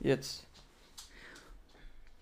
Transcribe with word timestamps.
Jetzt. 0.00 0.46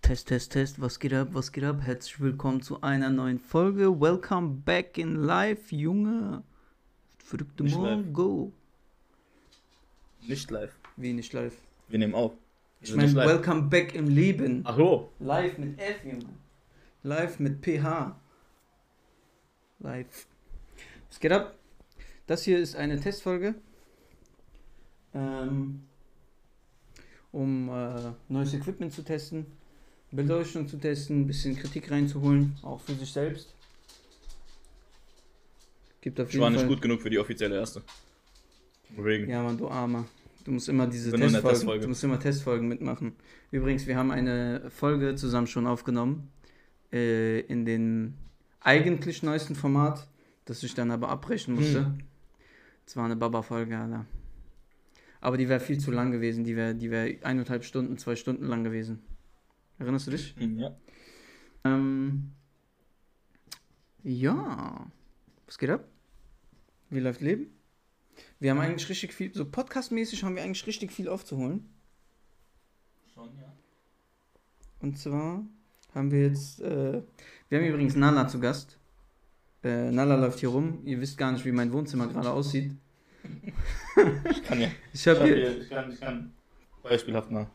Test, 0.01 0.29
Test, 0.29 0.53
Test. 0.53 0.81
Was 0.81 0.99
geht 0.99 1.13
ab? 1.13 1.29
Was 1.33 1.53
geht 1.53 1.63
ab? 1.63 1.83
Herzlich 1.83 2.19
willkommen 2.21 2.63
zu 2.63 2.81
einer 2.81 3.11
neuen 3.11 3.39
Folge. 3.39 4.01
Welcome 4.01 4.63
back 4.65 4.97
in 4.97 5.17
live, 5.17 5.71
Junge. 5.71 6.43
Verrückte 7.19 7.65
Nicht 7.65 7.77
Mongo. 7.77 8.51
Nicht 10.23 10.51
live. 10.51 10.75
Wie 10.97 11.13
nicht 11.13 11.35
live? 11.35 11.55
Wir 11.89 11.99
nehmen 11.99 12.15
auf. 12.15 12.33
Ich 12.81 12.95
meine, 12.95 13.13
live. 13.13 13.29
welcome 13.29 13.63
back 13.69 13.95
im 13.95 14.09
Leben. 14.09 14.63
Ach 14.65 14.77
so. 14.77 15.13
Live 15.19 15.59
mit 15.59 15.79
F, 15.79 16.03
Junge. 16.03 16.35
Live 17.03 17.39
mit 17.39 17.63
PH. 17.63 18.19
Live. 19.81 20.27
Was 21.11 21.21
geht 21.21 21.33
ab? 21.33 21.55
Das 22.27 22.43
hier 22.43 22.59
ist 22.59 22.75
eine 22.75 22.99
Testfolge. 22.99 23.55
Ähm, 25.13 25.83
um 27.37 27.69
äh, 27.69 28.13
neues 28.29 28.55
Equipment 28.55 28.93
zu 28.93 29.03
testen, 29.03 29.45
Beleuchtung 30.11 30.67
zu 30.67 30.79
testen, 30.79 31.21
ein 31.21 31.27
bisschen 31.27 31.55
Kritik 31.55 31.91
reinzuholen, 31.91 32.57
auch 32.63 32.81
für 32.81 32.95
sich 32.95 33.13
selbst. 33.13 33.53
Gibt 36.01 36.19
auf 36.19 36.29
Ich 36.29 36.35
jeden 36.35 36.43
war 36.45 36.51
nicht 36.51 36.61
Fall. 36.61 36.69
gut 36.69 36.81
genug 36.81 37.03
für 37.03 37.11
die 37.11 37.19
offizielle 37.19 37.57
erste. 37.57 37.83
Deswegen. 38.97 39.29
Ja, 39.29 39.43
Mann, 39.43 39.59
du 39.59 39.69
Armer. 39.69 40.07
Du 40.45 40.53
musst 40.53 40.69
immer 40.69 40.87
diese 40.87 41.11
Testfolgen, 41.11 41.43
Testfolge. 41.43 41.83
du 41.83 41.89
musst 41.89 42.05
immer 42.05 42.21
Testfolgen 42.21 42.69
mitmachen. 42.69 43.17
Übrigens, 43.51 43.87
wir 43.87 43.97
haben 43.97 44.13
eine 44.13 44.71
Folge 44.71 45.17
zusammen 45.17 45.49
schon 45.49 45.67
aufgenommen. 45.67 46.31
Äh, 46.93 47.41
in 47.41 47.67
dem 47.67 48.15
eigentlich 48.61 49.23
neuesten 49.23 49.57
Format, 49.57 50.07
das 50.45 50.63
ich 50.63 50.73
dann 50.75 50.91
aber 50.91 51.09
abbrechen 51.11 51.55
musste. 51.57 51.87
Hm. 51.87 51.99
Es 52.87 52.97
war 52.97 53.05
eine 53.05 53.17
Baba-Folge, 53.17 53.77
Alter. 53.77 54.07
Aber 55.21 55.37
die 55.37 55.49
wäre 55.49 55.61
viel 55.61 55.79
zu 55.79 55.91
lang 55.91 56.13
gewesen. 56.13 56.45
Die 56.45 56.57
wäre 56.57 56.75
die 56.75 56.91
wär 56.91 57.25
eineinhalb 57.25 57.65
Stunden, 57.65 57.99
zwei 57.99 58.17
Stunden 58.17 58.47
lang 58.47 58.65
gewesen. 58.65 59.03
Erinnerst 59.79 60.07
du 60.07 60.11
dich? 60.13 60.35
Hm, 60.39 60.59
Ja. 60.59 60.77
Ähm, 61.65 62.33
ja. 64.03 64.87
Was 65.47 65.59
geht 65.59 65.71
ab? 65.71 65.85
Wie 66.91 67.01
läuft 67.01 67.21
Leben? 67.21 67.49
Wir 68.39 68.51
haben 68.51 68.61
eigentlich 68.61 68.89
richtig 68.89 69.13
viel, 69.13 69.35
so 69.35 69.45
podcastmäßig 69.45 70.23
haben 70.25 70.37
wir 70.37 70.43
eigentlich 70.43 70.67
richtig 70.67 70.93
viel 70.93 71.09
aufzuholen. 71.09 71.69
Schon, 73.13 73.31
ja. 73.37 73.53
Und 74.81 74.99
zwar 74.99 75.45
haben 75.95 76.11
wir 76.11 76.23
jetzt, 76.23 76.61
äh, 76.61 77.03
wir 77.49 77.59
haben 77.59 77.67
übrigens 77.67 77.97
Nala 77.97 78.29
zu 78.29 78.39
Gast. 78.41 78.79
Äh, 79.65 79.91
Nala 79.91 80.17
läuft 80.17 80.39
hier 80.41 80.51
rum. 80.51 80.81
Ihr 80.85 81.01
wisst 81.01 81.19
gar 81.19 81.33
nicht, 81.33 81.45
wie 81.45 81.53
mein 81.53 81.73
Wohnzimmer 81.73 82.07
gerade 82.07 82.31
aussieht. 82.31 82.73
Ich 84.31 84.43
kann 84.45 84.61
ja. 84.61 84.69
Ich 84.93 85.09
hab 85.09 85.23
hier, 85.23 85.37
hier, 85.37 85.61
ich 85.61 85.69
kann, 85.71 85.93
ich 85.93 86.01
kann. 86.01 86.33
Beispielhaft 86.83 87.31
mal. 87.31 87.47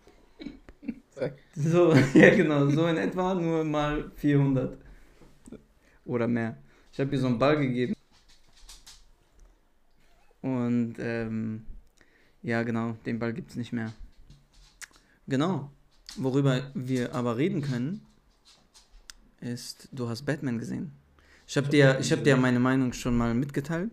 So, 1.55 1.93
ja 2.13 2.35
genau, 2.35 2.67
so 2.67 2.87
in 2.87 2.97
etwa 2.97 3.35
nur 3.35 3.63
mal 3.63 4.11
400. 4.15 4.77
Oder 6.05 6.27
mehr. 6.27 6.57
Ich 6.91 6.99
habe 6.99 7.09
hier 7.11 7.19
so 7.19 7.27
einen 7.27 7.37
Ball 7.37 7.57
gegeben. 7.57 7.93
Und, 10.41 10.95
ähm, 10.99 11.65
ja 12.41 12.63
genau, 12.63 12.93
den 13.05 13.19
Ball 13.19 13.33
gibt 13.33 13.51
es 13.51 13.55
nicht 13.55 13.71
mehr. 13.71 13.93
Genau. 15.27 15.71
Worüber 16.17 16.71
wir 16.73 17.13
aber 17.13 17.37
reden 17.37 17.61
können, 17.61 18.05
ist, 19.39 19.87
du 19.91 20.09
hast 20.09 20.25
Batman 20.25 20.57
gesehen. 20.57 20.91
Ich 21.51 21.57
habe 21.57 21.65
hab 21.65 21.71
dir, 21.71 21.99
ich 21.99 22.09
hab 22.13 22.23
dir 22.23 22.37
meine 22.37 22.61
Meinung 22.61 22.93
schon 22.93 23.17
mal 23.17 23.33
mitgeteilt. 23.33 23.91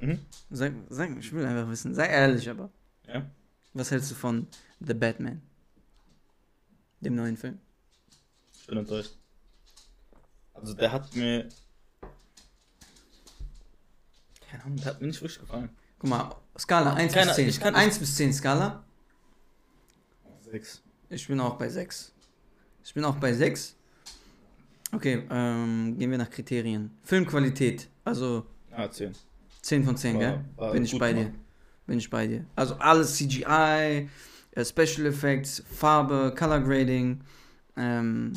Mhm. 0.00 0.18
Sag, 0.50 0.72
sag, 0.88 1.16
ich 1.16 1.32
will 1.32 1.44
einfach 1.46 1.70
wissen, 1.70 1.94
sei 1.94 2.08
ehrlich 2.08 2.50
aber. 2.50 2.70
Ja. 3.06 3.24
Was 3.72 3.92
hältst 3.92 4.10
du 4.10 4.16
von 4.16 4.48
The 4.80 4.92
Batman? 4.94 5.40
Dem 7.00 7.14
neuen 7.14 7.36
Film? 7.36 7.60
Ich 8.58 8.66
bin 8.66 8.78
enttäuscht. 8.78 9.12
Also 10.54 10.74
der 10.74 10.90
hat 10.90 11.14
mir. 11.14 11.48
Keine 14.50 14.64
Ahnung, 14.64 14.76
der 14.78 14.86
hat 14.86 15.00
mir 15.00 15.06
nicht 15.06 15.20
wirklich 15.22 15.38
gefallen. 15.38 15.68
Guck 16.00 16.10
mal, 16.10 16.34
Skala 16.58 16.94
1 16.94 17.12
Keine- 17.14 17.26
bis 17.28 17.36
10. 17.36 17.48
ich 17.48 17.60
kann- 17.60 17.76
1 17.76 17.96
bis 18.00 18.16
10 18.16 18.32
Skala. 18.32 18.82
Sechs. 20.40 20.82
Ich 21.10 21.28
bin 21.28 21.38
auch 21.38 21.58
bei 21.58 21.68
6. 21.68 22.12
Ich 22.82 22.92
bin 22.92 23.04
auch 23.04 23.18
bei 23.18 23.32
6. 23.32 23.76
Okay, 24.92 25.24
ähm, 25.30 25.96
gehen 25.98 26.10
wir 26.10 26.18
nach 26.18 26.30
Kriterien. 26.30 26.90
Filmqualität, 27.02 27.88
also 28.04 28.46
Ah, 28.70 28.88
zehn. 28.90 29.12
10 29.62 29.84
von 29.84 29.96
10, 29.96 30.14
War- 30.14 30.20
gell? 30.20 30.44
war 30.56 30.72
Bin 30.72 30.84
ich 30.84 30.96
bei 30.98 31.12
dir. 31.12 31.24
gemacht. 31.24 31.38
Bin 31.86 31.98
ich 31.98 32.08
bei 32.10 32.26
dir. 32.26 32.44
Also 32.54 32.74
alles 32.76 33.16
CGI, 33.16 34.08
äh, 34.52 34.64
Special 34.64 35.06
Effects, 35.06 35.62
Farbe, 35.70 36.34
Color 36.36 36.60
Grading. 36.60 37.20
Ähm, 37.76 38.32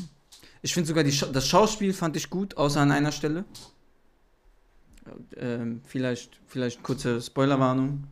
ich 0.61 0.73
finde 0.73 0.87
sogar 0.87 1.05
Scha 1.09 1.27
das 1.27 1.47
Schauspiel 1.47 1.93
fand 1.93 2.15
ich 2.17 2.29
gut, 2.29 2.57
außer 2.57 2.81
an 2.81 2.91
einer 2.91 3.11
Stelle. 3.11 3.45
Ähm, 5.37 5.81
vielleicht, 5.85 6.39
vielleicht 6.47 6.83
kurze 6.83 7.21
Spoilerwarnung 7.21 8.03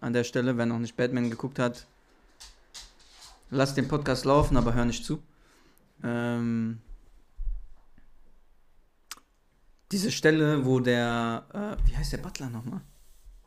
an 0.00 0.12
der 0.12 0.24
Stelle, 0.24 0.56
wer 0.58 0.66
noch 0.66 0.78
nicht 0.78 0.96
Batman 0.96 1.30
geguckt 1.30 1.58
hat. 1.58 1.86
Lass 3.50 3.74
den 3.74 3.88
Podcast 3.88 4.24
laufen, 4.24 4.56
aber 4.56 4.74
hör 4.74 4.84
nicht 4.84 5.04
zu. 5.04 5.22
Ähm, 6.02 6.78
diese 9.92 10.10
Stelle, 10.10 10.64
wo 10.64 10.80
der, 10.80 11.46
äh, 11.52 11.88
wie 11.88 11.96
heißt 11.96 12.12
der 12.12 12.18
Butler 12.18 12.48
nochmal? 12.48 12.80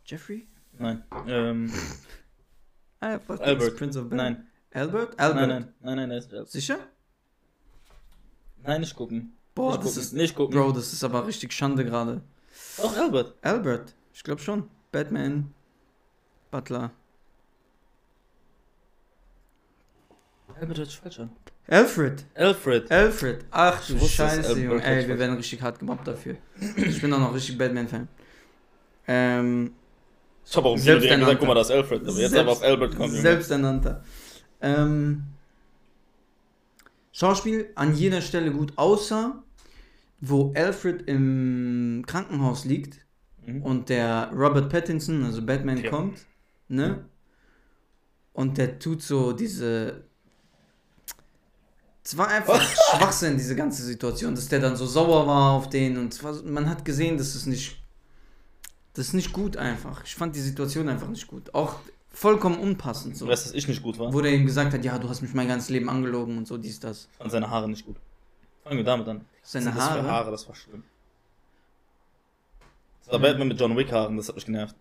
Jeffrey? 0.05 0.47
Nein. 0.77 1.03
Ähm, 1.27 1.71
Ah, 3.01 3.19
Albert. 3.39 3.75
Prince 3.77 3.99
of 3.99 4.09
nein. 4.11 4.47
Albert? 4.73 5.19
Albert. 5.19 5.47
Nein, 5.47 5.49
nein, 5.49 5.73
nein, 5.81 5.95
nein, 5.97 6.09
nein, 6.09 6.17
ist- 6.17 6.51
Sicher? 6.51 6.79
nein, 8.63 8.81
nicht 8.81 8.95
gucken. 8.95 9.33
Boah, 9.53 9.71
nicht 9.73 9.79
das 9.83 9.85
gucken. 9.93 10.01
ist. 10.01 10.13
nicht 10.13 10.35
gucken. 10.35 10.55
Bro, 10.59 10.71
das 10.71 10.91
ist 10.93 11.03
aber 11.03 11.25
richtig 11.27 11.53
Schande 11.53 11.85
gerade. 11.85 12.21
Auch 12.81 12.95
Albert. 12.97 13.35
Albert, 13.41 13.93
ich 14.13 14.23
glaube 14.23 14.41
schon. 14.41 14.69
Batman, 14.91 15.53
Butler. 16.51 16.91
Albert 20.59 20.77
hört 20.77 20.87
sich 20.87 20.99
falsch 20.99 21.19
an. 21.19 21.29
Alfred. 21.67 22.23
Alfred. 22.35 22.91
Alfred. 22.91 23.45
Ach 23.51 23.85
du 23.87 23.97
Scheiße, 23.97 24.47
Albert 24.47 24.57
Junge. 24.57 24.83
Ey, 24.83 25.07
wir 25.07 25.17
werden 25.17 25.35
richtig 25.37 25.61
hart 25.61 25.79
gemobbt 25.79 26.07
dafür. 26.07 26.35
Ich 26.77 27.01
bin 27.01 27.11
auch 27.13 27.19
noch 27.19 27.33
richtig 27.33 27.57
Batman-Fan. 27.57 28.07
Ähm, 29.07 29.73
Ich 30.47 30.55
habe 30.55 30.67
auch 30.67 30.77
Selbsternannter. 30.77 31.25
gesagt, 31.25 31.39
guck 31.39 31.47
mal, 31.47 31.55
das 31.55 31.69
ist 31.69 31.75
Alfred. 31.75 32.01
Aber 32.01 32.09
jetzt 32.11 32.17
Selbst- 32.19 32.37
aber 32.37 32.51
auf 32.51 32.61
Albert 32.63 32.95
kommt. 32.95 33.11
Selbsternannter. 33.13 34.03
Ähm, 34.61 35.23
Schauspiel 37.11 37.71
an 37.75 37.95
jeder 37.95 38.21
Stelle 38.21 38.51
gut, 38.51 38.73
außer 38.75 39.41
wo 40.21 40.53
Alfred 40.55 41.03
im 41.07 42.03
Krankenhaus 42.07 42.65
liegt 42.65 42.99
Mhm. 43.45 43.61
und 43.61 43.89
der 43.89 44.31
Robert 44.33 44.69
Pattinson, 44.71 45.23
also 45.23 45.41
Batman, 45.45 45.77
Ja. 45.83 45.89
kommt, 45.89 46.19
ne? 46.67 47.05
Und 48.33 48.57
der 48.57 48.79
tut 48.79 49.01
so 49.01 49.31
diese. 49.33 50.03
Es 52.05 52.15
war 52.15 52.27
einfach 52.27 52.61
Schwachsinn, 52.91 53.35
diese 53.35 53.55
ganze 53.55 53.83
Situation, 53.83 54.35
dass 54.35 54.47
der 54.47 54.59
dann 54.59 54.75
so 54.75 54.85
sauer 54.85 55.25
war 55.25 55.53
auf 55.53 55.69
den 55.69 55.97
und 55.97 56.23
war, 56.23 56.33
man 56.43 56.69
hat 56.69 56.85
gesehen, 56.85 57.17
dass 57.17 57.33
es 57.33 57.47
nicht. 57.47 57.81
Das 58.93 59.07
ist 59.07 59.13
nicht 59.13 59.33
gut 59.33 59.57
einfach. 59.57 60.03
Ich 60.05 60.15
fand 60.15 60.35
die 60.35 60.39
Situation 60.39 60.87
einfach 60.87 61.07
nicht 61.07 61.27
gut. 61.27 61.53
Auch 61.53 61.79
vollkommen 62.11 62.59
unpassend 62.59 63.17
so. 63.17 63.25
Du 63.25 63.31
weißt, 63.31 63.47
dass 63.47 63.53
ich 63.53 63.67
nicht 63.67 63.81
gut 63.81 63.97
war. 63.97 64.13
Wo 64.13 64.21
der 64.21 64.31
ihm 64.31 64.45
gesagt 64.45 64.73
hat, 64.73 64.85
ja, 64.85 64.97
du 64.99 65.09
hast 65.09 65.21
mich 65.21 65.33
mein 65.33 65.47
ganzes 65.47 65.69
Leben 65.69 65.89
angelogen 65.89 66.37
und 66.37 66.47
so, 66.47 66.57
dies, 66.57 66.79
das. 66.79 67.09
Ich 67.11 67.17
fand 67.17 67.31
seine 67.31 67.49
Haare 67.49 67.67
nicht 67.67 67.85
gut. 67.85 67.97
Fangen 68.63 68.77
wir 68.77 68.85
damit 68.85 69.07
an. 69.07 69.25
Seine 69.41 69.65
das 69.65 69.75
Haare. 69.75 70.03
Haare, 70.03 70.31
das 70.31 70.47
war 70.47 70.55
schlimm. 70.55 70.83
Das 73.03 73.13
war 73.13 73.19
Batman 73.19 73.47
mit 73.49 73.59
John 73.59 73.75
Wick 73.75 73.91
Haaren, 73.91 74.15
das 74.15 74.27
hat 74.27 74.35
mich 74.35 74.45
genervt. 74.45 74.75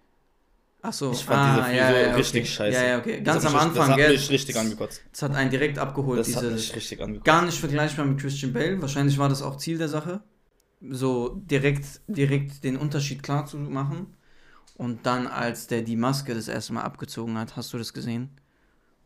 Ach 0.86 0.92
so, 0.92 1.12
Ich 1.12 1.24
fand 1.24 1.56
diese 1.66 1.66
Frisur 1.66 2.16
richtig 2.18 2.42
okay. 2.42 2.50
scheiße. 2.50 2.76
Ja, 2.78 2.84
ja, 2.88 2.98
okay. 2.98 3.20
Ganz 3.22 3.42
hat 3.44 3.54
am 3.54 3.58
Anfang, 3.58 3.74
Das 3.74 3.88
hat 3.88 3.96
gell? 3.96 4.12
mich 4.12 4.30
richtig 4.30 4.56
angekotzt. 4.58 5.02
Das 5.12 5.22
hat 5.22 5.34
einen 5.34 5.50
direkt 5.50 5.78
abgeholt, 5.78 6.20
Das 6.20 6.36
hat 6.36 6.42
diese. 6.42 6.52
mich 6.54 6.76
richtig 6.76 7.00
angekotzt. 7.00 7.24
Gar 7.24 7.42
nicht 7.46 7.58
vergleichbar 7.58 8.04
mit 8.04 8.20
Christian 8.20 8.52
Bale. 8.52 8.80
Wahrscheinlich 8.82 9.16
war 9.16 9.30
das 9.30 9.40
auch 9.40 9.56
Ziel 9.56 9.78
der 9.78 9.88
Sache. 9.88 10.22
So 10.86 11.40
direkt, 11.50 12.02
direkt 12.06 12.62
den 12.64 12.76
Unterschied 12.76 13.22
klar 13.22 13.46
zu 13.46 13.56
machen. 13.56 14.14
Und 14.76 15.06
dann, 15.06 15.26
als 15.26 15.68
der 15.68 15.80
die 15.82 15.96
Maske 15.96 16.34
das 16.34 16.48
erste 16.48 16.74
Mal 16.74 16.82
abgezogen 16.82 17.38
hat, 17.38 17.56
hast 17.56 17.72
du 17.72 17.78
das 17.78 17.94
gesehen? 17.94 18.28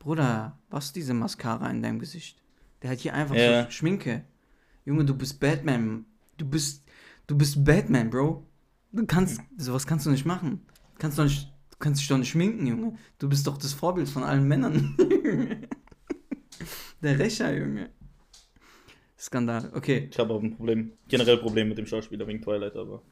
Bruder, 0.01 0.59
was 0.71 0.87
ist 0.87 0.97
diese 0.97 1.15
Mascara 1.15 1.71
in 1.71 1.83
deinem 1.83 2.01
Gesicht? 2.01 2.43
Der 2.83 2.91
hat 2.91 2.99
hier 2.99 3.15
einfach 3.15 3.37
Ja. 3.37 3.65
so 3.67 3.71
Schminke. 3.71 4.25
Junge, 4.85 5.05
du 5.05 5.15
bist 5.15 5.39
Batman. 5.39 6.07
Du 6.39 6.45
bist, 6.45 6.85
du 7.29 7.37
bist 7.37 7.65
Batman, 7.65 8.11
Bro. 8.11 8.45
Du 8.91 9.07
kannst, 9.07 9.41
sowas 9.57 9.87
kannst 9.87 10.07
du 10.07 10.11
nicht 10.11 10.25
machen. 10.25 10.67
Du 10.95 10.99
kannst 10.99 11.19
doch 11.19 11.25
nicht, 11.25 11.47
du 11.47 11.58
kannst 11.79 12.01
dich 12.01 12.09
doch 12.09 12.19
nicht 12.19 12.31
schminken, 12.31 12.67
Junge. 12.67 12.99
Du 13.19 13.29
bist 13.29 13.47
doch 13.47 13.57
das 13.59 13.73
Vorbild 13.73 14.09
von 14.09 14.23
allen 14.25 14.47
Männern. 14.47 14.97
Der 17.03 17.19
Rächer, 17.19 17.55
Junge. 17.57 17.91
Skandal. 19.19 19.71
Okay. 19.75 20.09
Ich 20.11 20.19
habe 20.19 20.33
auch 20.35 20.43
ein 20.43 20.57
Problem, 20.57 20.93
generell 21.09 21.37
ein 21.37 21.41
Problem 21.43 21.69
mit 21.69 21.79
dem 21.79 21.87
Schauspieler 21.87 22.27
wegen 22.27 22.41
Twilight, 22.41 22.77
aber 22.77 23.03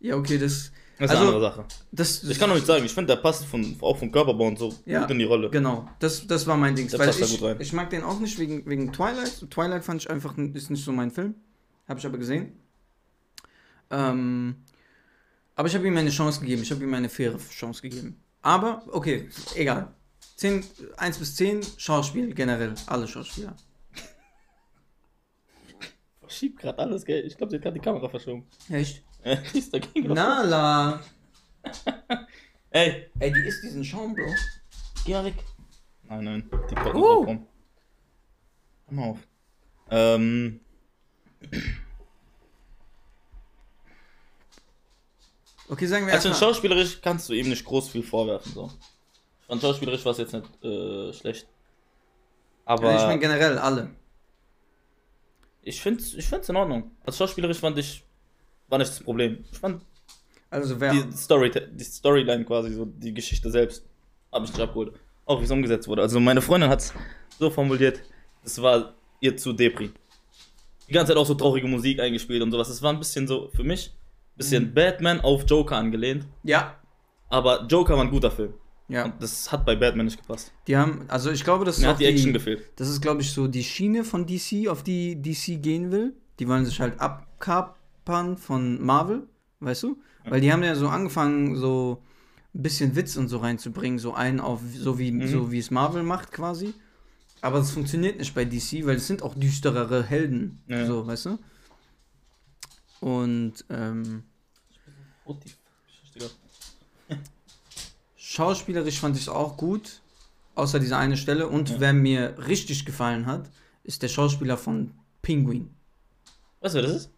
Ja, 0.00 0.16
okay, 0.16 0.38
das. 0.38 0.70
Das 0.98 1.10
ist 1.10 1.16
Also, 1.16 1.26
eine 1.28 1.34
andere 1.36 1.50
Sache. 1.52 1.64
das 1.92 2.24
Ich 2.24 2.38
kann 2.38 2.48
noch 2.48 2.56
nicht 2.56 2.66
sagen, 2.66 2.84
ich 2.84 2.92
finde, 2.94 3.14
der 3.14 3.20
passt 3.20 3.44
von, 3.44 3.76
auch 3.82 3.98
vom 3.98 4.10
Körperbau 4.10 4.46
und 4.46 4.58
so 4.58 4.72
Ja, 4.86 5.02
gut 5.02 5.10
in 5.10 5.18
die 5.18 5.24
Rolle. 5.24 5.50
Genau, 5.50 5.88
das, 5.98 6.26
das 6.26 6.46
war 6.46 6.56
mein 6.56 6.74
Ding. 6.74 6.88
Der 6.88 6.96
passt 6.98 7.20
da 7.20 7.26
ich, 7.26 7.32
gut 7.38 7.42
rein. 7.48 7.56
ich 7.60 7.72
mag 7.72 7.90
den 7.90 8.02
auch 8.02 8.18
nicht 8.18 8.38
wegen, 8.38 8.64
wegen 8.66 8.92
Twilight. 8.92 9.50
Twilight 9.50 9.84
fand 9.84 10.00
ich 10.02 10.08
einfach, 10.10 10.36
ist 10.54 10.70
nicht 10.70 10.84
so 10.84 10.92
mein 10.92 11.10
Film. 11.10 11.34
Habe 11.86 12.00
ich 12.00 12.06
aber 12.06 12.16
gesehen. 12.18 12.52
Ähm, 13.90 14.56
aber 15.56 15.68
ich 15.68 15.74
habe 15.74 15.86
ihm 15.88 15.96
eine 15.96 16.10
Chance 16.10 16.40
gegeben. 16.40 16.62
Ich 16.62 16.70
habe 16.70 16.84
ihm 16.84 16.94
eine 16.94 17.08
faire 17.08 17.38
Chance 17.38 17.82
gegeben. 17.82 18.22
Aber, 18.42 18.84
okay, 18.92 19.28
egal. 19.56 19.92
10, 20.36 20.62
1 20.98 21.18
bis 21.18 21.34
10, 21.36 21.62
Schauspiel 21.78 22.34
generell. 22.34 22.74
Alle 22.86 23.08
Schauspieler. 23.08 23.56
Verschiebt 26.20 26.60
gerade 26.60 26.78
alles, 26.78 27.04
gell? 27.04 27.24
Ich 27.24 27.36
glaube, 27.36 27.50
sie 27.50 27.56
hat 27.56 27.62
gerade 27.62 27.74
die 27.74 27.84
Kamera 27.84 28.08
verschoben. 28.08 28.46
Echt? 28.68 29.02
die 29.54 29.58
ist 29.58 29.72
dagegen. 29.72 30.12
Nala. 30.12 31.00
Ey, 32.70 33.10
Ey, 33.18 33.32
die 33.32 33.40
ist 33.40 33.62
diesen 33.62 33.82
Schaum, 33.82 34.14
Bro. 34.14 34.26
geh 35.06 35.12
mal 35.12 35.24
weg. 35.24 35.36
Nein, 36.02 36.24
nein, 36.24 36.50
die 36.70 36.74
kommt 36.74 36.94
uh. 36.94 37.22
rum. 37.24 37.46
Hör 38.86 38.94
mal 38.94 39.04
auf. 39.10 39.18
Ähm. 39.90 40.60
Okay, 45.68 45.86
sagen 45.86 46.06
wir 46.06 46.14
Also 46.14 46.28
erstmal. 46.28 46.50
schauspielerisch 46.52 47.00
kannst 47.00 47.28
du 47.28 47.32
ihm 47.34 47.48
nicht 47.48 47.64
groß 47.64 47.88
viel 47.88 48.02
vorwerfen, 48.02 48.52
so. 48.52 48.70
Ich 49.40 49.46
fand 49.46 49.62
schauspielerisch 49.62 50.04
war 50.04 50.12
es 50.12 50.18
jetzt 50.18 50.32
nicht 50.32 50.64
äh, 50.64 51.12
schlecht. 51.12 51.46
Aber 52.64 52.90
Ja, 52.90 52.96
ich 53.00 53.06
meine 53.06 53.18
generell 53.20 53.58
alle. 53.58 53.90
ich 55.62 55.80
finde 55.80 56.02
ich 56.02 56.26
find's 56.26 56.48
in 56.48 56.56
Ordnung. 56.56 56.90
Also 57.04 57.18
schauspielerisch 57.18 57.58
fand 57.58 57.78
ich, 57.78 58.02
war 58.68 58.78
nicht 58.78 58.90
das 58.90 59.00
Problem. 59.00 59.44
Ich 59.50 59.58
fand 59.58 59.82
Also 60.50 60.80
wer. 60.80 60.92
die, 60.92 61.12
Story, 61.16 61.50
die 61.50 61.84
Storyline 61.84 62.44
quasi, 62.44 62.72
so 62.72 62.84
die 62.84 63.12
Geschichte 63.14 63.50
selbst, 63.50 63.84
habe 64.32 64.44
ich 64.44 64.52
nicht 64.52 64.60
abgeholt. 64.60 64.94
Auch 65.24 65.40
wie 65.40 65.44
es 65.44 65.50
umgesetzt 65.50 65.88
wurde. 65.88 66.02
Also 66.02 66.20
meine 66.20 66.40
Freundin 66.42 66.70
hat 66.70 66.80
es 66.80 66.92
so 67.38 67.50
formuliert, 67.50 68.00
es 68.44 68.60
war 68.62 68.94
ihr 69.20 69.36
zu 69.36 69.52
Depri. 69.52 69.90
Die 70.88 70.92
ganze 70.92 71.10
Zeit 71.12 71.16
auch 71.18 71.26
so 71.26 71.34
traurige 71.34 71.66
Musik 71.66 71.98
eingespielt 71.98 72.42
und 72.42 72.52
sowas. 72.52 72.68
Es 72.68 72.80
war 72.80 72.92
ein 72.92 72.98
bisschen 73.00 73.26
so, 73.26 73.48
für 73.52 73.64
mich, 73.64 73.92
bisschen 74.36 74.74
Batman 74.74 75.20
auf 75.20 75.44
Joker 75.48 75.76
angelehnt. 75.76 76.26
Ja. 76.42 76.74
Aber 77.28 77.66
Joker 77.66 77.94
war 77.96 78.04
ein 78.04 78.10
guter 78.10 78.30
Film. 78.30 78.54
Ja. 78.88 79.06
Und 79.06 79.14
das 79.20 79.50
hat 79.50 79.66
bei 79.66 79.74
Batman 79.74 80.06
nicht 80.06 80.20
gepasst. 80.20 80.52
Die 80.68 80.76
haben, 80.76 81.04
also 81.08 81.30
ich 81.32 81.42
glaube, 81.42 81.64
das 81.64 81.76
ist 81.78 81.82
Mir 81.82 81.88
hat 81.88 81.98
die 82.00 82.04
Action 82.04 82.32
gefehlt. 82.32 82.62
Das 82.76 82.88
ist, 82.88 83.00
glaube 83.00 83.22
ich, 83.22 83.32
so 83.32 83.48
die 83.48 83.64
Schiene 83.64 84.04
von 84.04 84.26
DC, 84.26 84.68
auf 84.68 84.82
die 84.84 85.20
DC 85.20 85.60
gehen 85.60 85.90
will. 85.90 86.14
Die 86.38 86.46
wollen 86.46 86.64
sich 86.64 86.80
halt 86.80 87.00
abkapern 87.00 88.36
von 88.36 88.80
Marvel, 88.84 89.26
weißt 89.60 89.82
du? 89.84 89.98
Weil 90.28 90.40
die 90.40 90.52
haben 90.52 90.62
ja 90.62 90.74
so 90.74 90.88
angefangen, 90.88 91.56
so 91.56 92.02
ein 92.54 92.62
bisschen 92.62 92.94
Witz 92.96 93.16
und 93.16 93.28
so 93.28 93.38
reinzubringen, 93.38 93.98
so 93.98 94.14
einen 94.14 94.40
auf, 94.40 94.60
so 94.76 94.98
wie, 94.98 95.10
Mhm. 95.12 95.26
so 95.28 95.50
wie 95.52 95.58
es 95.58 95.70
Marvel 95.70 96.02
macht 96.02 96.32
quasi. 96.32 96.74
Aber 97.42 97.58
es 97.58 97.70
funktioniert 97.70 98.18
nicht 98.18 98.34
bei 98.34 98.44
DC, 98.44 98.86
weil 98.86 98.96
es 98.96 99.06
sind 99.06 99.22
auch 99.22 99.34
düsterere 99.34 100.02
Helden, 100.04 100.60
Ja. 100.68 100.86
so, 100.86 101.06
weißt 101.06 101.26
du? 101.26 101.38
Und 103.00 103.64
ähm, 103.70 104.24
schauspielerisch 108.16 108.98
fand 109.00 109.16
ich 109.16 109.22
es 109.22 109.28
auch 109.28 109.56
gut, 109.56 110.00
außer 110.54 110.78
dieser 110.80 110.98
eine 110.98 111.16
Stelle. 111.16 111.48
Und 111.48 111.70
Ja. 111.70 111.80
wer 111.80 111.92
mir 111.92 112.34
richtig 112.46 112.84
gefallen 112.86 113.26
hat, 113.26 113.48
ist 113.84 114.02
der 114.02 114.08
Schauspieler 114.08 114.56
von 114.56 114.92
Penguin. 115.22 115.70
Du, 116.60 116.72
wer 116.74 116.82
das 116.82 116.92
ist? 116.92 117.10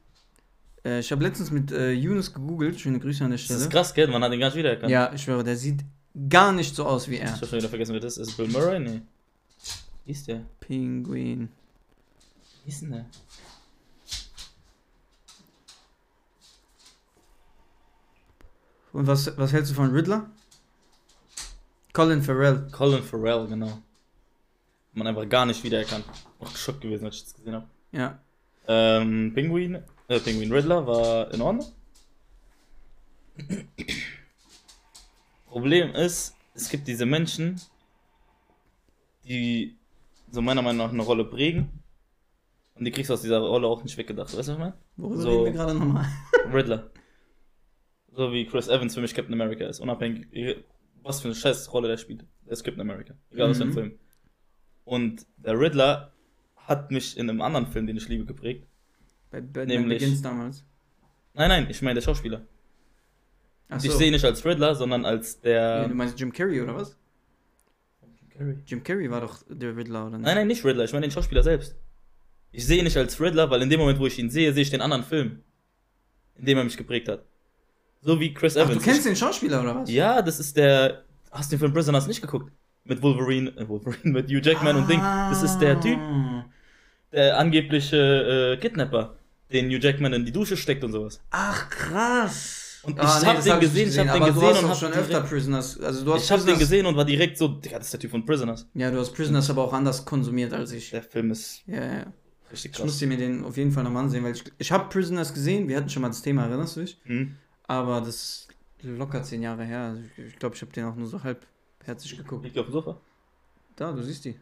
Äh, 0.85 1.01
ich 1.01 1.11
habe 1.11 1.23
letztens 1.23 1.51
mit 1.51 1.73
äh, 1.73 1.93
Yunus 1.93 2.33
gegoogelt. 2.33 2.79
Schöne 2.81 2.99
Grüße 3.01 3.25
an 3.25 3.31
der 3.31 3.39
Das 3.39 3.45
Stelle. 3.45 3.61
ist 3.61 3.71
krass, 3.71 3.95
gell? 3.95 4.09
Man 4.09 4.23
hat 4.23 4.33
den 4.33 4.41
gar 4.41 4.49
nicht 4.49 4.57
wiedererkannt. 4.57 4.91
Ja, 4.91 5.13
ich 5.13 5.23
schwöre, 5.23 5.43
der 5.45 5.57
sieht 5.57 5.85
gar 6.29 6.53
nicht 6.53 6.75
so 6.75 6.85
aus 6.87 7.09
wie 7.09 7.15
Ich 7.15 7.21
er. 7.23 7.33
hab 7.33 7.47
schon 7.47 7.59
wieder 7.59 7.69
vergessen, 7.69 7.93
wer 7.95 8.01
das 8.01 8.17
ist. 8.19 8.29
Ist 8.29 8.29
es 8.31 8.37
Bill 8.37 8.49
Murray? 8.49 8.81
Nee. 8.81 9.01
Wie 10.05 10.13
ist 10.13 10.27
der? 10.29 10.43
Penguin. 10.61 11.49
Wie 12.65 12.71
ist 12.71 12.83
denn 12.83 12.91
der? 12.93 13.07
Und 18.93 19.07
was, 19.07 19.37
was 19.39 19.53
hältst 19.53 19.71
du 19.71 19.75
von 19.75 19.91
Riddler? 19.91 20.31
Colin 21.93 22.23
Farrell. 22.23 22.69
Colin 22.71 23.03
Farrell, 23.03 23.47
genau. 23.49 23.79
Man 24.93 25.07
einfach 25.07 25.29
gar 25.29 25.47
nicht 25.47 25.63
wiedererkannt. 25.65 26.05
Auch 26.39 26.53
geschockt 26.53 26.81
gewesen, 26.81 27.05
als 27.07 27.17
ich 27.17 27.25
das 27.25 27.35
gesehen 27.35 27.55
habe. 27.55 27.67
Ja. 27.93 28.19
Ähm, 28.67 29.33
Penguin, 29.35 29.83
äh, 30.09 30.21
Penguin 30.21 30.53
Riddler 30.53 30.87
war 30.87 31.33
in 31.33 31.41
Ordnung. 31.41 31.67
Problem 35.47 35.95
ist, 35.95 36.35
es 36.55 36.69
gibt 36.69 36.87
diese 36.89 37.07
Menschen, 37.07 37.61
die 39.25 39.77
so 40.31 40.43
meiner 40.43 40.63
Meinung 40.63 40.87
nach 40.87 40.93
eine 40.93 41.03
Rolle 41.03 41.25
prägen. 41.25 41.71
Und 42.75 42.85
die 42.85 42.91
kriegst 42.91 43.11
du 43.11 43.15
aus 43.15 43.23
dieser 43.23 43.41
Rolle 43.41 43.67
auch 43.67 43.83
nicht 43.83 43.97
weggedacht. 43.97 44.37
Weißt 44.37 44.49
du, 44.49 44.53
was 44.53 44.57
ich 44.57 44.59
meine? 44.59 44.75
Worüber 44.97 45.21
So. 45.23 45.31
reden 45.31 45.45
wir 45.45 45.53
gerade 45.53 45.75
nochmal? 45.75 46.07
Riddler. 46.53 46.91
So 48.19 48.33
wie 48.33 48.45
Chris 48.47 48.67
Evans 48.67 48.95
für 48.97 49.01
mich 49.01 49.15
Captain 49.15 49.33
America 49.33 49.65
ist. 49.65 49.79
Unabhängig, 49.79 50.27
was 51.05 51.21
für 51.21 51.29
eine 51.29 51.37
scheiß 51.37 51.73
Rolle 51.73 51.87
der 51.87 51.99
spielt. 51.99 52.25
Er 52.47 52.53
ist 52.53 52.65
Captain 52.65 52.81
America. 52.81 53.15
Egal 53.31 53.51
was 53.51 53.59
für 53.59 53.63
ein 53.63 53.69
Mhm. 53.69 53.75
Film. 53.75 53.99
Und 54.85 55.27
der 55.37 55.57
Riddler 55.57 56.13
hat 56.57 56.91
mich 56.91 57.17
in 57.17 57.31
einem 57.31 57.41
anderen 57.41 57.69
Film, 57.69 57.87
den 57.87 57.97
ich 57.97 58.09
liebe, 58.09 58.25
geprägt. 58.25 58.67
Bei 59.31 59.41
Batman 59.41 59.67
Nämlich- 59.69 60.01
Begins 60.01 60.21
damals. 60.21 60.65
Nein, 61.35 61.49
nein, 61.49 61.67
ich 61.71 61.81
meine 61.81 61.95
der 61.95 62.01
Schauspieler. 62.03 62.45
Ach 63.69 63.77
Ich 63.85 63.89
so. 63.89 63.97
sehe 63.99 64.09
ihn 64.09 64.13
nicht 64.15 64.25
als 64.25 64.45
Riddler, 64.45 64.75
sondern 64.75 65.05
als 65.05 65.35
Ja, 65.45 65.83
der. 65.83 65.89
du 65.89 65.95
meinst 65.95 66.19
Jim 66.19 66.33
Carrey 66.33 66.61
oder 66.61 66.75
was? 66.75 66.99
Carrey. 68.37 68.57
Jim 68.67 68.83
Carrey 68.83 69.09
war 69.13 69.21
doch 69.21 69.45
der 69.49 69.77
Riddler, 69.77 70.07
oder 70.09 70.19
nicht? 70.19 70.27
Nein, 70.27 70.35
nein, 70.39 70.47
nicht 70.49 70.65
Riddler, 70.65 70.83
ich 70.83 70.93
meine 70.93 71.07
den 71.07 71.13
Schauspieler 71.13 71.45
selbst. 71.45 71.77
Ich 72.51 72.67
sehe 72.67 72.79
ihn 72.79 72.85
nicht 72.85 72.97
als 72.97 73.21
Riddler, 73.21 73.49
weil 73.49 73.63
in 73.63 73.71
dem 73.71 73.79
Moment, 73.79 74.01
wo 74.01 74.07
ich 74.09 74.19
ihn 74.19 74.29
sehe, 74.29 74.53
sehe 74.53 74.63
ich 74.63 74.71
den 74.71 74.81
anderen 74.81 75.05
Film, 75.05 75.45
in 76.35 76.47
dem 76.47 76.59
er 76.59 76.65
mich 76.65 76.77
geprägt 76.77 77.09
hat. 77.09 77.25
So 78.01 78.19
wie 78.21 78.33
Chris 78.33 78.57
Ach, 78.57 78.63
Evans. 78.65 78.79
du 78.79 78.85
kennst 78.85 79.05
den 79.07 79.17
Schauspieler 79.17 79.61
oder 79.63 79.75
was? 79.77 79.91
Ja, 79.91 80.23
das 80.23 80.39
ist 80.41 80.57
der. 80.57 81.03
Hast 81.31 81.51
du 81.51 81.57
den 81.57 81.61
Film 81.61 81.73
Prisoners 81.75 82.07
nicht 82.07 82.21
geguckt? 82.23 82.53
Mit 82.85 83.03
Wolverine, 83.03 83.51
äh, 83.57 83.69
Wolverine, 83.69 83.99
mit 84.05 84.29
Hugh 84.31 84.41
Jackman 84.43 84.77
und 84.77 84.89
Ding. 84.89 85.01
Das 85.01 85.43
ist 85.43 85.59
der 85.59 85.79
Typ, 85.81 85.99
Ah. 85.99 86.45
der 87.13 87.39
angebliche 87.39 88.55
äh, 88.55 88.61
Kidnapper, 88.61 89.17
den 89.53 89.67
Hugh 89.69 89.79
Jackman 89.81 90.13
in 90.15 90.25
die 90.25 90.33
Dusche 90.33 90.57
steckt 90.57 90.85
und 90.85 90.93
sowas. 90.93 91.21
Ach, 91.31 91.69
krass. 91.69 92.65
Und 92.85 92.97
ich 92.97 93.05
hab 93.05 93.35
das 93.37 93.45
den 93.45 93.53
hab 93.55 93.61
gesehen, 93.61 93.89
ich 93.91 93.99
hab 93.99 94.13
den 94.15 94.35
gesehen 94.35 94.65
und 94.65 94.71
hab 94.71 94.77
schon 94.77 94.93
öfter 94.93 95.21
Prisoners. 95.23 95.81
Also 95.81 96.05
du 96.05 96.15
hast 96.15 96.25
Ich 96.25 96.31
habe 96.31 96.41
den 96.43 96.47
Prisoners- 96.55 96.59
gesehen 96.61 96.87
und 96.87 96.97
war 96.97 97.05
direkt 97.05 97.37
so, 97.37 97.49
Digga, 97.49 97.77
das 97.79 97.89
ist 97.89 97.93
der 97.95 98.01
Typ 98.01 98.13
von 98.13 98.25
Prisoners. 98.25 98.67
Ja, 98.75 98.91
du 98.91 98.99
hast 98.99 99.13
Prisoners 99.13 99.51
aber 99.51 99.65
auch 99.65 99.73
anders 99.73 100.05
konsumiert 100.05 100.53
als 100.55 100.71
ich. 100.73 100.91
Der 100.91 101.03
Film 101.03 101.33
ist 101.33 101.63
Ja, 101.67 101.85
ja. 101.85 102.07
richtig 102.53 102.73
Ich 102.73 102.79
muss 102.79 102.93
krass. 102.93 102.99
dir 103.01 103.09
mir 103.09 103.17
den 103.19 103.45
auf 103.45 103.57
jeden 103.57 103.73
Fall 103.73 103.83
nochmal 103.85 104.05
ansehen, 104.05 104.23
weil 104.25 104.33
ich, 104.33 104.45
ich 104.57 104.71
habe 104.73 104.89
Prisoners 104.89 105.35
gesehen, 105.35 105.69
wir 105.69 105.77
hatten 105.77 105.89
schon 105.91 106.03
mal 106.03 106.09
das 106.09 106.23
Thema, 106.23 106.47
erinnerst 106.47 106.77
du 106.77 106.81
dich? 106.81 106.97
Hm? 107.05 107.35
Aber 107.69 108.01
das 108.01 108.09
ist 108.09 108.49
locker 108.83 109.23
zehn 109.23 109.43
Jahre 109.43 109.65
her. 109.65 109.81
Also 109.81 110.03
ich 110.17 110.39
glaube, 110.39 110.57
ich, 110.57 110.63
habe 110.63 110.73
den 110.73 110.85
auch 110.85 110.97
nur 110.97 111.07
so 111.07 111.23
halbherzig 111.23 112.17
geguckt. 112.17 112.45
Liegt 112.45 112.59
auf 112.59 112.67
dem 112.67 112.73
Sofa? 112.73 113.01
Da, 113.77 113.93
du 113.93 114.03
siehst 114.03 114.25
die. 114.25 114.39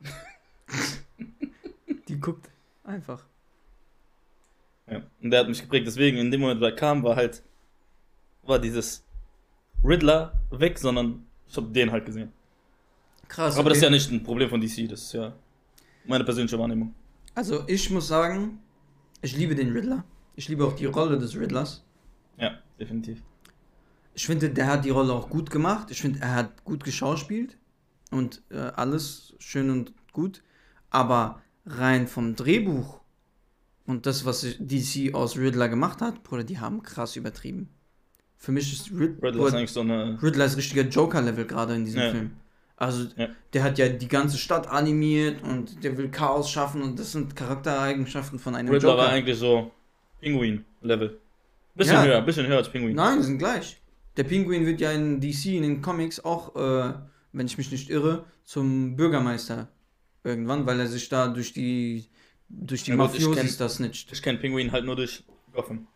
die 2.08 2.20
guckt 2.20 2.48
einfach. 2.84 3.24
Ja. 4.86 5.02
Und 5.20 5.30
der 5.30 5.40
hat 5.40 5.48
mich 5.48 5.60
geprägt. 5.60 5.86
Deswegen, 5.86 6.18
in 6.18 6.30
dem 6.30 6.40
Moment, 6.40 6.60
wo 6.60 6.66
er 6.66 6.76
kam, 6.76 7.02
war 7.02 7.16
halt, 7.16 7.42
war 8.42 8.58
dieses 8.58 9.02
Riddler 9.82 10.38
weg, 10.50 10.78
sondern 10.78 11.26
ich 11.48 11.56
habe 11.56 11.68
den 11.68 11.90
halt 11.90 12.04
gesehen. 12.04 12.32
Krass. 13.28 13.58
Aber 13.58 13.70
das 13.70 13.78
ist 13.78 13.82
ja 13.82 13.88
okay. 13.88 13.96
nicht 13.96 14.10
ein 14.10 14.22
Problem 14.22 14.50
von 14.50 14.60
DC, 14.60 14.88
das 14.88 15.02
ist 15.02 15.12
ja 15.14 15.34
meine 16.06 16.24
persönliche 16.24 16.58
Wahrnehmung. 16.58 16.94
Also 17.34 17.64
ich 17.66 17.90
muss 17.90 18.08
sagen, 18.08 18.60
ich 19.22 19.36
liebe 19.36 19.54
den 19.54 19.72
Riddler. 19.72 20.04
Ich 20.38 20.48
liebe 20.48 20.64
auch 20.64 20.74
die 20.74 20.84
Rolle 20.86 21.18
des 21.18 21.34
Riddlers. 21.34 21.82
Ja, 22.36 22.52
definitiv. 22.78 23.20
Ich 24.14 24.24
finde, 24.24 24.50
der 24.50 24.68
hat 24.68 24.84
die 24.84 24.90
Rolle 24.90 25.12
auch 25.12 25.28
gut 25.28 25.50
gemacht. 25.50 25.90
Ich 25.90 26.00
finde, 26.00 26.20
er 26.20 26.32
hat 26.36 26.64
gut 26.64 26.84
geschauspielt 26.84 27.58
und 28.12 28.40
äh, 28.50 28.58
alles 28.58 29.34
schön 29.40 29.68
und 29.68 29.92
gut. 30.12 30.44
Aber 30.90 31.42
rein 31.66 32.06
vom 32.06 32.36
Drehbuch 32.36 33.00
und 33.84 34.06
das, 34.06 34.24
was 34.24 34.42
DC 34.60 35.12
aus 35.12 35.36
Riddler 35.36 35.68
gemacht 35.68 36.00
hat, 36.00 36.22
Bruder, 36.22 36.44
die 36.44 36.60
haben 36.60 36.84
krass 36.84 37.16
übertrieben. 37.16 37.68
Für 38.36 38.52
mich 38.52 38.72
ist 38.72 38.92
Rid 38.92 39.20
Riddler 39.20 39.48
ist 39.48 39.54
eigentlich 39.54 39.72
so 39.72 39.80
eine. 39.80 40.22
Riddler 40.22 40.44
ist 40.44 40.56
richtiger 40.56 40.82
Joker-Level 40.82 41.46
gerade 41.46 41.74
in 41.74 41.84
diesem 41.84 42.00
Ja. 42.02 42.10
Film. 42.12 42.30
Also, 42.76 43.08
Ja. 43.16 43.26
der 43.54 43.64
hat 43.64 43.76
ja 43.76 43.88
die 43.88 44.06
ganze 44.06 44.38
Stadt 44.38 44.68
animiert 44.68 45.42
und 45.42 45.82
der 45.82 45.98
will 45.98 46.10
Chaos 46.12 46.48
schaffen 46.48 46.80
und 46.80 46.96
das 46.96 47.10
sind 47.10 47.34
Charaktereigenschaften 47.34 48.38
von 48.38 48.54
einem 48.54 48.68
Riddler 48.68 48.90
Joker. 48.90 49.02
war 49.02 49.08
eigentlich 49.08 49.36
so 49.36 49.72
Pinguin-Level. 50.20 51.18
Bisschen 51.74 51.94
Ja. 51.94 52.04
höher, 52.04 52.22
bisschen 52.22 52.46
höher 52.46 52.56
als 52.58 52.70
Pinguin. 52.70 52.94
Nein, 52.96 53.18
die 53.18 53.24
sind 53.24 53.38
gleich. 53.38 53.80
Der 54.16 54.24
Pinguin 54.24 54.66
wird 54.66 54.80
ja 54.80 54.90
in 54.92 55.20
DC, 55.20 55.56
in 55.56 55.62
den 55.62 55.82
Comics 55.82 56.18
auch, 56.24 56.56
äh, 56.56 56.92
wenn 57.32 57.46
ich 57.46 57.56
mich 57.56 57.70
nicht 57.70 57.88
irre, 57.90 58.24
zum 58.44 58.96
Bürgermeister 58.96 59.68
irgendwann, 60.24 60.66
weil 60.66 60.80
er 60.80 60.86
sich 60.88 61.08
da 61.08 61.28
durch 61.28 61.52
die 61.52 62.06
durch 62.50 62.82
die 62.84 62.92
Ja 62.92 62.96
Mafiosis 62.96 63.58
das 63.58 63.74
snitcht. 63.76 64.10
Ich 64.10 64.22
kenne 64.22 64.38
Pinguin 64.38 64.72
halt 64.72 64.84
nur 64.86 64.96
durch 64.96 65.22
Gotham. 65.52 65.86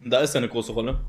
Und 0.00 0.10
da 0.10 0.20
ist 0.20 0.34
er 0.34 0.38
eine 0.38 0.48
große 0.48 0.72
Rolle. 0.72 1.00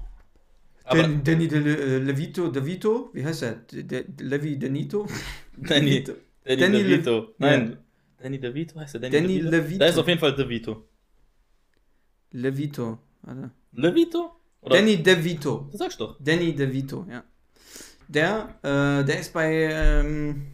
Aber 0.86 1.02
Den, 1.02 1.24
Danny 1.24 1.48
De, 1.48 1.60
äh, 1.60 1.98
Levito, 1.98 2.50
DeVito, 2.50 3.10
wie 3.14 3.26
heißt 3.26 3.42
er? 3.44 3.56
De, 3.56 3.82
De, 3.84 4.06
Levi 4.20 4.58
Denito? 4.60 5.08
Danny, 5.58 6.04
Danny, 6.04 6.62
Danny 6.62 6.78
Le- 6.84 6.84
DeVito. 6.90 7.34
Nein, 7.40 7.78
Danny 8.22 8.40
DeVito 8.40 8.80
heißt 8.80 8.94
er 8.96 9.00
Danny, 9.02 9.14
Danny 9.16 9.28
DeVito? 9.40 9.50
Levito. 9.50 9.80
Da 9.80 9.86
ist 9.88 9.98
auf 9.98 10.08
jeden 10.08 10.20
Fall 10.20 10.36
DeVito. 10.36 10.88
Levito. 12.34 13.00
Warte. 13.22 13.52
Levito? 13.72 14.32
Oder? 14.62 14.78
Danny 14.78 15.02
DeVito. 15.02 15.68
Das 15.72 15.80
sagst 15.80 16.00
du 16.00 16.06
doch. 16.06 16.18
Danny 16.20 16.56
DeVito, 16.56 17.06
ja. 17.10 17.24
Der, 18.08 18.56
äh, 18.62 19.06
der 19.06 19.20
ist 19.20 19.34
bei 19.34 19.52
ähm, 19.72 20.48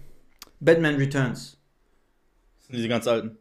Batman 0.60 0.96
Returns. 0.96 1.58
Das 2.58 2.68
sind 2.68 2.76
diese 2.78 2.88
ganz 2.88 3.08
alten. 3.08 3.38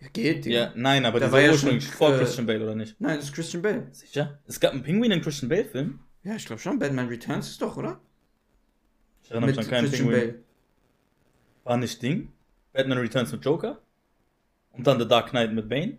Ja, 0.00 0.08
geht, 0.12 0.44
Digga. 0.44 0.56
Ja, 0.56 0.72
nein, 0.76 1.04
aber 1.04 1.20
dieser 1.20 1.32
war 1.32 1.40
ja 1.40 1.50
ursprünglich 1.52 1.84
schon, 1.84 1.92
vor 1.94 2.14
äh, 2.14 2.18
Christian 2.18 2.46
Bale, 2.46 2.62
oder 2.62 2.74
nicht? 2.74 2.96
Nein, 3.00 3.16
das 3.16 3.26
ist 3.26 3.34
Christian 3.34 3.62
Bale. 3.62 3.88
Sicher? 3.92 4.38
Es 4.46 4.58
gab 4.58 4.72
einen 4.72 4.82
Pinguin 4.82 5.10
in 5.10 5.20
Christian 5.20 5.48
Bale-Film? 5.48 6.00
Ja, 6.22 6.36
ich 6.36 6.46
glaube 6.46 6.60
schon. 6.60 6.78
Batman 6.78 7.08
Returns 7.08 7.48
ist 7.48 7.60
doch, 7.60 7.76
oder? 7.76 8.00
Ich 9.22 9.30
erinnere 9.30 9.50
mich 9.50 9.58
an 9.58 9.66
keinen 9.66 9.88
Christian 9.88 10.08
Pinguin. 10.08 10.28
Bale. 10.28 10.42
War 11.64 11.76
nicht 11.76 12.02
Ding? 12.02 12.32
Batman 12.72 12.98
Returns 12.98 13.32
mit 13.32 13.44
Joker? 13.44 13.80
Und 14.72 14.86
dann 14.86 14.98
The 14.98 15.06
Dark 15.06 15.30
Knight 15.30 15.52
mit 15.52 15.68
Bane? 15.68 15.98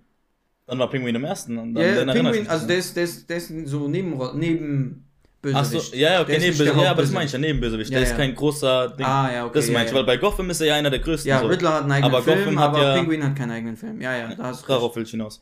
Dann 0.68 0.80
war 0.80 0.90
Pinguin 0.90 1.16
im 1.16 1.24
ersten. 1.26 1.58
Und 1.58 1.74
dann, 1.74 1.84
Ja, 1.84 2.06
dann 2.06 2.26
mich 2.32 2.50
also 2.50 2.68
der 2.68 2.78
ist, 2.78 2.96
der 2.96 3.04
ist, 3.04 3.30
der 3.30 3.38
ist 3.38 3.52
so 3.66 3.88
neben, 3.88 4.18
neben 4.36 5.06
Ach 5.54 5.66
so, 5.66 5.78
Bösewicht. 5.78 5.96
ja, 5.96 6.14
ja, 6.14 6.22
okay, 6.22 6.28
Der 6.28 6.38
ist 6.38 6.42
nicht 6.44 6.52
Nebenböse, 6.60 6.76
der 6.76 6.84
ja, 6.84 6.92
aber 6.92 7.02
das 7.02 7.12
meine 7.12 7.26
ich 7.26 7.32
ja, 7.32 7.40
Nebenbösewicht. 7.40 7.90
Ja, 7.90 7.96
der 7.98 8.04
ist 8.04 8.12
ja. 8.12 8.18
kein 8.18 8.36
großer 8.36 8.90
Ding. 8.90 9.06
Ah, 9.06 9.34
ja, 9.34 9.46
okay. 9.46 9.54
das 9.56 9.68
ja, 9.68 9.74
meine 9.74 9.86
ich, 9.86 9.92
ja. 9.92 9.98
weil 9.98 10.06
bei 10.06 10.18
Gotham 10.18 10.50
ist 10.52 10.62
er 10.62 10.68
ja 10.68 10.76
einer 10.76 10.90
der 10.92 11.00
größten. 11.00 11.28
Ja, 11.30 11.40
so. 11.40 11.48
Riddler 11.48 11.74
hat 11.74 11.82
einen 11.84 11.92
eigenen 11.94 12.14
Aber 12.14 12.24
Film, 12.24 12.38
Gotham 12.40 12.60
hat 12.60 12.70
aber 12.70 12.84
ja- 12.84 12.94
Penguin 12.94 13.24
hat 13.24 13.36
keinen 13.36 13.52
eigenen 13.52 13.76
Film. 13.76 14.00
Ja, 14.02 14.16
ja, 14.16 14.36
da 14.36 14.44
hast 14.44 14.64
du. 14.64 14.68
Darauf 14.68 14.96
will 14.96 15.04
ich 15.04 15.10
hinaus. 15.12 15.42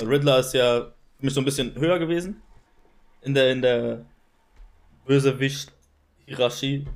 Riddler 0.00 0.38
ist 0.38 0.54
ja 0.54 0.92
für 1.18 1.24
mich 1.24 1.34
so 1.34 1.40
ein 1.40 1.44
bisschen 1.44 1.74
höher 1.74 1.98
gewesen 1.98 2.36
in 3.22 3.34
der, 3.34 3.50
in 3.50 3.60
der 3.62 4.04
Bösewicht-Hierarchie 5.06 6.86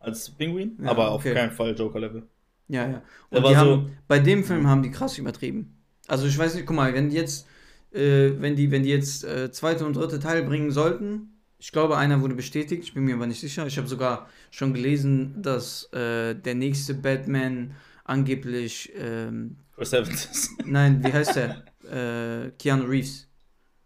als 0.00 0.30
Pinguin, 0.30 0.76
aber 0.84 1.10
auf 1.10 1.20
okay. 1.20 1.34
keinen 1.34 1.52
Fall 1.52 1.76
Joker-Level. 1.78 2.22
Ja, 2.68 2.86
ja. 2.88 3.02
Der 3.30 3.38
Und 3.38 3.44
war 3.44 3.50
die 3.50 3.56
so- 3.56 3.60
haben, 3.60 3.98
bei 4.08 4.18
dem 4.18 4.44
Film 4.44 4.66
haben 4.66 4.82
die 4.82 4.90
krass 4.90 5.16
übertrieben. 5.18 5.76
Also 6.06 6.26
ich 6.26 6.36
weiß 6.36 6.54
nicht, 6.54 6.66
guck 6.66 6.76
mal, 6.76 6.92
wenn 6.94 7.10
die 7.10 7.16
jetzt, 7.16 7.46
äh, 7.92 8.32
wenn 8.38 8.56
die, 8.56 8.70
wenn 8.70 8.82
die 8.82 8.90
jetzt 8.90 9.24
äh, 9.24 9.50
zweite 9.50 9.86
und 9.86 9.96
dritte 9.96 10.20
Teil 10.20 10.42
bringen 10.42 10.70
sollten, 10.70 11.30
ich 11.58 11.72
glaube, 11.72 11.96
einer 11.96 12.20
wurde 12.20 12.34
bestätigt, 12.34 12.82
ich 12.84 12.92
bin 12.94 13.04
mir 13.04 13.14
aber 13.14 13.26
nicht 13.26 13.40
sicher. 13.40 13.66
Ich 13.66 13.78
habe 13.78 13.88
sogar 13.88 14.28
schon 14.50 14.74
gelesen, 14.74 15.40
dass 15.40 15.90
äh, 15.94 16.34
der 16.34 16.54
nächste 16.54 16.92
Batman 16.92 17.74
angeblich, 18.04 18.92
ähm, 18.96 19.56
Chris 19.74 19.92
Evans 19.94 20.50
nein, 20.64 21.02
wie 21.02 21.12
heißt 21.12 21.36
der? 21.36 21.64
äh, 21.90 22.50
Keanu 22.58 22.84
Reeves. 22.84 23.28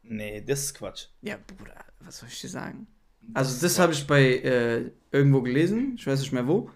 nee, 0.03 0.43
das 0.47 0.65
ist 0.65 0.75
Quatsch. 0.75 1.07
Ja, 1.23 1.37
Bruder, 1.47 1.77
was 2.01 2.19
soll 2.19 2.29
ich 2.29 2.41
dir 2.41 2.49
sagen? 2.49 2.87
Also 3.35 3.61
das 3.61 3.79
habe 3.79 3.93
ich 3.93 4.07
bei 4.07 4.39
äh, 4.39 4.91
irgendwo 5.13 5.43
gelesen, 5.43 5.95
ich 5.97 6.07
weiß 6.07 6.21
nicht 6.21 6.33
mehr 6.33 6.47
wo. 6.47 6.71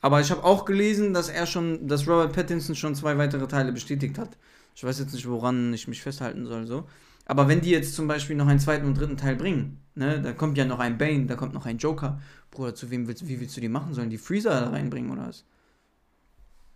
Aber 0.00 0.20
ich 0.20 0.30
habe 0.30 0.44
auch 0.44 0.64
gelesen, 0.64 1.12
dass 1.12 1.28
er 1.28 1.46
schon, 1.46 1.88
dass 1.88 2.06
Robert 2.06 2.32
Pattinson 2.32 2.76
schon 2.76 2.94
zwei 2.94 3.18
weitere 3.18 3.48
Teile 3.48 3.72
bestätigt 3.72 4.18
hat. 4.18 4.36
Ich 4.78 4.84
weiß 4.84 5.00
jetzt 5.00 5.12
nicht, 5.12 5.28
woran 5.28 5.74
ich 5.74 5.88
mich 5.88 6.02
festhalten 6.02 6.46
soll, 6.46 6.64
so. 6.64 6.88
Aber 7.24 7.48
wenn 7.48 7.60
die 7.60 7.70
jetzt 7.70 7.96
zum 7.96 8.06
Beispiel 8.06 8.36
noch 8.36 8.46
einen 8.46 8.60
zweiten 8.60 8.86
und 8.86 8.96
dritten 8.96 9.16
Teil 9.16 9.34
bringen, 9.34 9.80
ne, 9.96 10.22
da 10.22 10.32
kommt 10.32 10.56
ja 10.56 10.64
noch 10.64 10.78
ein 10.78 10.98
Bane, 10.98 11.26
da 11.26 11.34
kommt 11.34 11.52
noch 11.52 11.66
ein 11.66 11.78
Joker. 11.78 12.22
Bruder, 12.52 12.76
zu 12.76 12.88
wem 12.88 13.08
willst, 13.08 13.26
wie 13.26 13.40
willst 13.40 13.56
du 13.56 13.60
die 13.60 13.68
machen? 13.68 13.92
Sollen 13.92 14.08
die 14.08 14.18
Freezer 14.18 14.50
da 14.50 14.70
reinbringen 14.70 15.10
oder 15.10 15.26
was? 15.26 15.44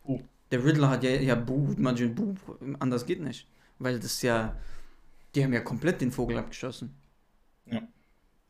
Buh. 0.02 0.20
Der 0.50 0.64
Riddler 0.64 0.90
hat 0.90 1.04
ja, 1.04 1.10
ja 1.10 1.36
Buh, 1.36 1.76
manchmal 1.78 2.08
Buh, 2.08 2.34
anders 2.80 3.06
geht 3.06 3.20
nicht. 3.20 3.46
Weil 3.78 4.00
das 4.00 4.20
ja, 4.22 4.56
die 5.36 5.44
haben 5.44 5.52
ja 5.52 5.60
komplett 5.60 6.00
den 6.00 6.10
Vogel 6.10 6.38
abgeschossen. 6.38 6.92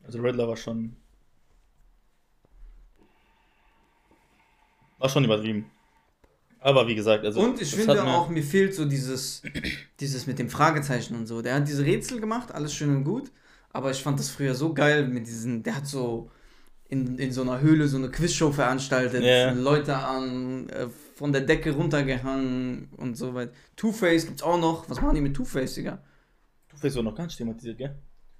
Also 0.01 0.19
Riddler 0.19 0.47
war 0.47 0.57
schon. 0.57 0.95
War 4.97 5.09
schon 5.09 5.23
übertrieben. 5.25 5.69
Aber 6.63 6.87
wie 6.87 6.95
gesagt, 6.95 7.25
also. 7.25 7.41
Und 7.41 7.61
ich 7.61 7.75
finde 7.75 8.01
auch, 8.05 8.29
mir 8.29 8.41
fehlt 8.41 8.73
so 8.73 8.85
dieses, 8.85 9.41
dieses 9.99 10.27
mit 10.27 10.39
dem 10.39 10.49
Fragezeichen 10.49 11.13
und 11.15 11.27
so. 11.27 11.41
Der 11.41 11.55
hat 11.55 11.67
diese 11.67 11.83
Rätsel 11.83 12.21
gemacht, 12.21 12.53
alles 12.53 12.73
schön 12.73 12.95
und 12.95 13.03
gut. 13.03 13.31
Aber 13.71 13.91
ich 13.91 14.01
fand 14.01 14.17
das 14.17 14.29
früher 14.29 14.55
so 14.55 14.73
geil 14.73 15.05
mit 15.05 15.27
diesen, 15.27 15.61
der 15.63 15.75
hat 15.75 15.87
so 15.87 16.31
in, 16.87 17.17
in 17.17 17.33
so 17.33 17.41
einer 17.41 17.59
Höhle 17.59 17.89
so 17.89 17.97
eine 17.97 18.09
Quizshow 18.09 18.53
veranstaltet, 18.53 19.23
Ja. 19.23 19.51
Leute 19.51 19.97
an, 19.97 20.69
äh, 20.69 20.87
von 21.15 21.33
der 21.33 21.41
Decke 21.41 21.71
runtergehangen 21.71 22.87
und 22.95 23.17
so 23.17 23.33
weiter. 23.33 23.51
Two-Face 23.75 24.27
gibt's 24.27 24.41
auch 24.41 24.59
noch. 24.59 24.89
Was 24.89 25.01
machen 25.01 25.15
die 25.15 25.21
mit 25.21 25.35
Two-Face, 25.35 25.73
Digga? 25.73 26.01
Two-Face 26.69 26.95
wurde 26.95 27.05
noch 27.05 27.15
gar 27.15 27.25
nicht 27.25 27.37
thematisiert, 27.37 27.77
gell? 27.77 27.95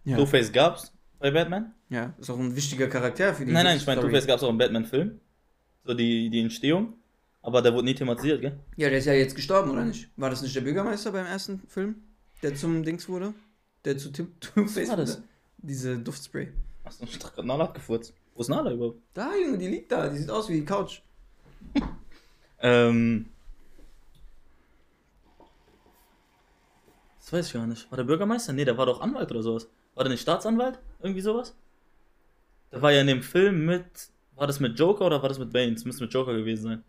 Ja. 0.06 0.16
Two-Face 0.16 0.52
gab's 0.54 0.94
bei 1.20 1.30
Batman? 1.32 1.74
ja, 1.90 2.14
ist 2.18 2.30
auch 2.30 2.40
ein 2.40 2.56
wichtiger 2.56 2.88
Charakter 2.88 3.34
für 3.34 3.46
die 3.46 3.52
Nein, 3.52 3.66
nein, 3.66 3.78
ich 3.78 3.86
meine. 3.86 4.00
Two-Face 4.00 4.28
gab's 4.28 4.44
auch 4.44 4.50
im 4.50 4.58
Batman-Film. 4.58 5.20
So 5.84 5.94
die, 5.94 6.30
die 6.30 6.40
Entstehung. 6.40 6.94
Aber 7.44 7.62
der 7.62 7.74
wurde 7.74 7.86
nie 7.86 7.94
thematisiert, 7.94 8.42
gell? 8.42 8.58
Ja, 8.78 8.90
der 8.90 8.98
ist 9.00 9.06
ja 9.06 9.14
jetzt 9.14 9.36
gestorben, 9.36 9.70
oder 9.72 9.84
nicht? 9.86 10.10
War 10.16 10.30
das 10.32 10.42
nicht 10.42 10.56
der 10.56 10.62
Bürgermeister 10.62 11.12
beim 11.12 11.26
ersten 11.26 11.60
Film, 11.68 11.96
der 12.42 12.56
zum 12.56 12.84
Dings 12.84 13.08
wurde? 13.10 13.34
Der 13.86 13.98
zu 13.98 14.12
Tim- 14.12 14.32
Two-Face 14.40 14.90
war 14.90 14.98
das? 14.98 15.18
wurde? 15.18 15.28
Diese 15.58 15.98
Duftspray. 16.00 16.52
Ich 17.02 17.18
dachte 17.20 17.36
gerade, 17.36 17.48
Nala 17.48 17.68
gefurzt. 17.68 18.14
Wo 18.34 18.42
ist 18.42 18.50
Nala 18.50 18.72
überhaupt? 18.72 19.00
Da, 19.14 19.32
Junge, 19.36 19.58
die 19.58 19.68
liegt 19.68 19.92
da. 19.92 20.10
Die 20.10 20.18
sieht 20.18 20.30
aus 20.30 20.50
wie 20.50 20.60
die 20.60 20.66
Couch. 20.66 21.02
Ähm. 22.66 23.26
Das 27.20 27.34
weiß 27.34 27.48
ich 27.48 27.54
gar 27.54 27.68
nicht. 27.68 27.92
War 27.92 27.98
der 27.98 28.06
Bürgermeister? 28.06 28.54
Nee, 28.54 28.64
der 28.64 28.78
war 28.78 28.86
doch 28.86 29.02
Anwalt 29.02 29.30
oder 29.32 29.44
sowas. 29.44 29.68
War 29.96 30.06
der 30.06 30.12
nicht 30.12 30.22
Staatsanwalt? 30.22 30.80
Irgendwie 31.02 31.20
sowas? 31.20 31.56
Der 32.72 32.82
war 32.82 32.94
ja 32.94 33.02
in 33.02 33.08
dem 33.08 33.22
Film 33.22 33.66
mit. 33.66 33.86
War 34.36 34.48
das 34.48 34.62
mit 34.62 34.80
Joker 34.80 35.06
oder 35.06 35.22
war 35.22 35.28
das 35.28 35.40
mit 35.40 35.52
Bane? 35.52 35.74
Es 35.74 35.84
müsste 35.84 36.04
mit 36.06 36.14
Joker 36.14 36.34
gewesen 36.34 36.64
sein. 36.64 36.84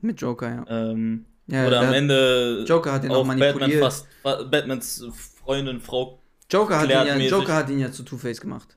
Mit 0.00 0.20
Joker, 0.20 0.48
ja. 0.54 0.64
Ähm, 0.90 1.24
ja 1.46 1.66
oder 1.66 1.80
am 1.80 1.92
Ende. 1.92 2.64
Joker 2.66 2.92
hat 2.92 3.04
ihn 3.04 3.10
auch 3.10 3.16
auf 3.18 3.26
Batman 3.26 3.38
manipuliert. 3.38 3.82
fast. 3.82 4.06
fa- 4.22 4.42
Batmans 4.44 5.04
Freundin, 5.44 5.80
Frau. 5.80 6.20
Joker, 6.50 6.78
hat 6.80 6.84
ihn 6.86 6.90
ja. 6.90 7.16
Joker 7.16 7.54
hat 7.54 7.70
ihn 7.70 7.78
ja 7.80 7.92
zu 7.92 8.02
Two-Face 8.02 8.40
gemacht. 8.40 8.76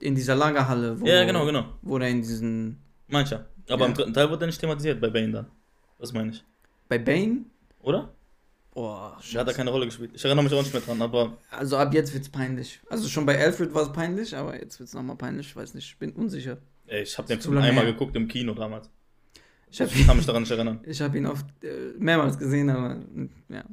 In 0.00 0.14
dieser 0.14 0.34
Lagerhalle, 0.34 1.00
wo, 1.00 1.06
Ja, 1.06 1.24
genau, 1.24 1.44
genau. 1.44 1.64
wo 1.82 1.98
der 1.98 2.08
in 2.08 2.22
diesen. 2.22 2.78
Mancher. 3.08 3.46
Aber 3.68 3.82
Ja. 3.82 3.86
im 3.88 3.94
dritten 3.94 4.14
Teil 4.14 4.30
wurde 4.30 4.44
er 4.44 4.46
nicht 4.46 4.60
thematisiert 4.60 5.00
bei 5.00 5.10
Bane 5.10 5.30
dann. 5.32 5.46
Das 5.98 6.12
meine 6.12 6.30
ich. 6.32 6.44
Bei 6.88 6.98
Bane? 6.98 7.44
Oder? 7.82 8.12
Boah, 8.72 9.18
Da 9.32 9.40
hat 9.40 9.48
er 9.48 9.54
keine 9.54 9.70
Rolle 9.70 9.86
gespielt. 9.86 10.12
Ich 10.14 10.24
erinnere 10.24 10.44
mich 10.44 10.54
auch 10.54 10.62
nicht 10.62 10.72
mehr 10.72 10.80
dran, 10.82 11.02
aber. 11.02 11.36
Also 11.50 11.76
ab 11.76 11.92
jetzt 11.92 12.14
wird's 12.14 12.28
peinlich. 12.28 12.80
Also 12.88 13.08
schon 13.08 13.26
bei 13.26 13.38
Alfred 13.38 13.74
war 13.74 13.82
es 13.82 13.92
peinlich, 13.92 14.34
aber 14.36 14.58
jetzt 14.60 14.78
wird's 14.78 14.94
nochmal 14.94 15.16
peinlich. 15.16 15.48
Ich 15.48 15.56
weiß 15.56 15.74
nicht, 15.74 15.86
ich 15.88 15.98
bin 15.98 16.12
unsicher. 16.12 16.58
Ey, 16.86 17.02
ich 17.02 17.18
habe 17.18 17.26
den 17.28 17.40
Film 17.40 17.58
einmal 17.58 17.84
her. 17.84 17.92
geguckt 17.92 18.14
im 18.16 18.28
Kino 18.28 18.54
damals. 18.54 18.88
Ich 19.70 19.80
habe 19.80 19.90
Ich 19.92 20.06
kann 20.06 20.16
mich 20.16 20.26
daran 20.26 20.42
nicht 20.42 20.50
erinnern. 20.50 20.80
ich 20.86 21.00
hab 21.00 21.14
ihn 21.14 21.26
oft 21.26 21.46
äh, 21.64 21.92
mehrmals 21.98 22.38
gesehen, 22.38 22.70
aber 22.70 22.96
mm, 22.96 23.30
ja. 23.48 23.64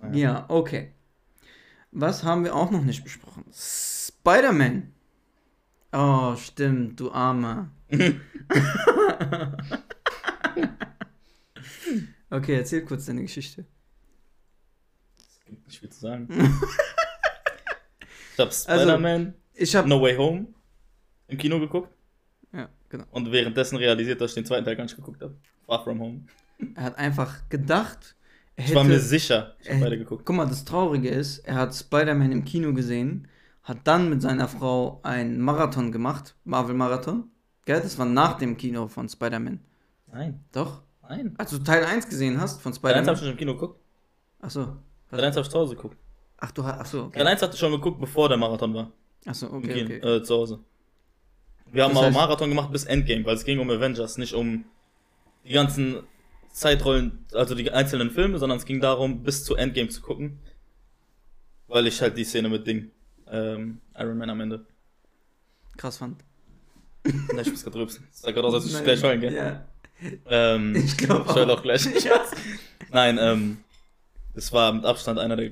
Naja. 0.00 0.14
Ja, 0.16 0.44
okay. 0.48 0.92
Was 1.90 2.22
haben 2.22 2.44
wir 2.44 2.54
auch 2.54 2.70
noch 2.70 2.84
nicht 2.84 3.02
besprochen? 3.02 3.44
Spider-Man. 3.52 4.92
Oh, 5.92 6.36
stimmt, 6.36 7.00
du 7.00 7.10
Armer. 7.10 7.70
okay, 12.30 12.54
erzähl 12.56 12.84
kurz 12.84 13.06
deine 13.06 13.22
Geschichte. 13.22 13.64
Gibt 15.46 15.66
nicht 15.66 15.80
viel 15.80 15.88
zu 15.88 15.98
sagen. 16.00 16.28
ich 18.34 18.38
habe 18.38 18.50
Also- 18.50 18.62
Spider-Man 18.62 19.34
Ich 19.54 19.74
habe 19.74 19.88
No 19.88 20.00
Way 20.02 20.16
Home 20.16 20.46
im 21.26 21.38
Kino 21.38 21.58
geguckt 21.58 21.97
ja, 22.52 22.68
genau. 22.88 23.04
und 23.10 23.30
währenddessen 23.32 23.76
realisiert, 23.76 24.20
dass 24.20 24.30
ich 24.30 24.34
den 24.36 24.46
zweiten 24.46 24.64
Teil 24.64 24.76
gar 24.76 24.84
nicht 24.84 24.96
geguckt 24.96 25.22
habe. 25.22 25.34
Far 25.66 25.84
From 25.84 26.00
Home. 26.00 26.22
Er 26.74 26.82
hat 26.84 26.98
einfach 26.98 27.48
gedacht, 27.48 28.16
er 28.56 28.64
Ich 28.64 28.74
war 28.74 28.84
mir 28.84 28.94
hätte 28.94 29.04
sicher, 29.04 29.54
ich 29.60 29.70
habe 29.70 29.80
beide 29.80 29.98
geguckt. 29.98 30.24
Guck 30.24 30.36
mal, 30.36 30.46
das 30.46 30.64
Traurige 30.64 31.08
ist, 31.08 31.38
er 31.40 31.54
hat 31.56 31.74
Spider-Man 31.74 32.32
im 32.32 32.44
Kino 32.44 32.72
gesehen, 32.72 33.28
hat 33.62 33.78
dann 33.84 34.08
mit 34.10 34.22
seiner 34.22 34.48
Frau 34.48 35.00
einen 35.02 35.40
Marathon 35.40 35.92
gemacht, 35.92 36.34
Marvel-Marathon. 36.44 37.30
Gell? 37.66 37.80
Das 37.80 37.98
war 37.98 38.06
nach 38.06 38.38
dem 38.38 38.56
Kino 38.56 38.88
von 38.88 39.08
Spider-Man. 39.08 39.60
Nein, 40.10 40.42
Doch? 40.52 40.82
nein. 41.08 41.34
Als 41.36 41.50
du 41.50 41.58
Teil 41.58 41.84
1 41.84 42.08
gesehen 42.08 42.40
hast 42.40 42.62
von 42.62 42.72
Teil 42.72 42.94
1 42.94 43.06
habe 43.06 43.14
ich 43.14 43.18
Spider-Man. 43.18 43.18
schon 43.18 43.28
im 43.28 43.36
Kino 43.36 43.52
geguckt. 43.54 43.80
Achso. 44.40 44.76
Teil 45.10 45.24
1 45.24 45.36
habe 45.36 45.44
ich 45.44 45.50
zu 45.52 45.58
Hause 45.58 45.76
geguckt. 45.76 45.98
Ach, 46.38 46.50
du 46.50 46.64
hast. 46.64 46.80
Achso, 46.80 47.04
okay. 47.04 47.18
Teil 47.18 47.26
1 47.26 47.42
hatte 47.42 47.54
ich 47.54 47.60
schon 47.60 47.72
geguckt, 47.72 48.00
bevor 48.00 48.28
der 48.28 48.38
Marathon 48.38 48.72
war. 48.74 48.90
Achso, 49.26 49.46
okay, 49.52 49.84
Kino, 49.84 49.96
okay. 49.96 50.16
Äh, 50.16 50.22
zu 50.22 50.34
Hause. 50.34 50.60
Wir 51.72 51.84
haben 51.84 51.94
Das 51.94 52.02
auch 52.02 52.06
heißt- 52.08 52.12
Marathon 52.14 52.48
gemacht 52.50 52.72
bis 52.72 52.84
Endgame, 52.84 53.24
weil 53.24 53.34
es 53.36 53.44
ging 53.44 53.58
um 53.58 53.70
Avengers, 53.70 54.18
nicht 54.18 54.34
um 54.34 54.64
die 55.44 55.52
ganzen 55.52 56.02
Zeitrollen, 56.50 57.24
also 57.32 57.54
die 57.54 57.70
einzelnen 57.70 58.10
Filme, 58.10 58.38
sondern 58.38 58.58
es 58.58 58.64
ging 58.64 58.80
darum, 58.80 59.22
bis 59.22 59.44
zu 59.44 59.54
Endgame 59.54 59.88
zu 59.88 60.00
gucken. 60.00 60.38
Weil 61.68 61.86
ich 61.86 62.00
halt 62.00 62.16
die 62.16 62.24
Szene 62.24 62.48
mit 62.48 62.66
Ding, 62.66 62.90
ähm, 63.30 63.80
Iron 63.96 64.16
Man 64.18 64.30
am 64.30 64.40
Ende. 64.40 64.64
Krass 65.76 65.98
fand. 65.98 66.24
Na, 67.34 67.42
ich 67.42 67.50
muss 67.50 67.62
grad 67.62 67.74
rülpsen. 67.76 68.06
Das 68.10 68.22
sah 68.22 68.30
gerade 68.30 68.48
aus, 68.48 68.54
als 68.54 68.66
ich 68.66 68.72
Nein, 68.72 68.84
gleich 68.84 69.02
heulen, 69.02 69.20
gell? 69.20 69.34
Ja. 69.34 69.64
Ähm, 70.26 70.74
Ich 70.84 70.96
glaub 70.96 71.26
Ich 71.28 71.34
heul 71.34 71.50
auch. 71.50 71.58
auch 71.58 71.62
gleich. 71.62 71.84
Ja. 72.02 72.24
Nein, 72.90 73.18
ähm, 73.20 73.58
das 74.34 74.52
war 74.52 74.72
mit 74.72 74.84
Abstand 74.84 75.18
einer 75.18 75.36
der 75.36 75.50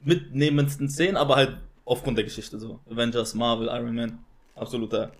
mitnehmendsten 0.00 0.88
Szenen, 0.88 1.16
aber 1.16 1.36
halt 1.36 1.56
aufgrund 1.84 2.16
der 2.18 2.24
Geschichte 2.24 2.58
so. 2.58 2.80
Avengers, 2.90 3.34
Marvel, 3.34 3.68
Iron 3.68 3.94
Man. 3.94 4.18
Absoluter 4.54 5.12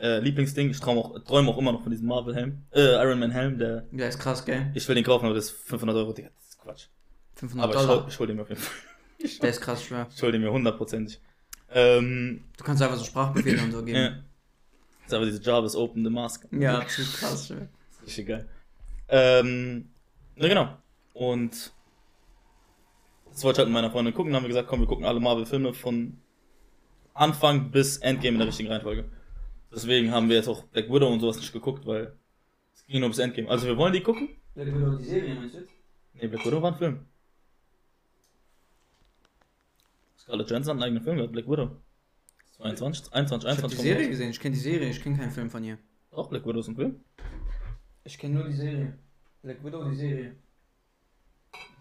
äh, 0.00 0.18
Lieblingsding. 0.20 0.70
Ich 0.70 0.80
träume 0.80 1.00
auch, 1.00 1.18
träum 1.24 1.48
auch 1.48 1.58
immer 1.58 1.72
noch 1.72 1.82
von 1.82 1.90
diesem 1.90 2.06
Marvel-Helm. 2.06 2.62
Äh, 2.72 2.94
Iron 3.02 3.18
Man-Helm, 3.18 3.58
der. 3.58 3.82
Der 3.90 4.08
ist 4.08 4.18
krass, 4.18 4.44
gell? 4.44 4.70
Ich 4.74 4.86
will 4.88 4.94
den 4.94 5.04
kaufen, 5.04 5.26
aber 5.26 5.34
das 5.34 5.46
ist 5.46 5.52
500 5.68 5.96
Euro, 5.96 6.12
Digga. 6.12 6.28
Das 6.38 6.48
ist 6.48 6.58
Quatsch. 6.60 6.86
500 7.36 7.64
Aber 7.64 7.74
ich 7.74 7.80
hol, 7.80 7.86
Dollar. 7.96 8.08
ich 8.08 8.18
hol 8.18 8.26
den 8.26 8.36
mir 8.36 8.42
auf 8.42 8.48
jeden 8.48 8.60
Fall. 8.60 8.74
Der 9.42 9.50
ist 9.50 9.60
krass 9.60 9.84
schwer. 9.84 10.08
Ich 10.14 10.22
hol 10.22 10.32
den 10.32 10.42
mir 10.42 10.52
hundertprozentig. 10.52 11.20
Ähm, 11.70 12.44
Du 12.56 12.64
kannst 12.64 12.82
einfach 12.82 12.96
so 12.96 13.04
Sprachbefehle 13.04 13.62
und 13.62 13.72
so 13.72 13.78
ja. 13.78 13.84
geben. 13.84 14.24
Das 15.02 15.06
ist 15.08 15.14
aber 15.14 15.24
diese 15.26 15.42
Jarvis 15.42 15.74
Open 15.74 16.04
the 16.04 16.10
Mask. 16.10 16.46
Ja, 16.52 16.86
zu 16.86 17.02
krass 17.02 17.48
schwer. 17.48 17.68
Richtig 18.04 18.26
geil. 18.26 18.48
Ähm, 19.08 19.90
na 20.36 20.48
genau. 20.48 20.76
Und 21.14 21.72
das 23.32 23.44
wollte 23.44 23.56
ich 23.56 23.58
halt 23.58 23.68
mit 23.68 23.74
meiner 23.74 23.90
Freundin 23.90 24.14
gucken. 24.14 24.32
Dann 24.32 24.36
haben 24.36 24.44
wir 24.44 24.48
gesagt, 24.48 24.68
komm, 24.68 24.80
wir 24.80 24.86
gucken 24.86 25.04
alle 25.04 25.20
Marvel-Filme 25.20 25.72
von 25.72 26.18
Anfang 27.14 27.70
bis 27.70 27.98
Endgame 27.98 28.34
in 28.34 28.38
der 28.38 28.48
richtigen 28.48 28.70
Reihenfolge. 28.70 29.04
Deswegen 29.72 30.10
haben 30.12 30.28
wir 30.28 30.36
jetzt 30.36 30.48
auch 30.48 30.64
Black 30.64 30.90
Widow 30.90 31.08
und 31.08 31.20
sowas 31.20 31.36
nicht 31.38 31.52
geguckt, 31.52 31.86
weil 31.86 32.14
es 32.74 32.86
ging 32.86 33.00
nur 33.00 33.08
bis 33.08 33.18
Endgame. 33.18 33.48
Also 33.48 33.66
wir 33.66 33.76
wollen 33.76 33.92
die 33.92 34.02
gucken. 34.02 34.28
Black 34.54 34.66
Widow, 34.68 34.96
die 34.96 35.04
Serie 35.04 35.34
meinst 35.34 35.54
du 35.54 35.60
jetzt? 35.60 35.72
Nee, 36.14 36.26
Black 36.28 36.44
Widow 36.44 36.60
war 36.60 36.72
ein 36.72 36.78
Film. 36.78 37.06
Scarlett 40.18 40.50
Johansson 40.50 40.76
hat 40.76 40.76
einen 40.76 40.84
eigenen 40.84 41.02
Film 41.02 41.16
gehabt, 41.16 41.32
Black 41.32 41.48
Widow. 41.48 41.70
22, 42.56 43.12
21, 43.12 43.48
Ich 43.48 43.56
hab 43.56 43.64
21. 43.64 43.78
die 43.78 43.82
Serie 43.88 44.08
gesehen, 44.08 44.30
ich 44.30 44.40
kenne 44.40 44.54
die 44.54 44.60
Serie, 44.60 44.88
ich 44.90 45.02
kenne 45.02 45.16
keinen 45.16 45.30
Film 45.30 45.50
von 45.50 45.64
ihr. 45.64 45.78
Auch 46.10 46.28
Black 46.28 46.46
Widow 46.46 46.60
ist 46.60 46.68
ein 46.68 46.76
Film. 46.76 47.00
Ich 48.04 48.18
kenne 48.18 48.34
nur 48.34 48.44
die 48.44 48.52
Serie. 48.52 48.98
Black 49.42 49.64
Widow, 49.64 49.88
die 49.88 49.96
Serie. 49.96 50.36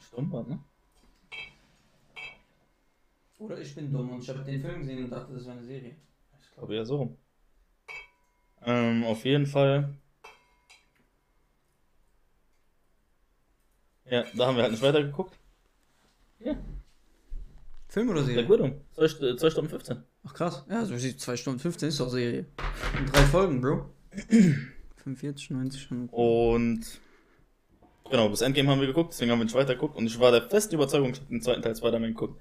Stumm 0.08 0.32
war, 0.32 0.48
ne? 0.48 0.60
Oder 3.42 3.60
ich 3.60 3.74
bin 3.74 3.92
dumm 3.92 4.12
und 4.12 4.22
ich 4.22 4.30
habe 4.30 4.44
den 4.44 4.62
Film 4.62 4.80
gesehen 4.80 5.04
und 5.06 5.10
dachte, 5.10 5.34
das 5.34 5.46
wäre 5.46 5.58
eine 5.58 5.66
Serie. 5.66 5.96
Ich 6.42 6.52
glaube 6.54 6.76
eher 6.76 6.86
so 6.86 6.98
rum. 6.98 7.18
Ähm, 8.64 9.04
auf 9.04 9.26
jeden 9.26 9.48
Fall. 9.48 9.96
Ja, 14.06 14.24
da 14.36 14.48
haben 14.48 14.58
wir 14.58 14.64
halt 14.64 14.72
nicht 14.72 14.84
weitergeguckt. 14.84 15.38
Ja, 16.40 16.56
Film 17.92 18.10
oder 18.10 18.24
Serie? 18.24 18.48
Widow. 18.48 18.72
2 18.96 19.50
Stunden 19.50 19.70
15. 19.70 20.04
Ach 20.24 20.34
krass. 20.34 20.66
Ja, 20.70 20.86
so 20.86 20.96
sieht 20.96 21.20
2 21.20 21.36
Stunden 21.36 21.60
15 21.60 21.90
ist 21.90 22.00
doch 22.00 22.10
Serie. 22.10 22.46
Und 22.98 23.14
drei 23.14 23.24
Folgen, 23.24 23.60
Bro. 23.60 23.90
45, 24.98 25.50
90 25.50 25.82
schon. 25.82 26.08
Und 26.10 26.86
genau, 28.10 28.30
bis 28.30 28.42
Endgame 28.42 28.70
haben 28.70 28.80
wir 28.80 28.88
geguckt, 28.88 29.12
deswegen 29.12 29.32
haben 29.32 29.40
wir 29.40 29.46
nicht 29.46 29.56
weitergeguckt. 29.56 29.98
Und 29.98 30.06
ich 30.06 30.18
war 30.20 30.32
der 30.32 30.44
festen 30.44 30.76
Überzeugung, 30.76 31.12
ich 31.12 31.20
habe 31.20 31.30
den 31.30 31.42
zweiten 31.42 31.62
Teil 31.62 31.76
Spider-Man 31.76 32.12
geguckt. 32.12 32.40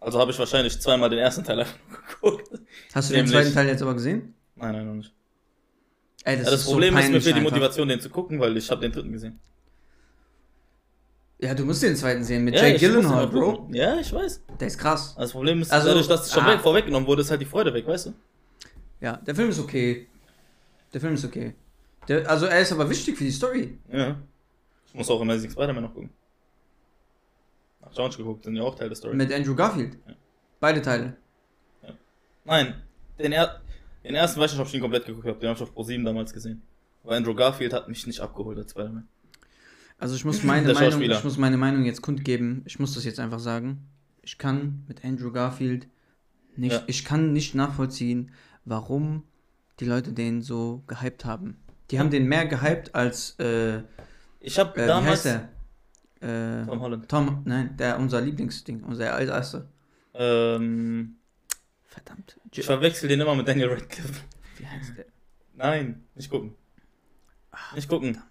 Also 0.00 0.18
habe 0.20 0.30
ich 0.30 0.38
wahrscheinlich 0.38 0.78
zweimal 0.80 1.08
den 1.10 1.18
ersten 1.18 1.42
Teil 1.44 1.60
einfach 1.60 1.78
nur 2.22 2.36
geguckt. 2.38 2.60
Hast 2.94 3.10
du 3.10 3.14
den 3.14 3.24
Nämlich- 3.24 3.32
zweiten 3.42 3.54
Teil 3.54 3.66
jetzt 3.68 3.82
aber 3.82 3.94
gesehen? 3.94 4.34
Nein, 4.54 4.72
nein, 4.72 4.86
noch 4.86 4.94
nicht. 4.94 5.12
Ey, 6.24 6.36
Ja, 6.38 6.50
das 6.50 6.64
so 6.64 6.72
Problem 6.72 6.96
ist 6.96 7.10
mir 7.10 7.20
für 7.20 7.32
die. 7.32 7.40
Motivation, 7.40 7.88
den 7.88 8.00
zu 8.00 8.10
gucken, 8.10 8.40
weil 8.40 8.56
ich 8.56 8.70
habe 8.70 8.80
den 8.80 8.92
dritten 8.92 9.12
gesehen. 9.12 9.38
Ja, 11.38 11.54
du 11.54 11.64
musst 11.66 11.82
den 11.82 11.94
zweiten 11.94 12.24
sehen 12.24 12.44
mit 12.44 12.54
Ja, 12.54 12.62
Jake 12.64 12.78
den 12.78 12.90
Gyllenhaal, 12.92 13.28
Bro. 13.28 13.68
Ja, 13.72 13.98
ich 14.00 14.10
weiß. 14.12 14.42
Der 14.58 14.66
ist 14.68 14.78
krass. 14.78 15.14
Das 15.18 15.32
Problem 15.32 15.60
ist, 15.60 15.70
Also, 15.70 15.88
dadurch, 15.88 16.08
dass 16.08 16.26
es 16.26 16.32
schon 16.32 16.44
ah. 16.44 16.54
weg, 16.54 16.60
vorweggenommen 16.60 17.06
wurde, 17.06 17.20
ist 17.22 17.30
halt 17.30 17.42
die 17.42 17.46
Freude 17.46 17.74
weg, 17.74 17.86
weißt 17.86 18.06
du? 18.06 18.14
Ja, 19.00 19.18
der 19.18 19.34
Film 19.34 19.50
ist 19.50 19.58
okay. 19.58 20.08
Der 20.94 21.00
Film 21.00 21.12
ist 21.14 21.24
okay. 21.26 21.54
Der, 22.08 22.28
also 22.30 22.46
er 22.46 22.60
ist 22.60 22.72
aber 22.72 22.88
wichtig 22.88 23.18
für 23.18 23.24
die 23.24 23.30
Story. 23.30 23.78
Ja. 23.92 24.16
Ich 24.86 24.94
muss 24.94 25.10
auch 25.10 25.20
Amazing 25.20 25.50
Spider-Man 25.50 25.82
noch 25.82 25.92
gucken. 25.92 26.10
Hab 27.86 27.92
ich 27.92 27.98
auch 27.98 28.06
nicht 28.08 28.18
geguckt, 28.18 28.44
sind 28.44 28.56
ja 28.56 28.62
auch 28.62 28.74
Teil 28.74 28.88
der 28.88 28.96
Story. 28.96 29.16
Mit 29.16 29.32
Andrew 29.32 29.54
Garfield. 29.54 29.96
Ja. 30.06 30.14
Beide 30.60 30.82
Teile. 30.82 31.16
Nein, 32.44 32.74
den, 33.18 33.32
er 33.32 33.60
den 34.04 34.14
ersten 34.14 34.40
weiß 34.40 34.52
ich 34.52 34.58
nicht, 34.58 34.60
ob 34.60 34.66
ich 34.66 34.72
den 34.72 34.80
komplett 34.82 35.06
geguckt 35.06 35.26
habe. 35.26 35.38
Den 35.38 35.48
habe 35.48 35.56
ich 35.56 35.62
auf 35.62 35.74
Pro7 35.76 36.04
damals 36.04 36.32
gesehen. 36.32 36.62
Aber 37.02 37.16
Andrew 37.16 37.34
Garfield 37.34 37.72
hat 37.72 37.88
mich 37.88 38.06
nicht 38.06 38.20
abgeholt 38.20 38.58
als 38.58 38.72
Spider-Man. 38.72 39.08
Also 39.98 40.14
ich 40.14 40.24
muss 40.24 40.42
meine 40.42 40.72
Meinung, 40.74 41.00
ich 41.00 41.24
muss 41.24 41.38
meine 41.38 41.56
Meinung 41.56 41.84
jetzt 41.84 42.02
kundgeben. 42.02 42.62
Ich 42.66 42.78
muss 42.78 42.94
das 42.94 43.04
jetzt 43.04 43.18
einfach 43.18 43.38
sagen. 43.40 43.88
Ich 44.22 44.36
kann 44.38 44.84
mit 44.88 45.04
Andrew 45.04 45.32
Garfield 45.32 45.88
nicht, 46.56 46.72
Ja. 46.72 46.82
ich 46.86 47.04
kann 47.04 47.32
nicht 47.32 47.54
nachvollziehen, 47.54 48.32
warum 48.64 49.22
die 49.80 49.84
Leute 49.84 50.12
den 50.12 50.42
so 50.42 50.82
gehypt 50.86 51.24
haben. 51.24 51.56
Die 51.90 51.98
haben 51.98 52.10
den 52.10 52.26
mehr 52.26 52.46
gehypt 52.46 52.94
als 52.94 53.36
äh, 53.38 53.76
äh, 53.76 53.82
Ich 54.40 54.58
habe 54.58 54.80
wie 54.82 54.86
damals. 54.86 55.28
Äh, 56.20 56.64
Tom 56.66 56.80
Holland. 56.80 57.08
Tom, 57.08 57.42
nein, 57.44 57.76
der 57.76 57.98
unser 57.98 58.20
Lieblingsding, 58.20 58.82
unser 58.84 59.18
erster. 59.20 59.68
Ähm, 60.14 61.16
Verdammt. 61.84 62.38
ich 62.52 62.64
verwechsel 62.64 63.08
den 63.08 63.20
immer 63.20 63.34
mit 63.34 63.46
Daniel 63.46 63.68
Radcliffe. 63.68 64.22
Wie 64.58 64.66
heißt 64.66 64.96
der? 64.96 65.04
Nein, 65.54 66.04
nicht 66.14 66.30
gucken. 66.30 66.54
Nicht 67.74 67.88
gucken. 67.88 68.22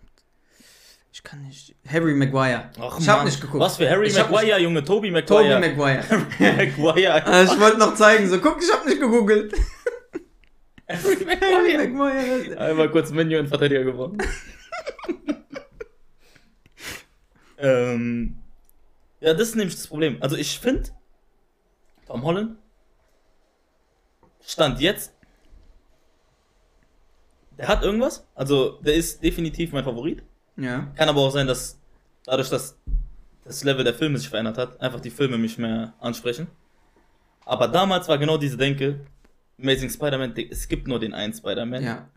Ich 1.12 1.24
kann 1.24 1.42
nicht. 1.44 1.76
Harry 1.88 2.14
Maguire. 2.14 2.70
Ach, 2.80 3.00
ich 3.00 3.08
habe 3.08 3.26
nicht 3.26 3.40
geguckt. 3.40 3.62
Was 3.64 3.78
für 3.78 3.90
Harry 3.90 4.08
Ich 4.08 4.20
hab 4.20 4.30
Maguire, 4.30 4.60
Junge, 4.60 4.84
Toby 4.84 5.12
Maguire. 5.12 5.60
Maguire. 5.60 6.04
Maguire. 6.40 7.26
Ah, 7.26 7.44
ich 7.44 7.60
wollte 7.60 7.78
noch 7.78 7.96
zeigen, 7.96 8.28
so 8.28 8.40
guck, 8.40 8.62
ich 8.62 8.72
habe 8.74 8.88
nicht 8.90 9.00
gegoogelt. 9.00 9.54
Harry 10.90 11.16
Harry 11.16 11.88
Maguire. 11.88 11.88
Maguire. 11.88 12.58
Einmal 12.60 12.92
kurz 12.92 13.12
Menü 13.12 13.40
und 13.40 13.48
Verteidiger 13.48 13.84
geworden. 13.84 14.18
ähm, 17.66 18.38
ja, 19.20 19.34
das 19.34 19.50
ist 19.50 19.56
nämlich 19.56 19.76
das 19.76 19.88
Problem. 19.88 20.18
Also 20.22 20.36
ich 20.36 20.60
finde, 20.60 20.90
Tom 22.06 22.24
Holland 22.24 22.58
stand 24.46 24.80
jetzt, 24.80 25.14
der 27.58 27.68
hat 27.68 27.82
irgendwas. 27.82 28.28
Also 28.36 28.80
der 28.82 28.94
ist 28.94 29.24
definitiv 29.24 29.72
mein 29.72 29.84
Favorit. 29.84 30.24
Ja. 30.58 30.92
Kann 30.96 31.10
aber 31.10 31.22
auch 31.22 31.32
sein, 31.32 31.48
dass 31.48 31.80
dadurch, 32.24 32.50
dass 32.50 32.78
das 33.44 33.64
Level 33.64 33.84
der 33.84 33.94
Filme 33.94 34.18
sich 34.18 34.30
verändert 34.30 34.58
hat, 34.58 34.80
einfach 34.82 35.00
die 35.00 35.10
Filme 35.10 35.38
mich 35.38 35.58
mehr 35.58 35.94
ansprechen. 36.00 36.48
Aber 37.46 37.68
damals 37.68 38.08
war 38.08 38.18
genau 38.18 38.38
diese 38.38 38.58
Denke, 38.58 39.00
Amazing 39.60 39.90
Spider-Man, 39.90 40.36
es 40.50 40.68
gibt 40.68 40.88
nur 40.88 41.00
den 41.00 41.14
einen 41.14 41.34
Spider-Man 41.34 41.84
Ja. 41.84 42.10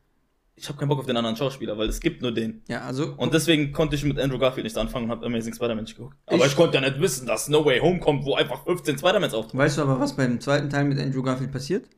Ich 0.60 0.68
habe 0.68 0.78
keinen 0.78 0.88
Bock 0.88 0.98
auf 0.98 1.06
den 1.06 1.16
anderen 1.16 1.36
Schauspieler, 1.36 1.78
weil 1.78 1.88
es 1.88 2.00
gibt 2.00 2.20
nur 2.22 2.32
den. 2.32 2.62
Ja, 2.68 2.80
also. 2.82 3.14
Und 3.16 3.32
deswegen 3.34 3.72
konnte 3.72 3.96
ich 3.96 4.04
mit 4.04 4.18
Andrew 4.18 4.38
Garfield 4.38 4.64
nicht 4.64 4.76
anfangen 4.76 5.04
und 5.06 5.10
habe 5.12 5.24
Amazing 5.26 5.54
Spider-Man 5.54 5.84
nicht 5.84 5.96
geguckt. 5.96 6.16
Aber 6.26 6.36
Ich- 6.38 6.46
ich, 6.46 6.56
konnte 6.56 6.76
ja 6.78 6.80
nicht 6.80 7.00
wissen, 7.00 7.26
dass 7.26 7.48
No 7.48 7.64
Way 7.64 7.80
Home 7.80 8.00
kommt, 8.00 8.24
wo 8.24 8.34
einfach 8.34 8.64
15 8.64 8.98
Spider-Mans 8.98 9.34
auftauchen. 9.34 9.58
Weißt 9.60 9.78
du 9.78 9.82
aber, 9.82 10.00
was 10.00 10.16
beim 10.16 10.40
zweiten 10.40 10.68
Teil 10.68 10.84
mit 10.84 10.98
Andrew 10.98 11.22
Garfield 11.22 11.52
passiert? 11.52 11.88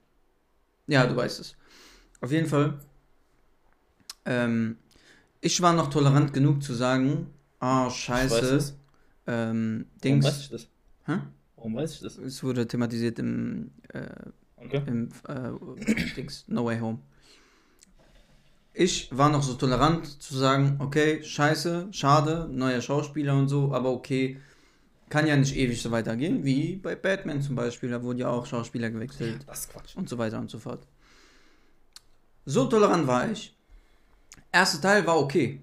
Ja, 0.87 1.07
du 1.07 1.17
weißt 1.17 1.41
es. 1.41 1.57
Auf 2.21 2.31
jeden 2.33 2.47
Fall. 2.47 2.79
Ähm, 4.25 4.77
ich 5.41 5.61
war 5.63 5.73
noch 5.73 5.89
tolerant 5.91 6.33
genug 6.33 6.63
zu 6.63 6.75
sagen, 6.75 7.29
ah, 7.61 7.87
weiß 7.87 7.95
scheiße. 7.97 8.75
Ähm, 9.27 9.87
Warum 10.03 10.23
weiß 10.23 10.33
Dings. 10.35 10.41
ich 10.41 10.51
das? 10.51 10.69
Hä? 11.07 11.19
Warum 11.57 11.77
weiß 11.77 11.95
ich 11.95 12.01
das? 12.01 12.19
Es 12.19 12.43
wurde 12.43 12.67
thematisiert 12.67 13.19
im, 13.19 13.71
äh, 13.93 14.07
Okay. 14.57 14.83
im 14.87 15.09
äh, 15.29 16.15
Dings, 16.17 16.45
No 16.49 16.65
Way 16.67 16.81
Home. 16.81 16.99
Ich 18.81 19.15
war 19.15 19.29
noch 19.29 19.43
so 19.43 19.53
tolerant 19.53 20.23
zu 20.23 20.39
sagen, 20.39 20.77
okay, 20.79 21.23
scheiße, 21.23 21.89
schade, 21.91 22.49
neuer 22.51 22.81
Schauspieler 22.81 23.35
und 23.35 23.47
so, 23.47 23.75
aber 23.75 23.91
okay, 23.91 24.41
kann 25.11 25.27
ja 25.27 25.37
nicht 25.37 25.55
ewig 25.55 25.83
so 25.83 25.91
weitergehen, 25.91 26.47
wie 26.47 26.77
bei 26.77 26.97
Batman 26.97 27.43
zum 27.43 27.57
Beispiel, 27.57 27.91
da 27.91 28.03
wurden 28.03 28.21
ja 28.21 28.31
auch 28.31 28.47
Schauspieler 28.47 28.89
gewechselt 28.89 29.45
Das 29.47 29.61
ist 29.61 29.73
Quatsch. 29.75 29.97
und 29.97 30.09
so 30.09 30.17
weiter 30.17 30.39
und 30.39 30.49
so 30.49 30.59
fort. 30.59 30.87
So 32.47 32.65
tolerant 32.65 33.07
war 33.07 33.31
ich. 33.31 33.55
Erster 34.51 34.81
Teil 34.81 35.07
war 35.07 35.19
okay. 35.19 35.61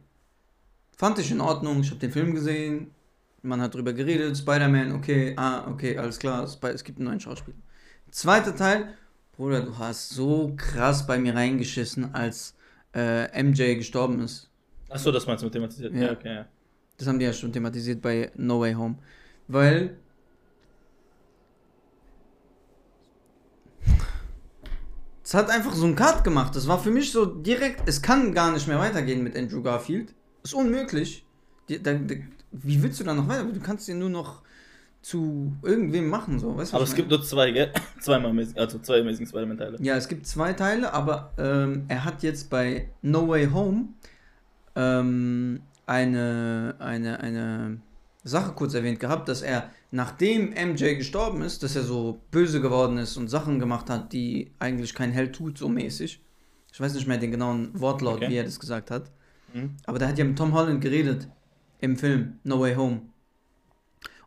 Fand 0.95 1.17
ich 1.17 1.31
in 1.31 1.41
Ordnung, 1.41 1.81
ich 1.81 1.89
habe 1.89 1.99
den 1.99 2.11
Film 2.11 2.35
gesehen, 2.35 2.91
man 3.41 3.61
hat 3.61 3.73
drüber 3.73 3.93
geredet, 3.93 4.37
Spider-Man, 4.37 4.91
okay, 4.91 5.33
ah, 5.37 5.67
okay, 5.67 5.97
alles 5.97 6.19
klar, 6.19 6.43
es 6.43 6.83
gibt 6.83 6.99
einen 6.99 7.07
neuen 7.07 7.19
Schauspieler. 7.19 7.57
Zweiter 8.11 8.55
Teil, 8.55 8.95
Bruder, 9.35 9.61
du 9.61 9.75
hast 9.75 10.09
so 10.09 10.53
krass 10.55 11.07
bei 11.07 11.17
mir 11.17 11.33
reingeschissen, 11.33 12.13
als 12.13 12.53
äh, 12.93 13.43
MJ 13.43 13.75
gestorben 13.75 14.19
ist. 14.21 14.49
Achso, 14.89 15.11
das 15.11 15.27
meinst 15.27 15.41
du 15.41 15.47
mit 15.47 15.53
thematisiert? 15.53 15.93
Ja. 15.93 16.01
Ja, 16.01 16.11
okay, 16.11 16.35
ja. 16.35 16.45
Das 16.97 17.07
haben 17.07 17.19
die 17.19 17.25
ja 17.25 17.33
schon 17.33 17.53
thematisiert 17.53 18.01
bei 18.01 18.31
No 18.35 18.59
Way 18.59 18.73
Home. 18.73 18.95
Weil. 19.47 19.97
Es 25.23 25.33
hat 25.33 25.49
einfach 25.49 25.73
so 25.73 25.85
einen 25.85 25.95
Cut 25.95 26.23
gemacht. 26.23 26.55
Das 26.55 26.67
war 26.67 26.79
für 26.79 26.89
mich 26.89 27.11
so 27.11 27.25
direkt. 27.25 27.87
Es 27.87 28.01
kann 28.01 28.33
gar 28.33 28.51
nicht 28.51 28.67
mehr 28.67 28.79
weitergehen 28.79 29.23
mit 29.23 29.35
Andrew 29.35 29.61
Garfield. 29.61 30.13
Ist 30.43 30.53
unmöglich. 30.53 31.25
Die, 31.67 31.83
da, 31.83 31.93
da, 31.93 32.15
wie 32.51 32.81
willst 32.81 32.99
du 32.99 33.03
da 33.03 33.13
noch 33.13 33.27
weiter? 33.27 33.43
Du 33.43 33.59
kannst 33.59 33.87
den 33.89 33.99
nur 33.99 34.09
noch 34.09 34.41
zu 35.07 35.55
irgendwem 35.63 36.09
machen, 36.09 36.37
so. 36.37 36.57
Weißt 36.57 36.73
du, 36.73 36.75
Aber 36.75 36.83
es 36.83 36.89
ich 36.89 36.97
gibt 36.97 37.09
nur 37.09 37.23
zwei, 37.23 37.51
gell? 37.51 37.71
Zweimal 38.01 38.31
Amazing, 38.31 38.57
also 38.57 38.77
zwei 38.79 38.99
Amazing 38.99 39.25
Spider-Man-Teile. 39.25 39.71
meine? 39.73 39.85
Ja, 39.85 39.95
es 39.95 40.09
gibt 40.09 40.27
zwei 40.27 40.51
Teile, 40.51 40.91
aber 40.91 41.31
ähm, 41.37 41.85
er 41.87 42.03
hat 42.03 42.23
jetzt 42.23 42.49
bei 42.49 42.89
No 43.01 43.25
Way 43.29 43.47
Home 43.53 43.85
ähm, 44.75 45.61
eine, 45.85 46.75
eine, 46.79 47.21
eine, 47.21 47.77
Sache 48.25 48.51
kurz 48.51 48.73
erwähnt 48.73 48.99
gehabt, 48.99 49.29
dass 49.29 49.41
er, 49.41 49.69
nachdem 49.91 50.49
MJ 50.49 50.95
gestorben 50.95 51.41
ist, 51.41 51.63
dass 51.63 51.77
er 51.77 51.83
so 51.83 52.19
böse 52.29 52.59
geworden 52.59 52.97
ist 52.97 53.15
und 53.15 53.29
Sachen 53.29 53.59
gemacht 53.59 53.89
hat, 53.89 54.11
die 54.11 54.51
eigentlich 54.59 54.93
kein 54.93 55.13
Held 55.13 55.33
tut, 55.33 55.57
so 55.57 55.69
mäßig. 55.69 56.21
Ich 56.73 56.81
weiß 56.81 56.93
nicht 56.95 57.07
mehr 57.07 57.17
den 57.17 57.31
genauen 57.31 57.69
Wortlaut, 57.79 58.17
Okay. 58.17 58.29
wie 58.29 58.35
er 58.35 58.43
das 58.43 58.59
gesagt 58.59 58.91
hat. 58.91 59.09
Mhm. 59.53 59.77
Aber 59.85 59.99
der 59.99 60.09
hat 60.09 60.17
ja 60.17 60.25
mit 60.25 60.37
Tom 60.37 60.53
Holland 60.53 60.81
geredet 60.81 61.29
im 61.79 61.95
Film 61.95 62.39
No 62.43 62.59
Way 62.59 62.75
Home. 62.75 63.01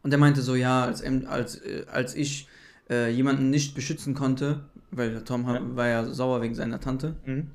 Und 0.03 0.13
er 0.13 0.19
meinte 0.19 0.43
so, 0.43 0.55
ja, 0.55 0.85
als, 0.85 1.03
als, 1.03 1.57
äh, 1.57 1.85
als 1.91 2.15
ich 2.15 2.49
äh, 2.89 3.11
jemanden 3.11 3.51
nicht 3.51 3.75
beschützen 3.75 4.15
konnte, 4.15 4.65
weil 4.91 5.23
Tom 5.25 5.47
Ja. 5.47 5.61
war 5.77 5.89
ja 5.89 6.05
sauer 6.07 6.41
wegen 6.43 6.55
seiner 6.55 6.81
Tante. 6.81 7.17
Mhm. 7.27 7.51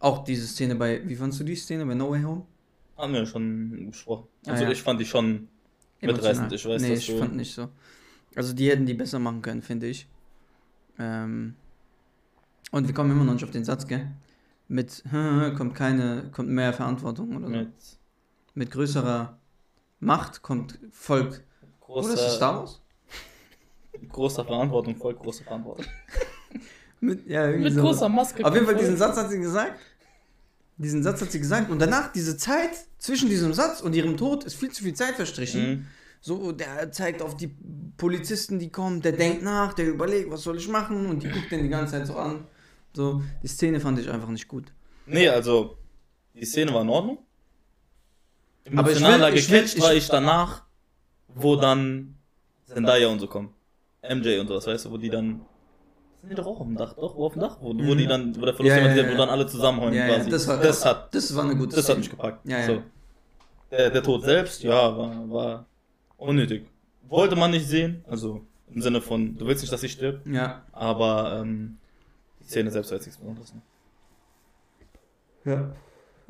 Auch 0.00 0.24
diese 0.24 0.46
Szene 0.46 0.74
bei, 0.74 1.02
wie 1.08 1.16
fandst 1.16 1.40
du 1.40 1.44
die 1.44 1.56
Szene 1.56 1.84
bei 1.86 1.94
No 1.94 2.10
Way 2.10 2.22
Home? 2.22 2.46
Haben 2.96 3.12
wir 3.14 3.26
schon 3.26 3.86
besprochen. 3.90 4.26
Ah, 4.46 4.52
Also 4.52 4.64
ja. 4.64 4.70
ich 4.70 4.82
fand 4.82 5.00
die 5.00 5.04
schon 5.06 5.48
mitreißend. 6.00 6.52
Ich 6.52 6.66
weiß, 6.66 6.82
nee, 6.82 6.94
ich 6.94 7.06
du- 7.06 7.18
fand 7.18 7.36
nicht 7.36 7.54
so. 7.54 7.68
Also 8.34 8.52
die 8.52 8.68
hätten 8.70 8.86
die 8.86 8.94
besser 8.94 9.18
machen 9.18 9.40
können, 9.42 9.62
finde 9.62 9.86
ich. 9.86 10.06
Ähm, 10.98 11.54
und 12.70 12.86
wir 12.86 12.94
kommen 12.94 13.10
immer 13.10 13.24
noch 13.24 13.32
nicht 13.32 13.44
auf 13.44 13.50
den 13.50 13.64
Satz, 13.64 13.86
gell? 13.86 14.06
Mit 14.68 15.02
kommt 15.56 15.74
keine, 15.74 16.28
kommt 16.32 16.48
mehr 16.50 16.72
Verantwortung 16.72 17.36
oder 17.36 17.46
so. 17.46 17.52
Mit, 17.52 17.68
mit 18.54 18.70
größerer 18.70 19.37
Macht 20.00 20.42
kommt 20.42 20.78
Volk. 20.92 21.42
Oder 21.86 22.00
ist 22.00 22.12
das 22.12 22.20
großer, 22.20 22.36
Star 22.36 22.58
Wars? 22.60 22.80
großer 24.08 24.44
Verantwortung, 24.44 24.96
voll 24.96 25.14
großer 25.14 25.44
Verantwortung. 25.44 25.86
Mit, 27.00 27.28
ja, 27.28 27.46
Mit 27.48 27.74
so. 27.74 27.80
großer 27.80 28.08
Maske. 28.08 28.44
Auf 28.44 28.54
jeden 28.54 28.66
Fall, 28.66 28.76
diesen 28.76 28.96
Satz 28.96 29.16
hat 29.16 29.30
sie 29.30 29.38
gesagt. 29.38 29.78
Diesen 30.76 31.02
Satz 31.02 31.20
hat 31.20 31.30
sie 31.30 31.38
gesagt. 31.38 31.70
Und 31.70 31.80
danach, 31.80 32.12
diese 32.12 32.36
Zeit 32.36 32.70
zwischen 32.98 33.28
diesem 33.28 33.52
Satz 33.52 33.80
und 33.80 33.94
ihrem 33.94 34.16
Tod, 34.16 34.44
ist 34.44 34.54
viel 34.54 34.70
zu 34.70 34.82
viel 34.82 34.94
Zeit 34.94 35.14
verstrichen. 35.14 35.70
Mhm. 35.70 35.86
So, 36.20 36.52
der 36.52 36.90
zeigt 36.90 37.22
auf 37.22 37.36
die 37.36 37.54
Polizisten, 37.96 38.58
die 38.58 38.70
kommen, 38.70 39.00
der 39.00 39.12
denkt 39.12 39.42
nach, 39.42 39.72
der 39.74 39.86
überlegt, 39.86 40.30
was 40.30 40.42
soll 40.42 40.56
ich 40.56 40.68
machen 40.68 41.06
und 41.06 41.22
die 41.22 41.28
guckt 41.28 41.50
den 41.50 41.62
die 41.62 41.68
ganze 41.68 41.92
Zeit 41.92 42.06
so 42.06 42.16
an. 42.16 42.44
So, 42.94 43.22
die 43.42 43.48
Szene 43.48 43.80
fand 43.80 43.98
ich 44.00 44.10
einfach 44.10 44.28
nicht 44.28 44.48
gut. 44.48 44.72
Nee, 45.06 45.28
also 45.28 45.78
die 46.34 46.44
Szene 46.44 46.74
war 46.74 46.82
in 46.82 46.88
Ordnung. 46.88 47.18
Aber 48.76 48.90
ich 48.90 48.96
Emotionaler 48.98 49.32
will- 49.32 49.38
ich 49.38 49.50
will- 49.50 49.82
war 49.82 49.94
ich 49.94 50.08
danach, 50.08 50.62
wo 51.28 51.56
dann 51.56 52.16
Zendaya 52.64 53.08
und 53.08 53.18
so 53.20 53.26
kommen. 53.26 53.54
MJ 54.02 54.38
und 54.40 54.48
sowas, 54.48 54.66
weißt 54.66 54.86
du, 54.86 54.90
wo 54.90 54.96
die 54.96 55.10
dann. 55.10 55.40
Sind 56.20 56.30
die 56.30 56.34
doch 56.34 56.46
auch 56.46 56.60
auf 56.60 56.66
dem 56.66 56.76
Dach, 56.76 56.94
doch? 56.94 57.16
Wo 57.16 57.26
auf 57.26 57.32
dem 57.34 57.42
Dach? 57.42 57.58
Wo, 57.60 57.68
wo 57.74 57.94
die 57.94 58.06
dann, 58.06 58.34
wo 58.36 58.44
der 58.44 58.54
Verlust 58.54 58.76
Ja, 58.76 58.86
ja, 58.86 58.94
ja, 58.94 59.12
wo 59.12 59.16
dann 59.16 59.28
alle 59.28 59.46
zusammenheulen 59.46 59.94
Ja, 59.94 60.06
ja, 60.08 60.14
quasi. 60.16 60.30
das 60.30 60.48
war- 60.48 60.56
das 60.58 60.84
hat, 60.84 61.14
Das 61.14 61.34
war 61.36 61.44
eine 61.44 61.54
gute 61.56 61.76
das 61.76 61.78
hat 61.78 61.84
Szene. 61.84 61.98
mich 62.00 62.10
gepackt. 62.10 62.48
Ja, 62.48 62.58
ja. 62.58 62.66
So. 62.66 62.82
Der, 63.70 63.90
der 63.90 64.02
Tod 64.02 64.22
selbst, 64.24 64.62
ja, 64.62 64.96
war, 64.96 65.30
war 65.30 65.66
unnötig. 66.16 66.66
Wollte 67.08 67.36
man 67.36 67.50
nicht 67.52 67.66
sehen, 67.68 68.04
also 68.08 68.44
im 68.74 68.82
Sinne 68.82 69.00
von, 69.00 69.36
du 69.38 69.46
willst 69.46 69.62
nicht, 69.62 69.72
dass 69.72 69.80
sie 69.80 69.88
stirbt, 69.88 70.26
Ja. 70.26 70.62
aber 70.72 71.40
ähm, 71.40 71.78
die 72.40 72.44
Szene 72.44 72.70
selbst 72.70 72.90
war 72.90 72.96
jetzt 72.96 73.06
nichts 73.06 73.20
Besonderes. 73.20 73.54
Ne? 73.54 73.62
Ja. 75.44 75.70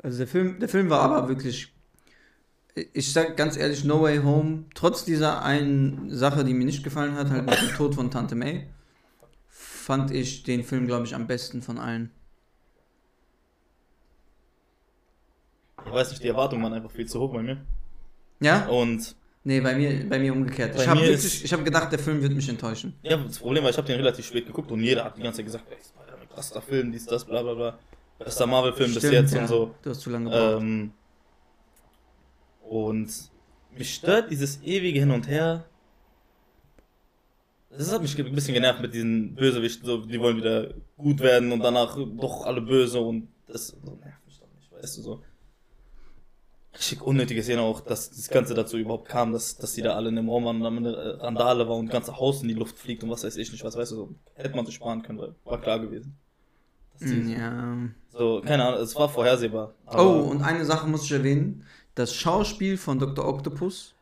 Also 0.03 0.19
der 0.19 0.27
Film, 0.27 0.59
der 0.59 0.69
Film 0.69 0.89
war 0.89 1.01
aber 1.01 1.27
wirklich. 1.27 1.73
Ich 2.93 3.13
sag 3.13 3.37
ganz 3.37 3.57
ehrlich, 3.57 3.83
No 3.83 4.01
Way 4.01 4.19
Home, 4.19 4.65
trotz 4.75 5.05
dieser 5.05 5.43
einen 5.43 6.09
Sache, 6.09 6.43
die 6.43 6.53
mir 6.53 6.65
nicht 6.65 6.83
gefallen 6.83 7.15
hat, 7.15 7.29
halt 7.29 7.45
mit 7.45 7.61
dem 7.61 7.69
Tod 7.69 7.95
von 7.95 8.11
Tante 8.11 8.35
May, 8.35 8.67
fand 9.47 10.11
ich 10.11 10.43
den 10.43 10.63
Film, 10.63 10.87
glaube 10.87 11.05
ich, 11.05 11.15
am 11.15 11.27
besten 11.27 11.61
von 11.61 11.77
allen. 11.77 12.11
Ich 15.85 15.91
weiß 15.91 16.11
nicht, 16.11 16.23
die 16.23 16.27
Erwartungen 16.27 16.61
waren 16.63 16.73
einfach 16.73 16.91
viel 16.91 17.07
zu 17.07 17.19
hoch 17.19 17.33
bei 17.33 17.41
mir. 17.41 17.57
Ja? 18.39 18.67
Und 18.67 19.15
Nee, 19.43 19.61
bei 19.61 19.73
mir, 19.73 20.07
bei 20.07 20.19
mir 20.19 20.33
umgekehrt. 20.33 20.75
Bei 20.75 20.83
ich 20.83 20.87
habe 20.87 20.99
habe 21.01 21.63
gedacht, 21.63 21.91
der 21.91 21.99
Film 21.99 22.21
wird 22.21 22.33
mich 22.33 22.49
enttäuschen. 22.49 22.93
Ja, 23.03 23.17
das 23.17 23.39
Problem 23.39 23.63
war, 23.63 23.69
ich 23.69 23.77
habe 23.77 23.87
den 23.87 23.95
relativ 23.95 24.25
spät 24.25 24.45
geguckt 24.45 24.69
und 24.69 24.83
jeder 24.83 25.05
hat 25.05 25.17
die 25.17 25.21
ganze 25.21 25.37
Zeit 25.37 25.45
gesagt, 25.45 25.65
ey, 25.71 25.77
krasser 26.33 26.61
Film, 26.61 26.91
dies, 26.91 27.05
das, 27.05 27.25
bla 27.25 27.41
bla 27.41 27.53
bla. 27.53 27.79
Bester 28.17 28.47
Marvel-Film 28.47 28.93
bis 28.93 29.03
jetzt 29.03 29.33
ja. 29.33 29.41
und 29.41 29.47
so. 29.47 29.75
Du 29.81 29.89
hast 29.91 30.01
zu 30.01 30.09
lange 30.09 30.25
gebraucht. 30.29 30.61
Ähm, 30.61 30.91
und 32.69 33.09
mich 33.77 33.93
stört 33.95 34.29
dieses 34.31 34.61
ewige 34.63 34.99
Hin 34.99 35.11
und 35.11 35.27
Her. 35.27 35.65
Das 37.71 37.91
hat 37.91 38.01
mich 38.01 38.17
ein 38.17 38.33
bisschen 38.35 38.53
genervt 38.55 38.81
mit 38.81 38.93
diesen 38.93 39.35
Bösewichten, 39.35 39.85
so, 39.85 39.97
die 40.05 40.19
wollen 40.19 40.37
wieder 40.37 40.73
gut 40.97 41.19
werden 41.19 41.51
und 41.51 41.59
danach 41.59 41.97
doch 42.19 42.45
alle 42.45 42.61
böse 42.61 42.99
und 42.99 43.27
das 43.47 43.67
so 43.67 43.95
nervt 44.03 44.25
mich 44.25 44.39
doch 44.39 44.47
nicht, 44.55 44.71
weißt 44.71 44.97
du 44.97 45.01
so. 45.01 45.21
Richtig 46.73 47.01
unnötige 47.01 47.43
Szene 47.43 47.61
auch, 47.61 47.81
dass 47.81 48.09
das 48.09 48.29
Ganze 48.29 48.53
dazu 48.53 48.77
überhaupt 48.77 49.07
kam, 49.07 49.33
dass, 49.33 49.57
dass 49.57 49.73
die 49.73 49.81
da 49.81 49.95
alle 49.95 50.09
in 50.09 50.15
dem 50.15 50.29
Raum 50.29 50.45
waren 50.45 50.57
und 50.57 50.63
dann 50.63 50.77
eine 50.77 51.21
Randale 51.21 51.67
war 51.67 51.75
und 51.77 51.87
das 51.87 51.93
ganze 51.93 52.17
Haus 52.17 52.41
in 52.41 52.47
die 52.47 52.53
Luft 52.53 52.77
fliegt 52.77 53.03
und 53.03 53.09
was 53.09 53.23
weiß 53.23 53.37
ich 53.37 53.51
nicht, 53.51 53.63
was 53.63 53.75
weißt 53.75 53.91
du, 53.91 53.95
so. 53.95 54.15
hätte 54.35 54.55
man 54.55 54.65
sich 54.65 54.75
sparen 54.75 55.01
können, 55.03 55.19
weil 55.19 55.35
war 55.45 55.61
klar 55.61 55.79
gewesen. 55.79 56.15
Die- 57.01 57.33
ja. 57.33 57.77
So, 58.11 58.41
keine 58.43 58.65
Ahnung, 58.65 58.81
es 58.81 58.95
war 58.95 59.09
vorhersehbar. 59.09 59.73
Oh, 59.87 60.27
und 60.31 60.41
eine 60.41 60.65
Sache 60.65 60.87
muss 60.87 61.03
ich 61.05 61.11
erwähnen. 61.11 61.65
Das 61.99 62.15
Schauspiel 62.15 62.77
von 62.77 62.97
Dr. 62.97 63.27
Octopus 63.27 63.93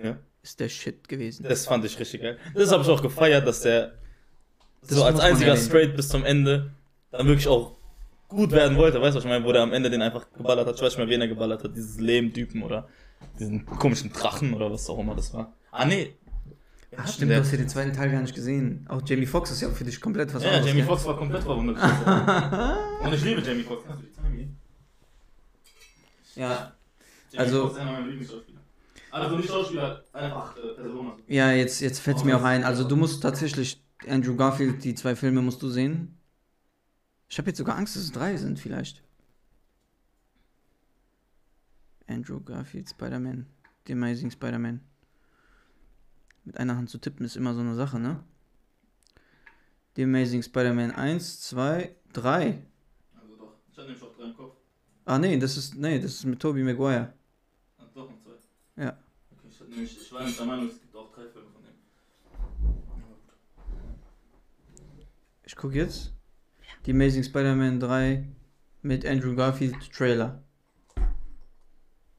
ja. 0.00 0.16
ist 0.40 0.60
der 0.60 0.68
Shit 0.68 1.08
gewesen. 1.08 1.44
Das 1.48 1.66
fand 1.66 1.84
ich 1.84 1.98
richtig 1.98 2.22
geil. 2.22 2.38
Das 2.54 2.70
habe 2.70 2.84
ich 2.84 2.88
auch 2.88 3.02
gefeiert, 3.02 3.44
dass 3.44 3.62
der 3.62 3.94
Das 4.82 4.90
so 4.98 5.02
als 5.02 5.18
einziger 5.18 5.56
straight 5.56 5.96
bis 5.96 6.10
zum 6.10 6.24
Ende 6.24 6.70
dann 7.10 7.26
wirklich 7.26 7.48
auch 7.48 7.74
gut 8.28 8.52
werden 8.52 8.76
wollte. 8.76 9.02
Weißt 9.02 9.14
du, 9.14 9.18
was 9.18 9.24
ich 9.24 9.28
meine? 9.28 9.44
Wo 9.44 9.50
der 9.50 9.62
am 9.62 9.72
Ende 9.72 9.90
den 9.90 10.00
einfach 10.00 10.28
geballert 10.32 10.68
hat. 10.68 10.76
Ich 10.76 10.80
weiß 10.80 10.92
nicht 10.92 10.98
mehr, 10.98 11.08
wen 11.08 11.22
er 11.22 11.26
geballert 11.26 11.64
hat. 11.64 11.74
Dieses 11.74 11.98
Lehm-Typen 11.98 12.62
oder 12.62 12.86
diesen 13.40 13.66
komischen 13.66 14.12
Drachen 14.12 14.54
oder 14.54 14.70
was 14.70 14.88
auch 14.88 15.00
immer 15.00 15.16
das 15.16 15.34
war. 15.34 15.52
Ah, 15.72 15.86
nee. 15.86 16.14
Ach, 16.96 17.08
stimmt, 17.08 17.32
du 17.32 17.36
hast 17.40 17.50
ja 17.50 17.58
den 17.58 17.68
zweiten 17.68 17.92
Teil 17.92 18.12
gar 18.12 18.20
nicht 18.20 18.36
gesehen. 18.36 18.86
Auch 18.88 19.02
Jamie 19.04 19.26
Foxx 19.26 19.50
ist 19.50 19.60
ja 19.60 19.70
für 19.70 19.82
dich 19.82 20.00
komplett 20.00 20.32
was 20.32 20.44
Ja, 20.44 20.50
anderes. 20.50 20.68
Jamie? 20.68 20.82
Foxx 20.84 21.04
war 21.04 21.16
komplett 21.16 21.42
verwundert. 21.42 21.78
Und 23.02 23.12
ich 23.12 23.24
liebe 23.24 23.40
Jamie 23.40 23.64
Foxx. 23.64 23.88
Ja, 26.36 26.74
Also- 27.36 27.62
Foxx 27.62 27.74
ist 27.74 27.80
einer 27.80 27.92
meiner 27.92 28.06
Lieblingsschauspieler. 28.06 28.60
Also 29.12 29.36
nicht 29.36 29.48
Schauspieler, 29.48 30.04
einfach 30.12 30.56
äh, 30.56 30.74
Person. 30.74 31.12
ja 31.26 31.50
jetzt, 31.52 31.80
jetzt 31.80 31.98
fällt 31.98 32.18
es 32.18 32.24
mir 32.24 32.36
auch 32.36 32.44
ein. 32.44 32.62
Also 32.62 32.84
du 32.84 32.94
musst 32.96 33.22
tatsächlich, 33.22 33.82
Andrew 34.06 34.36
Garfield, 34.36 34.84
die 34.84 34.94
zwei 34.94 35.16
Filme 35.16 35.42
musst 35.42 35.60
du 35.62 35.68
sehen. 35.68 36.16
Ich 37.28 37.38
habe 37.38 37.48
jetzt 37.50 37.58
sogar 37.58 37.76
Angst, 37.76 37.96
dass 37.96 38.04
es 38.04 38.12
drei 38.12 38.36
sind 38.36 38.58
vielleicht. 38.58 39.02
Andrew 42.06 42.40
Garfield, 42.40 42.88
Spider-Man. 42.88 43.46
The 43.86 43.92
Amazing 43.92 44.30
Spider-Man. 44.30 44.80
Mit 46.44 46.56
einer 46.58 46.76
Hand 46.76 46.90
zu 46.90 46.98
tippen 46.98 47.24
ist 47.24 47.36
immer 47.36 47.54
so 47.54 47.60
eine 47.60 47.74
Sache, 47.74 47.98
ne? 47.98 48.22
The 49.96 50.04
Amazing 50.04 50.42
Spider-Man 50.42 50.92
1, 50.92 51.40
2, 51.40 51.94
3. 52.12 52.62
Also 53.20 53.36
doch. 53.36 53.54
Ich 53.70 53.76
hatte 53.78 53.88
nämlich 53.88 54.02
auch 54.02 54.16
drei 54.16 54.24
im 54.24 54.36
Kopf. 54.36 54.56
Ah 55.04 55.18
nee, 55.18 55.36
das 55.38 55.56
ist, 55.56 55.74
nee, 55.76 55.98
das 56.00 56.12
ist 56.12 56.24
mit 56.24 56.40
Tobey 56.40 56.62
Maguire. 56.62 57.12
Ah, 57.78 57.84
doch, 57.94 58.08
noch 58.10 58.18
zwei. 58.22 58.82
Ja. 58.82 58.96
Nämlich, 59.70 60.00
ich 60.00 60.12
war 60.12 60.24
nicht 60.24 60.38
der 60.38 60.46
Meinung, 60.46 60.68
es 60.68 60.80
gibt 60.80 60.96
auch 60.96 61.12
drei 61.12 61.28
Filme 61.28 61.48
von 61.48 61.62
dem. 61.62 61.70
Ich 65.44 65.54
gucke 65.54 65.76
jetzt. 65.76 66.12
Die 66.86 66.90
Amazing 66.90 67.22
Spider-Man 67.22 67.78
3 67.78 68.26
mit 68.82 69.06
Andrew 69.06 69.36
Garfield 69.36 69.76
Trailer. 69.92 70.42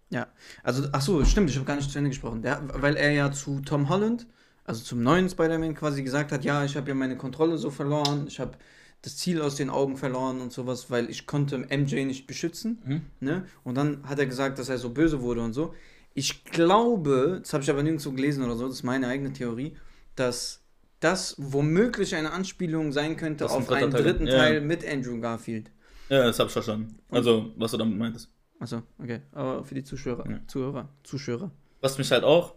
Ja, 0.09 0.27
also, 0.63 0.87
ach 0.91 1.01
so, 1.01 1.23
stimmt, 1.25 1.49
ich 1.49 1.55
habe 1.57 1.65
gar 1.65 1.75
nicht 1.75 1.91
zu 1.91 1.97
Ende 1.97 2.09
gesprochen. 2.09 2.41
Der, 2.41 2.61
weil 2.81 2.95
er 2.95 3.11
ja 3.11 3.31
zu 3.31 3.59
Tom 3.61 3.89
Holland, 3.89 4.27
also 4.63 4.83
zum 4.83 5.03
neuen 5.03 5.29
Spider-Man 5.29 5.73
quasi 5.75 6.03
gesagt 6.03 6.31
hat, 6.31 6.45
ja, 6.45 6.63
ich 6.63 6.77
habe 6.77 6.87
ja 6.89 6.95
meine 6.95 7.17
Kontrolle 7.17 7.57
so 7.57 7.69
verloren, 7.69 8.27
ich 8.27 8.39
habe 8.39 8.57
das 9.01 9.17
Ziel 9.17 9.41
aus 9.41 9.55
den 9.55 9.69
Augen 9.69 9.97
verloren 9.97 10.41
und 10.41 10.53
sowas, 10.53 10.89
weil 10.89 11.09
ich 11.09 11.25
konnte 11.25 11.57
MJ 11.57 12.05
nicht 12.05 12.27
beschützen. 12.27 12.81
Mhm. 12.85 13.01
Ne? 13.19 13.45
Und 13.63 13.75
dann 13.75 14.07
hat 14.07 14.19
er 14.19 14.25
gesagt, 14.25 14.59
dass 14.59 14.69
er 14.69 14.77
so 14.77 14.91
böse 14.91 15.21
wurde 15.21 15.41
und 15.41 15.53
so. 15.53 15.73
Ich 16.13 16.43
glaube, 16.43 17.39
das 17.41 17.53
habe 17.53 17.63
ich 17.63 17.69
aber 17.69 17.83
nirgendwo 17.83 18.11
gelesen 18.11 18.43
oder 18.43 18.55
so, 18.55 18.65
das 18.67 18.75
ist 18.75 18.83
meine 18.83 19.07
eigene 19.07 19.31
Theorie, 19.31 19.77
dass 20.15 20.61
das 20.99 21.35
womöglich 21.37 22.15
eine 22.15 22.31
Anspielung 22.31 22.91
sein 22.91 23.15
könnte 23.17 23.45
Das 23.45 23.51
auf 23.53 23.69
einen 23.71 23.91
Teil. 23.91 24.03
dritten 24.03 24.27
Ja. 24.27 24.33
Teil 24.37 24.61
mit 24.61 24.87
Andrew 24.87 25.19
Garfield. 25.19 25.71
Ja, 26.09 26.23
das 26.25 26.37
hab 26.39 26.47
ich 26.47 26.53
verstanden. 26.53 26.99
Also, 27.09 27.51
was 27.55 27.71
du 27.71 27.77
damit 27.77 27.97
meintest. 27.97 28.29
Achso, 28.59 28.83
okay. 28.99 29.21
Aber 29.31 29.63
für 29.63 29.73
die 29.73 29.83
Zuschauer, 29.83 30.23
Ja. 30.29 30.39
Zuhörer, 30.47 30.89
Zuschauer. 31.03 31.49
Was 31.79 31.97
mich 31.97 32.11
halt 32.11 32.23
auch, 32.23 32.53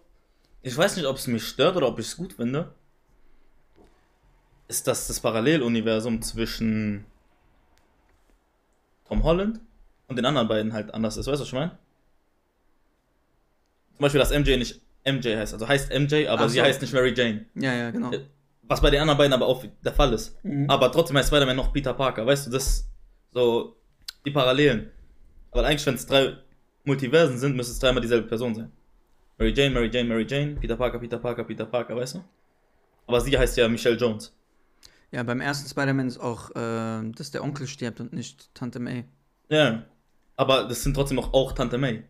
ich 0.61 0.77
weiß 0.77 0.97
nicht, 0.97 1.07
ob 1.07 1.17
es 1.17 1.27
mich 1.29 1.45
stört 1.47 1.77
oder 1.77 1.87
ob 1.89 1.99
ich 1.99 2.07
es 2.07 2.17
gut 2.17 2.35
finde, 2.35 2.75
ist, 4.69 4.87
dass 4.87 5.07
das 5.07 5.21
Paralleluniversum 5.21 6.21
zwischen 6.21 7.05
Tom 9.07 9.23
Holland 9.23 9.61
und 10.09 10.17
den 10.17 10.25
anderen 10.27 10.49
beiden 10.49 10.73
halt 10.73 10.93
anders 10.93 11.17
ist. 11.17 11.27
Weißt 11.27 11.37
du, 11.39 11.43
was 11.43 11.49
ich 11.49 11.55
meine? 11.55 11.79
Zum 13.97 14.03
Beispiel, 14.03 14.19
dass 14.19 14.31
MJ 14.31 14.57
nicht 14.57 14.81
MJ 15.05 15.37
heißt. 15.37 15.53
Also 15.53 15.69
heißt 15.69 15.93
MJ, 15.93 16.27
aber 16.27 16.45
Ach 16.45 16.49
sie 16.49 16.59
so. 16.59 16.65
heißt 16.65 16.81
nicht 16.81 16.93
Mary 16.93 17.13
Jane. 17.15 17.47
Ja, 17.55 17.75
ja, 17.75 17.91
genau. 17.91 18.13
Ja. 18.13 18.19
Was 18.63 18.81
bei 18.81 18.91
den 18.91 19.01
anderen 19.01 19.19
beiden 19.19 19.33
aber 19.33 19.47
auch 19.47 19.65
der 19.85 19.93
Fall 19.93 20.13
ist. 20.13 20.43
Mhm. 20.45 20.69
Aber 20.71 20.91
trotzdem 20.91 21.17
heißt 21.17 21.29
Spider-Man 21.29 21.57
noch 21.57 21.73
Peter 21.73 21.93
Parker. 21.93 22.27
Weißt 22.27 22.47
du, 22.47 22.51
das 22.51 22.89
so 23.33 23.77
die 24.25 24.31
Parallelen. 24.31 24.91
Aber 25.51 25.67
eigentlich, 25.67 25.87
wenn 25.87 25.95
es 25.95 26.07
drei 26.07 26.37
Multiversen 26.85 27.39
sind, 27.39 27.57
müsste 27.57 27.73
es 27.73 27.79
dreimal 27.79 28.01
dieselbe 28.01 28.27
Person 28.27 28.55
sein. 28.55 28.73
Mary 29.39 29.53
Jane, 29.55 29.75
Mary 29.75 29.91
Jane, 29.93 30.09
Mary 30.09 30.27
Jane, 30.29 30.57
Peter 30.57 30.77
Parker, 30.77 30.99
Peter 30.99 31.19
Parker, 31.19 31.45
Peter 31.45 31.67
Parker, 31.67 31.97
weißt 31.97 32.15
du? 32.15 32.25
Aber 33.07 33.21
sie 33.21 33.37
heißt 33.37 33.57
ja 33.57 33.69
Michelle 33.69 33.97
Jones. 33.97 34.35
Ja, 35.11 35.23
beim 35.23 35.41
ersten 35.41 35.69
Spider-Man 35.69 36.09
ist 36.09 36.19
auch, 36.19 36.51
äh, 36.51 37.13
dass 37.13 37.31
der 37.31 37.45
Onkel 37.45 37.67
stirbt 37.67 38.01
und 38.01 38.13
nicht 38.13 38.53
Tante 38.55 38.81
May. 38.81 39.05
Ja. 39.49 39.85
Aber 40.37 40.65
das 40.65 40.83
sind 40.83 40.95
trotzdem 40.95 41.17
noch 41.17 41.33
auch 41.33 41.53
Tante 41.53 41.79
May 41.79 42.05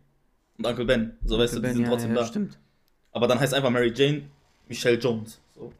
und 0.57 0.65
Uncle 0.65 0.85
Ben. 0.85 1.17
So 1.25 1.37
weißt 1.37 1.53
du, 1.53 1.57
die 1.57 1.61
Ben, 1.63 1.73
sind 1.75 1.83
ja, 1.83 1.89
trotzdem 1.89 2.11
ja, 2.11 2.21
da. 2.21 2.25
Stimmt. 2.25 2.59
Aber 3.11 3.27
dann 3.27 3.39
heißt 3.39 3.53
einfach 3.53 3.69
Mary 3.69 3.93
Jane 3.95 4.29
Michelle 4.67 4.97
Jones. 4.97 5.39
So. 5.53 5.71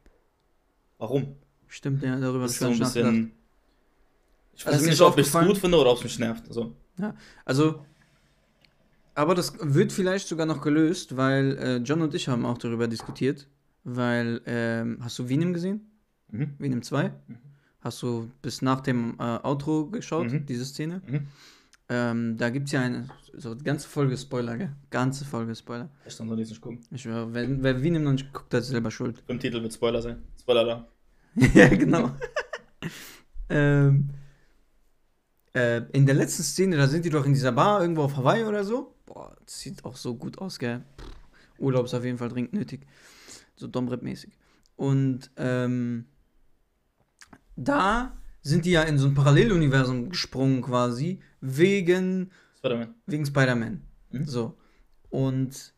Warum? 0.97 1.35
Stimmt, 1.67 2.03
ja, 2.03 2.17
darüber 2.19 2.45
Das 2.45 2.61
habe 2.61 2.71
ist 2.71 2.79
ich 2.79 2.88
so 2.88 2.99
ein 3.01 3.03
bisschen. 3.03 3.31
Ich 4.55 4.65
Also 4.65 4.77
weiß 4.77 4.83
ist 4.83 4.89
nicht, 4.89 5.01
ob 5.01 5.17
ich 5.17 5.27
es 5.27 5.33
gut 5.33 5.57
finde 5.57 5.77
oder 5.77 5.91
ob 5.91 5.97
es 5.97 6.03
mich 6.05 6.19
nervt. 6.19 6.45
So. 6.53 6.73
Also, 7.43 7.83
aber 9.13 9.35
das 9.35 9.53
wird 9.61 9.91
vielleicht 9.91 10.27
sogar 10.27 10.45
noch 10.45 10.61
gelöst, 10.61 11.17
weil 11.17 11.57
äh, 11.57 11.77
John 11.77 12.01
und 12.01 12.13
ich 12.13 12.27
haben 12.27 12.45
auch 12.45 12.57
darüber 12.57 12.88
diskutiert. 12.88 13.47
Weil, 13.83 14.41
ähm, 14.45 14.97
hast 15.01 15.19
du 15.19 15.29
Venom 15.29 15.53
gesehen? 15.53 15.91
Mhm. 16.31 16.55
Venom 16.57 16.81
2? 16.81 17.09
Mhm. 17.09 17.38
Hast 17.81 18.01
du 18.01 18.31
bis 18.41 18.61
nach 18.61 18.81
dem 18.81 19.15
äh, 19.19 19.39
Outro 19.43 19.85
geschaut, 19.88 20.31
Mhm. 20.31 20.45
diese 20.47 20.65
Szene? 20.65 21.01
Mhm. 21.05 21.27
Ähm, 21.88 22.36
da 22.38 22.50
gibt 22.50 22.65
es 22.65 22.71
ja 22.71 22.82
eine, 22.82 23.08
so 23.34 23.56
ganze 23.56 23.88
Folge 23.88 24.17
Spoiler, 24.17 24.58
gell? 24.58 24.71
Ganze 24.89 25.24
Folge 25.24 25.54
Spoiler. 25.54 25.89
Ich 26.06 26.17
dann 26.17 26.28
soll 26.28 26.39
ich 26.39 26.50
nicht 26.50 26.62
gucken. 26.62 26.80
Ich 26.89 27.06
wer, 27.06 27.32
wer 27.32 27.84
Venom 27.84 28.04
noch 28.04 28.12
nicht 28.13 28.34
guckt, 28.34 28.54
hat 28.54 28.63
selber 28.63 28.89
schuld. 28.89 29.21
Im 29.28 29.39
Titel 29.39 29.62
wird 29.62 29.74
Spoiler 29.74 30.02
sein. 30.02 30.24
Spoiler 30.39 30.65
da. 30.65 30.88
ja, 31.54 31.67
genau. 31.67 32.12
ähm, 33.50 34.10
äh, 35.54 35.84
in 35.91 36.08
der 36.08 36.15
letzten 36.15 36.43
Szene, 36.43 36.76
da 36.78 36.88
sind 36.88 37.06
die 37.06 37.12
doch 37.12 37.26
in 37.26 37.34
dieser 37.34 37.52
Bar 37.52 37.82
irgendwo 37.82 38.04
auf 38.04 38.17
Hawaii 38.17 38.43
oder 38.45 38.63
so. 38.63 38.95
Boah, 39.06 39.36
das 39.45 39.60
sieht 39.60 39.86
auch 39.86 39.95
so 39.95 40.15
gut 40.15 40.39
aus, 40.39 40.58
gell? 40.58 40.84
Pff, 40.98 41.60
Urlaub 41.60 41.86
ist 41.86 41.93
auf 41.93 42.04
jeden 42.04 42.17
Fall 42.17 42.30
dringend 42.30 42.54
nötig. 42.54 42.88
So 43.56 43.67
Domrep-mäßig. 43.67 44.32
Und 44.76 45.30
ähm, 45.38 46.06
da 47.56 48.17
sind 48.45 48.65
die 48.65 48.71
ja 48.71 48.84
in 48.84 48.97
so 48.97 49.08
ein 49.08 49.15
Paralleluniversum 49.15 50.10
gesprungen 50.10 50.62
quasi, 50.62 51.19
wegen, 51.41 52.31
Spider-Man. 52.60 52.93
wegen 53.08 53.25
Spider-Man. 53.25 53.81
Mhm. 54.12 54.25
So. 54.25 54.55
Und 55.10 55.73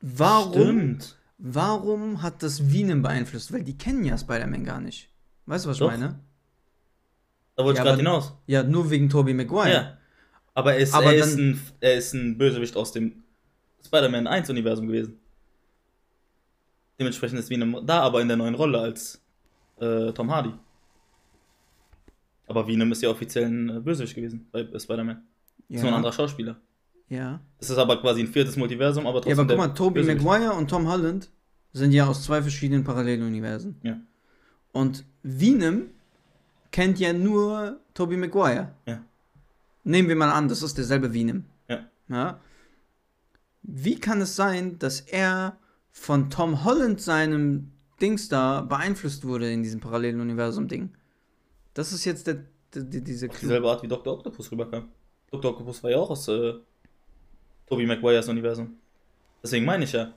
warum 0.00 0.52
Stimmt. 0.62 1.16
Warum 1.36 2.22
hat 2.22 2.42
das 2.42 2.72
Venom 2.72 3.02
beeinflusst? 3.02 3.52
Weil 3.52 3.64
die 3.64 3.76
kennen 3.76 4.04
ja 4.04 4.16
Spider-Man 4.16 4.64
gar 4.64 4.80
nicht. 4.80 5.10
Weißt 5.46 5.64
du, 5.66 5.68
was 5.70 5.78
Doch. 5.78 5.92
ich 5.92 5.98
meine? 5.98 6.20
Da 7.56 7.64
wollte 7.64 7.78
Ja, 7.78 7.82
ich 7.84 7.88
gerade 7.88 7.98
hinaus. 7.98 8.32
Ja, 8.46 8.62
nur 8.62 8.88
wegen 8.90 9.10
Tobey 9.10 9.34
Maguire. 9.34 9.70
Ja. 9.72 9.98
Aber, 10.54 10.72
er 10.74 10.78
ist, 10.78 10.94
Aber 10.94 11.12
er, 11.12 11.20
dann- 11.20 11.28
ist 11.28 11.36
ein, 11.36 11.60
er 11.80 11.94
ist 11.96 12.14
ein 12.14 12.38
Bösewicht 12.38 12.76
aus 12.76 12.92
dem 12.92 13.24
Spider-Man 13.84 14.26
1-Universum 14.26 14.86
gewesen. 14.86 15.18
Dementsprechend 16.98 17.40
ist 17.40 17.50
Venom 17.50 17.84
da, 17.84 18.00
aber 18.00 18.22
in 18.22 18.28
der 18.28 18.36
neuen 18.36 18.54
Rolle 18.54 18.78
als 18.78 19.20
äh, 19.80 20.12
Tom 20.12 20.30
Hardy. 20.30 20.52
Aber 22.46 22.66
Venom 22.66 22.92
ist 22.92 23.02
ja 23.02 23.10
offiziell 23.10 23.46
ein 23.46 23.68
äh, 23.70 23.80
Bösewicht 23.80 24.14
gewesen 24.14 24.46
bei 24.52 24.66
Spider-Man. 24.78 25.22
ja. 25.68 25.76
Ist 25.76 25.82
nur 25.82 25.90
ein 25.92 25.96
anderer 25.96 26.12
Schauspieler. 26.12 26.56
ja. 27.08 27.40
Das 27.58 27.70
ist 27.70 27.78
aber 27.78 28.00
quasi 28.00 28.20
ein 28.20 28.28
viertes 28.28 28.56
Multiversum, 28.56 29.06
aber 29.06 29.18
Ja, 29.18 29.34
trotzdem. 29.34 29.40
aber 29.40 29.48
guck 29.48 29.58
mal, 29.68 29.74
Tobey. 29.74 30.02
Maguire 30.02 30.52
und 30.54 30.68
Tom 30.68 30.86
Holland 30.88 31.30
sind 31.72 31.92
ja 31.92 32.06
aus 32.06 32.22
zwei 32.24 32.42
verschiedenen 32.42 32.84
Paralleluniversen. 32.84 33.76
Ja. 33.82 33.98
Und 34.72 35.04
Venom 35.22 35.82
kennt 36.70 36.98
ja 37.00 37.12
nur 37.12 37.80
Tobey 37.94 38.16
Maguire. 38.16 38.72
Ja. 38.86 39.02
Nehmen 39.84 40.08
wir 40.08 40.16
mal 40.16 40.30
an, 40.30 40.48
das 40.48 40.62
ist 40.62 40.76
derselbe 40.76 41.12
Venom. 41.14 41.44
Ja. 41.68 41.80
ja. 42.08 42.40
Wie 43.62 43.94
kann 43.98 44.20
es 44.20 44.36
sein, 44.36 44.78
dass 44.78 45.00
er 45.00 45.56
von 45.90 46.28
Tom 46.30 46.64
Holland 46.64 47.00
seinem 47.00 47.70
Dings 48.00 48.28
da 48.28 48.60
beeinflusst 48.60 49.24
wurde 49.24 49.50
in 49.50 49.62
diesem 49.62 49.80
Paralleluniversum-Ding? 49.80 50.90
Das 51.74 51.92
ist 51.92 52.04
jetzt 52.04 52.26
der, 52.26 52.44
der, 52.74 52.82
der 52.84 53.00
diese 53.00 53.28
Clou. 53.28 53.40
dieselbe 53.40 53.68
Art 53.70 53.82
wie 53.82 53.88
Dr. 53.88 54.12
Octopus 54.14 54.50
rüberkam. 54.50 54.88
Dr. 55.30 55.50
Octopus 55.52 55.82
war 55.82 55.90
ja 55.90 55.98
auch 55.98 56.10
aus 56.10 56.28
äh, 56.28 56.54
Tobey 57.66 57.86
Maguires 57.86 58.28
Universum. 58.28 58.78
Deswegen 59.42 59.64
meine 59.64 59.84
ich 59.84 59.92
ja. 59.92 60.12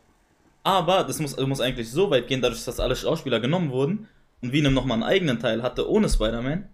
Aber 0.63 1.03
das 1.03 1.19
muss, 1.19 1.37
muss 1.37 1.61
eigentlich 1.61 1.89
so 1.89 2.09
weit 2.11 2.27
gehen, 2.27 2.41
dadurch, 2.41 2.63
dass 2.65 2.79
alle 2.79 2.95
Schauspieler 2.95 3.39
genommen 3.39 3.71
wurden 3.71 4.07
und 4.41 4.51
Venom 4.51 4.73
nochmal 4.73 4.95
einen 4.95 5.03
eigenen 5.03 5.39
Teil 5.39 5.63
hatte 5.63 5.89
ohne 5.89 6.09
Spider-Man, 6.09 6.69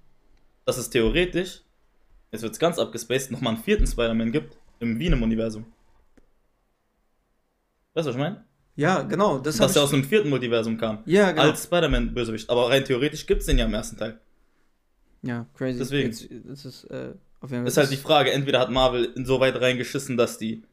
dass 0.65 0.77
es 0.77 0.89
theoretisch, 0.89 1.61
jetzt 2.31 2.41
wird 2.41 2.53
es 2.53 2.59
ganz 2.59 2.79
abgespaced, 2.79 3.31
nochmal 3.31 3.53
einen 3.53 3.63
vierten 3.63 3.87
Spider-Man 3.87 4.31
gibt 4.31 4.57
im 4.79 4.99
Venom-Universum. 4.99 5.65
Weißt 7.93 8.07
du, 8.07 8.09
was 8.09 8.15
ich 8.15 8.21
meine? 8.21 8.43
Ja, 8.75 9.03
genau. 9.03 9.37
Das 9.37 9.57
Dass 9.57 9.75
er 9.75 9.83
aus 9.83 9.93
einem 9.93 10.03
vierten 10.03 10.29
Multiversum 10.29 10.77
kam. 10.77 11.03
ja, 11.05 11.31
genau. 11.31 11.43
Als 11.43 11.63
Spider-Man-Bösewicht. 11.65 12.49
Aber 12.49 12.69
rein 12.69 12.83
theoretisch 12.83 13.25
gibt 13.27 13.41
es 13.41 13.45
den 13.45 13.59
ja 13.59 13.65
im 13.65 13.73
ersten 13.73 13.97
Teil. 13.97 14.19
Ja, 15.23 15.45
crazy. 15.55 15.79
Deswegen. 15.79 16.09
Jetzt, 16.11 16.27
das 16.45 16.65
ist 16.65 16.83
äh, 16.85 17.13
auf 17.41 17.49
jeden 17.49 17.63
Fall. 17.63 17.67
Ist 17.67 17.77
halt 17.77 17.91
die 17.91 17.97
Frage, 17.97 18.31
entweder 18.31 18.59
hat 18.59 18.69
Marvel 18.69 19.05
insoweit 19.15 19.59
reingeschissen, 19.59 20.15
dass 20.17 20.37
die 20.37 20.63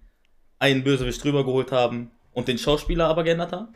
einen 0.59 0.85
Bösewicht 0.85 1.23
drüber 1.25 1.45
geholt 1.45 1.73
haben 1.73 2.11
und 2.33 2.49
den 2.49 2.59
Schauspieler 2.59 3.07
aber 3.07 3.25
geändert 3.25 3.53
haben, 3.53 3.69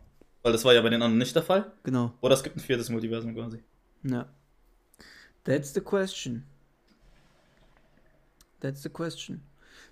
weil 0.43 0.53
das 0.53 0.65
war 0.65 0.75
ja 0.75 0.83
bei 0.83 0.91
den 0.91 1.01
anderen 1.01 1.19
nicht 1.19 1.35
der 1.35 1.43
Fall, 1.43 1.73
Genau. 1.85 2.13
oder 2.21 2.35
es 2.35 2.43
gibt 2.43 2.57
ein 2.57 2.61
viertes 2.61 2.91
Multiversum 2.91 3.35
quasi. 3.35 3.63
Ja. 4.03 4.27
That's 5.45 5.73
the 5.73 5.81
question. 5.81 6.45
That's 8.61 8.83
the 8.83 8.89
question. 8.89 9.43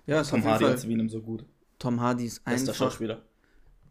Ja, 0.05 0.21
ist 0.21 0.29
Tom 0.31 0.43
Hardy 0.43 0.65
als 0.65 0.87
Venom 0.87 1.09
so 1.09 1.21
gut. 1.21 1.45
Tom 1.79 1.99
Hardy 2.01 2.25
ist 2.25 2.43
Bester 2.43 2.71
einfach. 2.71 2.75
Schauspieler. 2.75 3.21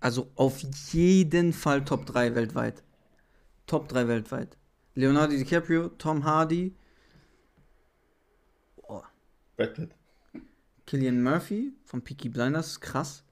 Also 0.00 0.30
auf 0.34 0.60
jeden 0.92 1.52
Fall 1.52 1.84
Top 1.84 2.06
3 2.06 2.34
weltweit. 2.34 2.82
Top 3.66 3.88
3 3.88 4.08
weltweit. 4.08 4.56
Leonardo 4.94 5.32
DiCaprio, 5.34 5.88
Tom 5.90 6.24
Hardy, 6.24 6.74
Brad 9.56 9.74
Pitt. 9.74 9.90
Killian 10.86 11.22
Murphy 11.22 11.72
von 11.84 12.02
Peaky 12.02 12.28
Blinders, 12.28 12.80
krass. 12.80 13.24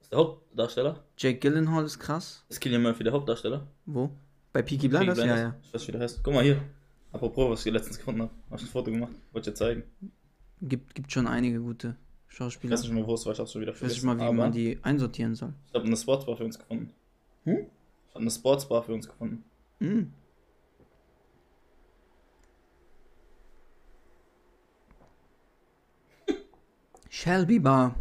Ist 0.00 0.10
der 0.12 0.18
Hauptdarsteller? 0.18 1.04
Jake 1.18 1.38
Gyllenhaal 1.38 1.84
ist 1.84 1.98
krass. 1.98 2.44
Ist 2.48 2.60
Killian 2.60 2.82
Murphy 2.82 3.04
der 3.04 3.12
Hauptdarsteller? 3.12 3.66
Wo? 3.86 4.10
Bei 4.52 4.62
Peaky 4.62 4.88
Blinders? 4.88 5.18
Peaky 5.18 5.28
Ja, 5.28 5.38
ja. 5.38 5.56
Ich 5.62 5.74
weiß, 5.74 5.86
wie 5.88 5.92
der 5.92 6.00
heißt. 6.00 6.20
Guck 6.22 6.34
mal 6.34 6.42
hier. 6.42 6.60
Apropos, 7.12 7.50
was 7.50 7.66
ich 7.66 7.72
letztens 7.72 7.98
gefunden 7.98 8.22
habe. 8.22 8.30
Hab 8.50 8.58
ich 8.58 8.64
ein 8.64 8.68
Foto 8.68 8.90
gemacht. 8.90 9.12
Wollte 9.32 9.50
ich 9.50 9.54
dir 9.54 9.58
zeigen. 9.58 9.82
Gibt, 10.62 10.94
gibt 10.94 11.12
schon 11.12 11.26
einige 11.26 11.60
gute 11.60 11.96
Ich 12.28 12.36
Schauspieler. 12.36 12.72
weiß 12.74 12.82
nicht 12.82 12.92
mehr, 12.92 13.06
wo 13.06 13.14
es 13.14 13.26
war. 13.26 13.32
Ich 13.32 13.38
hab's 13.40 13.52
schon 13.52 13.62
wieder 13.62 13.72
Ich 13.72 13.82
weiß 13.82 13.90
nicht 13.90 14.00
vergessen. 14.00 14.18
mal, 14.26 14.32
wie 14.32 14.36
man 14.36 14.52
die 14.52 14.78
einsortieren 14.82 15.34
soll. 15.34 15.52
Ich 15.68 15.74
habe 15.74 15.84
eine 15.84 15.96
Sportsbar 15.96 16.36
für 16.36 16.44
uns 16.44 16.58
gefunden. 16.58 16.92
Hm? 17.44 17.66
Ich 18.08 18.14
habe 18.14 18.20
eine 18.22 18.30
Sportsbar 18.30 18.82
für 18.82 18.94
uns 18.94 19.08
gefunden. 19.08 19.44
Hm. 19.80 20.12
Shelby 27.20 27.58
Bar. 27.58 27.96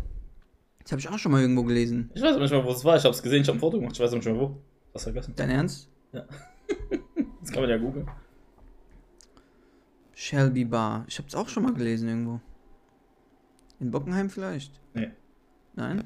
Das 0.81 0.93
habe 0.93 1.01
ich 1.01 1.09
auch 1.09 1.19
schon 1.19 1.33
mal 1.33 1.41
irgendwo 1.41 1.63
gelesen. 1.63 2.09
Ich 2.13 2.21
weiß 2.21 2.35
aber 2.35 2.39
nicht 2.43 2.51
mehr, 2.51 2.63
wo 2.63 2.71
es 2.71 2.85
war. 2.85 2.95
Ich 2.95 3.03
habe 3.03 3.13
es 3.13 3.21
gesehen, 3.21 3.41
ich 3.41 3.47
habe 3.49 3.57
ein 3.57 3.59
Foto 3.59 3.77
gemacht. 3.77 3.93
Ich 3.95 3.99
weiß 3.99 4.13
nicht 4.13 4.23
mehr, 4.23 4.39
wo. 4.39 4.55
Was 4.93 5.03
vergessen. 5.03 5.33
Dein 5.35 5.49
Ernst? 5.49 5.89
Das 7.41 7.51
kann 7.51 7.61
man 7.61 7.69
ja 7.69 7.77
googeln. 7.77 8.07
Shelby 10.13 10.65
Bar. 10.65 11.03
Ich 11.07 11.17
habe 11.17 11.27
es 11.27 11.33
auch 11.33 11.49
schon 11.49 11.63
mal 11.63 11.73
gelesen 11.73 12.07
irgendwo. 12.07 12.39
In 13.79 13.89
Bockenheim 13.91 14.29
vielleicht? 14.29 14.79
Nee. 14.93 15.09
Nein? 15.73 16.03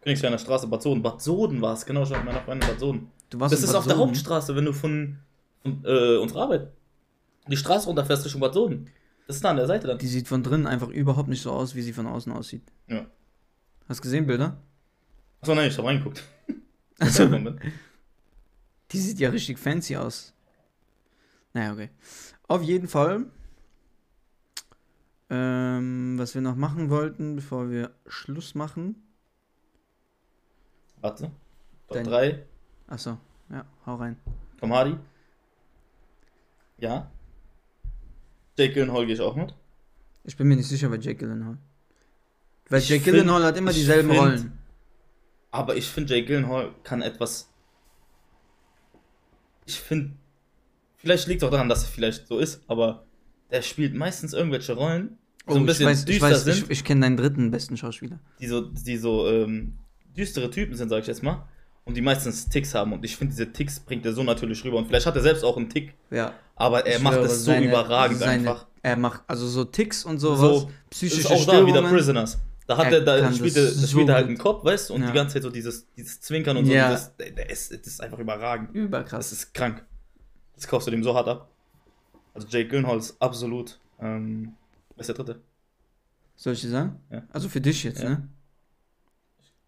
Königsberger 0.00 0.38
Straße, 0.38 0.68
Bad 0.68 0.82
Soden. 0.82 1.02
Bad 1.02 1.20
Soden 1.20 1.60
war 1.60 1.74
es, 1.74 1.84
genau, 1.84 2.06
schon 2.06 2.16
mit 2.18 2.26
meiner 2.26 2.40
Freundin 2.40 2.68
Bad 2.68 2.80
Soden. 2.80 3.10
Du 3.30 3.40
warst 3.40 3.52
Das 3.52 3.62
ist 3.62 3.66
Bad 3.66 3.76
auf 3.76 3.84
der 3.86 3.96
Soden? 3.96 4.08
Hauptstraße, 4.08 4.56
wenn 4.56 4.64
du 4.64 4.72
von, 4.72 5.18
von 5.62 5.84
äh, 5.84 6.16
unserer 6.16 6.42
Arbeit 6.42 6.68
die 7.48 7.56
Straße 7.56 7.86
runterfährst 7.86 8.24
Richtung 8.24 8.40
Bad 8.40 8.54
Soden. 8.54 8.90
Das 9.32 9.36
ist 9.38 9.44
da 9.46 9.50
an 9.50 9.56
der 9.56 9.66
Seite 9.66 9.86
dann. 9.86 9.96
Die 9.96 10.06
sieht 10.08 10.28
von 10.28 10.42
drinnen 10.42 10.66
einfach 10.66 10.88
überhaupt 10.88 11.30
nicht 11.30 11.40
so 11.40 11.52
aus, 11.52 11.74
wie 11.74 11.80
sie 11.80 11.94
von 11.94 12.06
außen 12.06 12.30
aussieht. 12.32 12.70
Ja. 12.86 13.06
Hast 13.88 14.00
du 14.00 14.02
gesehen, 14.02 14.26
Bilder? 14.26 14.58
Achso, 15.40 15.54
nein, 15.54 15.68
ich 15.70 15.78
hab 15.78 15.86
reingeguckt. 15.86 16.22
Also, 16.98 17.26
die 18.90 18.98
sieht 19.00 19.18
ja 19.18 19.30
richtig 19.30 19.58
fancy 19.58 19.96
aus. 19.96 20.34
Naja, 21.54 21.72
okay. 21.72 21.88
Auf 22.46 22.60
jeden 22.62 22.86
Fall. 22.88 23.24
Ähm, 25.30 26.14
was 26.18 26.34
wir 26.34 26.42
noch 26.42 26.54
machen 26.54 26.90
wollten, 26.90 27.34
bevor 27.36 27.70
wir 27.70 27.90
Schluss 28.06 28.54
machen. 28.54 29.02
Warte. 31.00 31.24
Top 31.88 31.96
Dein- 31.96 32.04
3. 32.04 32.46
Achso, 32.86 33.16
ja, 33.50 33.64
hau 33.86 33.96
rein. 33.96 34.16
Tom 34.60 34.72
Hardy. 34.74 34.96
Ja. 36.76 37.10
Jake 38.58 38.74
Gyllenhaal 38.74 39.06
gehe 39.06 39.14
ich 39.14 39.20
auch 39.20 39.34
mit. 39.36 39.54
Ich 40.24 40.36
bin 40.36 40.46
mir 40.48 40.56
nicht 40.56 40.68
sicher 40.68 40.88
bei 40.88 40.96
Jake 40.96 41.16
Gyllenhaal. 41.16 41.58
Weil 42.68 42.80
Ich 42.80 42.88
Jake 42.88 43.02
find- 43.04 43.16
Gyllenhaal 43.16 43.44
hat 43.44 43.56
immer 43.56 43.70
ich 43.70 43.76
dieselben 43.78 44.08
find- 44.10 44.20
Rollen. 44.20 44.58
Aber 45.50 45.76
ich 45.76 45.86
finde, 45.88 46.14
Jake 46.14 46.26
Gyllenhaal 46.26 46.74
kann 46.82 47.02
etwas. 47.02 47.48
Ich 49.66 49.78
finde. 49.80 50.12
Vielleicht 50.96 51.26
liegt 51.26 51.42
es 51.42 51.46
auch 51.46 51.50
daran, 51.52 51.68
dass 51.68 51.82
er 51.84 51.88
vielleicht 51.88 52.26
so 52.28 52.38
ist, 52.38 52.62
aber 52.68 53.04
der 53.50 53.62
spielt 53.62 53.94
meistens 53.94 54.32
irgendwelche 54.32 54.74
Rollen. 54.74 55.18
so 55.48 55.56
ein 55.56 55.66
bisschen 55.66 55.86
Oh, 55.86 55.90
ich 55.90 55.96
weiß, 55.96 55.98
ich, 56.00 56.04
düster 56.06 56.30
weiß, 56.30 56.44
sind. 56.44 56.56
ich, 56.64 56.70
ich 56.70 56.84
kenne 56.84 57.00
deinen 57.00 57.16
dritten 57.16 57.50
besten 57.50 57.76
Schauspieler. 57.76 58.20
die 58.38 58.46
so, 58.46 58.60
die 58.60 58.96
so 58.96 59.28
ähm, 59.28 59.76
düstere 60.16 60.48
Typen 60.50 60.76
sind, 60.76 60.88
sag 60.88 61.00
ich 61.00 61.08
jetzt 61.08 61.22
mal. 61.24 61.48
Und 61.84 61.96
die 61.96 62.00
meistens 62.00 62.48
Ticks 62.48 62.74
haben. 62.74 62.92
Und 62.92 63.04
ich 63.04 63.16
finde, 63.16 63.32
diese 63.32 63.52
Ticks 63.52 63.80
bringt 63.80 64.06
er 64.06 64.12
so 64.12 64.22
natürlich 64.22 64.64
rüber. 64.64 64.78
Und 64.78 64.86
vielleicht 64.86 65.06
hat 65.06 65.16
er 65.16 65.22
selbst 65.22 65.42
auch 65.44 65.56
einen 65.56 65.68
Tick, 65.68 65.94
Ja. 66.10 66.32
aber 66.54 66.86
er 66.86 66.96
Ich 66.98 67.02
macht 67.02 67.18
es 67.18 67.38
so 67.44 67.50
seine- 67.52 67.66
überragend 67.66 68.18
seine, 68.18 68.32
einfach. 68.50 68.66
Er 68.82 68.96
macht 68.96 69.22
also 69.26 69.46
so 69.48 69.64
Ticks 69.64 70.04
und 70.04 70.18
sowas, 70.18 70.40
So, 70.40 70.70
psychische 70.90 71.20
ist 71.20 71.26
auch 71.26 71.44
da 71.46 71.60
wieder 71.66 71.78
Störungen. 71.78 71.92
Prisoners. 71.92 72.38
Da 72.68 72.76
hat 72.76 72.86
Er 72.86 72.92
er, 72.92 73.00
da 73.22 73.32
spielt 73.32 73.56
das 73.56 73.64
er, 73.64 73.64
das 73.64 73.74
so 73.80 73.86
spielt 73.88 74.08
er 74.08 74.14
halt 74.14 74.28
einen 74.28 74.38
Kopf, 74.38 74.64
weißt 74.64 74.90
du, 74.90 74.94
und 74.94 75.02
Ja. 75.02 75.08
die 75.08 75.12
ganze 75.14 75.34
Zeit 75.34 75.42
so 75.42 75.50
dieses, 75.50 75.86
dieses 75.96 76.20
Zwinkern 76.20 76.56
und 76.56 76.66
so. 76.66 76.72
Ja. 76.72 76.90
Dieses, 76.92 77.16
der, 77.16 77.30
der 77.32 77.50
ist, 77.50 77.72
das 77.72 77.80
ist 77.86 78.00
einfach 78.00 78.18
überragend. 78.20 78.68
Das 78.70 78.76
Überkrass. 78.76 79.32
ist 79.32 79.52
krank. 79.52 79.84
Das 80.54 80.68
kaufst 80.68 80.86
du 80.86 80.92
dem 80.92 81.02
so 81.02 81.14
hart 81.14 81.26
ab. 81.28 81.48
Also 82.34 82.46
Jake 82.48 82.68
Gyllenhaal 82.68 82.98
ist 82.98 83.20
absolut. 83.20 83.78
Ähm, 84.00 84.54
wer 84.94 85.00
ist 85.00 85.08
der 85.08 85.16
dritte? 85.16 85.40
Soll 86.36 86.52
ich 86.54 86.60
dir 86.60 86.70
sagen? 86.70 87.00
Ja. 87.10 87.22
Also 87.32 87.48
für 87.48 87.60
dich 87.60 87.82
jetzt, 87.84 88.02
Ja. 88.02 88.10
ne? 88.10 88.28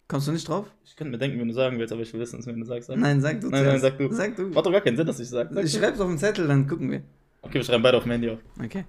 Kommst 0.07 0.29
du 0.29 0.33
nicht 0.33 0.47
drauf? 0.49 0.67
Ich 0.85 0.97
könnte 0.97 1.11
mir 1.11 1.19
denken, 1.19 1.41
wenn 1.41 1.49
du 1.49 1.55
sagen 1.55 1.79
willst, 1.79 1.93
aber 1.93 2.03
ich 2.03 2.13
will 2.13 2.21
wissen, 2.21 2.45
wenn 2.45 2.61
du 2.61 2.67
sagst. 2.67 2.89
Sag. 2.89 2.99
Nein, 2.99 3.21
sag 3.21 3.41
du 3.41 3.49
Nein, 3.49 3.65
nein, 3.65 3.81
zuerst. 3.81 3.83
sag 3.83 3.99
du. 3.99 4.15
Sag 4.15 4.37
du. 4.37 4.43
Macht 4.49 4.67
doch 4.67 4.73
gar 4.73 4.81
keinen 4.83 4.97
Sinn, 4.97 5.07
dass 5.07 5.19
ich 5.19 5.29
sage. 5.29 5.61
Ich 5.63 5.73
schreib's 5.73 5.99
auf 6.01 6.09
den 6.09 6.19
Zettel, 6.19 6.47
dann 6.47 6.67
gucken 6.67 6.91
wir. 6.91 7.03
Okay, 7.43 7.55
wir 7.55 7.65
schreiben 7.65 7.83
beide 7.83 7.97
auf 7.97 8.03
dem 8.05 8.13
Handy 8.13 8.31
auf. 8.31 8.39
Okay. 8.63 8.85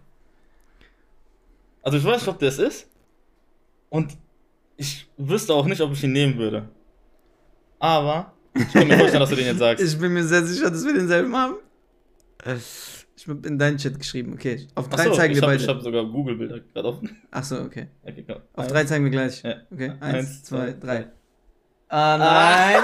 Also 1.81 1.97
ich 1.97 2.03
weiß 2.03 2.21
nicht, 2.21 2.27
ob 2.27 2.39
der 2.39 2.49
es 2.49 2.59
ist. 2.59 2.89
Und 3.89 4.17
ich 4.77 5.07
wüsste 5.17 5.53
auch 5.53 5.65
nicht, 5.65 5.81
ob 5.81 5.93
ich 5.93 6.03
ihn 6.03 6.11
nehmen 6.11 6.37
würde. 6.37 6.67
Aber 7.79 8.33
ich 8.53 8.71
kann 8.73 8.87
mir 8.87 8.97
vorstellen, 8.97 9.21
dass 9.21 9.29
du 9.29 9.35
den 9.35 9.45
jetzt 9.45 9.59
sagst. 9.59 9.83
Ich 9.85 9.97
bin 9.97 10.13
mir 10.13 10.23
sehr 10.23 10.43
sicher, 10.45 10.69
dass 10.69 10.85
wir 10.85 10.93
denselben 10.93 11.35
haben. 11.35 11.55
Ich 13.17 13.27
hab 13.27 13.45
in 13.45 13.57
deinen 13.57 13.77
Chat 13.77 13.97
geschrieben, 13.97 14.33
okay. 14.33 14.67
Auf 14.75 14.89
drei 14.89 15.03
Achso, 15.03 15.13
zeigen 15.13 15.33
ich 15.33 15.39
wir 15.41 15.47
habe 15.47 15.57
beide. 15.57 15.67
hab 15.73 15.81
sogar 15.81 16.05
Google-Bilder 16.05 16.59
gerade 16.73 16.87
offen. 16.87 17.17
Achso, 17.31 17.61
okay. 17.63 17.87
Okay, 18.03 18.23
klar. 18.23 18.41
Auf 18.53 18.67
drei 18.67 18.83
zeigen 18.83 19.05
wir 19.05 19.11
gleich. 19.11 19.41
Ja. 19.41 19.55
Okay, 19.71 19.91
Eins, 20.01 20.15
eins, 20.17 20.43
zwei, 20.43 20.73
zwei, 20.73 20.79
drei. 20.79 21.07
Ah, 21.87 22.17
nein. 22.17 22.81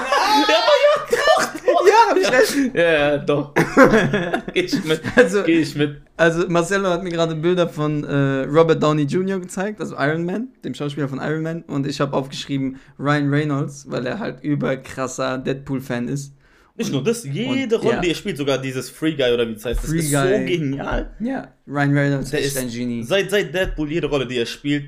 ja, 1.86 2.08
hab 2.08 2.16
ich 2.16 2.30
recht. 2.32 2.74
Ja, 2.74 2.82
ja, 2.92 3.18
doch. 3.18 3.52
Geh 4.54 4.60
ich 4.60 4.84
mit. 4.84 5.02
Also, 5.16 5.42
Geh 5.42 5.60
ich 5.60 5.74
mit. 5.74 6.00
also 6.16 6.48
Marcelo 6.48 6.88
hat 6.88 7.02
mir 7.02 7.10
gerade 7.10 7.34
Bilder 7.34 7.68
von 7.68 8.04
äh, 8.04 8.44
Robert 8.44 8.82
Downey 8.82 9.02
Jr. 9.02 9.38
gezeigt, 9.40 9.80
also 9.80 9.96
Iron 9.98 10.24
Man, 10.24 10.48
dem 10.64 10.74
Schauspieler 10.74 11.08
von 11.08 11.18
Iron 11.20 11.42
Man. 11.42 11.62
Und 11.62 11.86
ich 11.86 12.00
habe 12.00 12.16
aufgeschrieben 12.16 12.76
Ryan 12.98 13.28
Reynolds, 13.28 13.90
weil 13.90 14.06
er 14.06 14.18
halt 14.18 14.42
überkrasser 14.42 15.38
Deadpool-Fan 15.38 16.08
ist. 16.08 16.34
Nicht 16.82 16.92
nur 16.92 17.04
das, 17.04 17.24
jede 17.24 17.76
und- 17.76 17.84
Rolle, 17.84 17.94
ja. 17.96 18.00
die 18.00 18.08
er 18.10 18.14
spielt, 18.14 18.36
sogar 18.36 18.58
dieses 18.58 18.90
Free 18.90 19.14
Guy 19.14 19.32
oder 19.32 19.48
wie 19.48 19.52
es 19.52 19.64
heißt, 19.64 19.82
das 19.82 19.90
Free 19.90 19.98
ist 19.98 20.10
Guy. 20.12 20.38
so 20.40 20.44
genial. 20.46 21.16
Ja, 21.20 21.52
Ryan 21.66 21.96
Reynolds 21.98 22.30
Der 22.30 22.40
ist 22.40 22.56
ein 22.58 22.68
Genie. 22.68 23.02
Seit, 23.02 23.30
seit 23.30 23.52
Deadpool, 23.54 23.90
jede 23.90 24.06
Rolle, 24.08 24.26
die 24.26 24.36
er 24.38 24.46
spielt, 24.46 24.86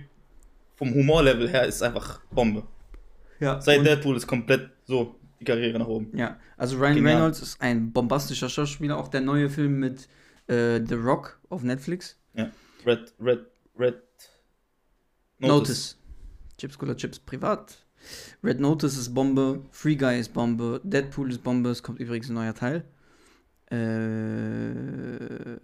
vom 0.76 0.92
Humorlevel 0.92 1.48
her, 1.48 1.66
ist 1.66 1.82
einfach 1.82 2.20
Bombe. 2.30 2.64
Ja, 3.40 3.60
Seit 3.60 3.84
Deadpool 3.84 4.16
ist 4.16 4.26
komplett 4.26 4.70
so 4.84 5.14
die 5.40 5.44
Karriere 5.44 5.78
nach 5.78 5.86
oben. 5.88 6.16
Ja, 6.16 6.38
also 6.56 6.76
Ryan 6.78 6.94
Genial. 6.96 7.14
Reynolds 7.16 7.40
ist 7.42 7.60
ein 7.60 7.92
bombastischer 7.92 8.48
Schauspieler. 8.48 8.96
Auch 8.98 9.08
der 9.08 9.20
neue 9.20 9.50
Film 9.50 9.78
mit 9.80 10.08
äh, 10.46 10.80
The 10.86 10.94
Rock 10.94 11.38
auf 11.50 11.62
Netflix. 11.62 12.16
Red, 12.86 13.12
Red, 13.20 13.40
Red. 13.78 13.94
Notice. 15.38 15.96
Chips 16.58 16.78
Cola 16.78 16.94
Chips 16.94 17.18
privat. 17.18 17.76
Red 18.42 18.60
Notice 18.60 18.96
ist 18.98 19.14
Bombe. 19.14 19.62
Free 19.70 19.96
Guy 19.96 20.18
ist 20.20 20.32
Bombe. 20.32 20.80
Deadpool 20.84 21.30
ist 21.30 21.42
Bombe. 21.42 21.70
Es 21.70 21.82
kommt 21.82 22.00
übrigens 22.00 22.28
ein 22.28 22.34
neuer 22.34 22.54
Teil. 22.54 22.84
Äh, 23.70 25.58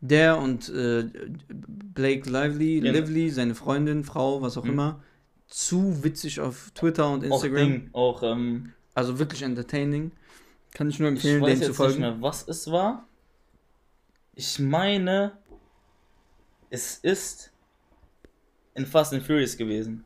der 0.00 0.38
und 0.38 0.68
äh, 0.68 1.04
Blake 1.48 2.28
Lively, 2.28 2.84
Ja. 2.84 2.92
Lively, 2.92 3.30
seine 3.30 3.54
Freundin, 3.54 4.04
Frau, 4.04 4.42
was 4.42 4.56
auch 4.58 4.64
Mhm. 4.64 4.70
immer. 4.70 5.02
Zu 5.48 6.02
witzig 6.04 6.40
auf 6.40 6.70
Twitter 6.74 7.10
und 7.10 7.20
Auch 7.30 7.42
Instagram. 7.44 7.56
Ding, 7.70 7.90
auch, 7.92 8.22
ähm, 8.22 8.72
Also 8.94 9.18
wirklich 9.18 9.42
entertaining. 9.42 10.12
Kann 10.72 10.88
ich 10.88 10.98
nur 10.98 11.08
ich 11.08 11.16
empfehlen, 11.16 11.40
weiß 11.42 11.48
denen 11.50 11.62
zu 11.62 11.68
nicht 11.68 11.76
folgen. 11.76 12.00
mehr, 12.00 12.20
was 12.20 12.46
es 12.48 12.70
war. 12.70 13.06
Ich 14.34 14.58
meine, 14.58 15.32
es 16.70 16.98
ist 16.98 17.52
in 18.74 18.84
Fast 18.86 19.12
and 19.14 19.22
Furious 19.22 19.56
gewesen. 19.56 20.04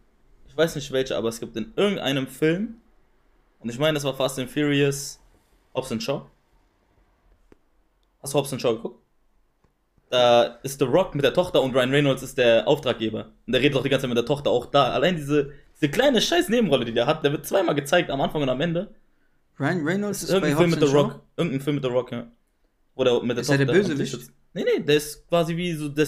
Ich 0.59 0.65
weiß 0.65 0.75
nicht 0.75 0.91
welcher, 0.91 1.17
aber 1.17 1.29
es 1.29 1.39
gibt 1.39 1.57
in 1.57 1.73
irgendeinem 1.77 2.27
Film, 2.27 2.79
und 3.61 3.71
ich 3.71 3.79
meine, 3.79 3.95
das 3.95 4.03
war 4.03 4.13
Fast 4.13 4.41
and 4.41 4.51
Furious 4.51 5.21
Hobbs 5.73 5.93
and 5.93 6.03
Shaw. 6.03 6.23
Hast 8.21 8.35
du 8.35 8.39
Hobbs 8.39 8.53
and 8.53 8.61
Shaw 8.61 8.75
geguckt? 8.75 9.01
Da 10.11 10.59
ist 10.65 10.81
The 10.81 10.85
Rock 10.85 11.15
mit 11.15 11.25
der 11.25 11.33
Tochter 11.33 11.63
und 11.63 11.77
Ryan 11.77 11.91
Reynolds 11.93 12.25
ist 12.25 12.39
der 12.39 12.67
Auftraggeber. 12.67 13.27
Und 13.47 13.53
der 13.53 13.61
redet 13.61 13.79
auch 13.79 13.85
die 13.85 13.89
ganze 13.89 14.03
Zeit 14.03 14.09
mit 14.09 14.19
der 14.19 14.27
Tochter, 14.27 14.51
auch 14.51 14.67
da. 14.67 14.91
Allein 14.91 15.15
diese, 15.15 15.53
diese 15.77 15.93
kleine 15.93 16.21
scheiß 16.21 16.49
Nebenrolle, 16.49 16.85
die 16.85 16.93
der 16.93 17.07
hat, 17.07 17.23
der 17.23 17.31
wird 17.31 17.47
zweimal 17.47 17.77
gezeigt, 17.77 18.11
am 18.11 18.21
Anfang 18.21 18.43
und 18.43 18.49
am 18.49 18.61
Ende. 18.61 18.93
Ryan 19.61 19.87
Reynolds 19.87 20.25
ist 20.25 20.31
bei 20.31 20.49
Irgendein 20.49 20.57
Film 20.57 20.73
Hobbs 20.73 20.81
mit 20.81 20.89
The? 20.89 20.97
Rock. 20.97 21.23
Irgendein 21.37 21.61
Film 21.61 21.77
mit 21.77 21.85
The 21.85 21.91
Rock, 21.91 22.11
ja. 22.11 22.27
Wo 22.97 23.05
der 23.05 23.23
mit 23.23 23.37
der 23.37 23.43
Ist 23.43 23.49
er 23.49 23.59
der 23.59 23.67
Tochter 23.69 23.79
am 23.79 23.87
Bösewicht? 23.87 24.11
Tisch 24.13 24.21
sitzt. 24.23 24.33
Nee, 24.55 24.65
nee, 24.65 24.83
der 24.83 24.97
ist 24.97 25.29
quasi 25.29 25.57
wie 25.57 25.73
so 25.75 25.89
der 25.89 26.07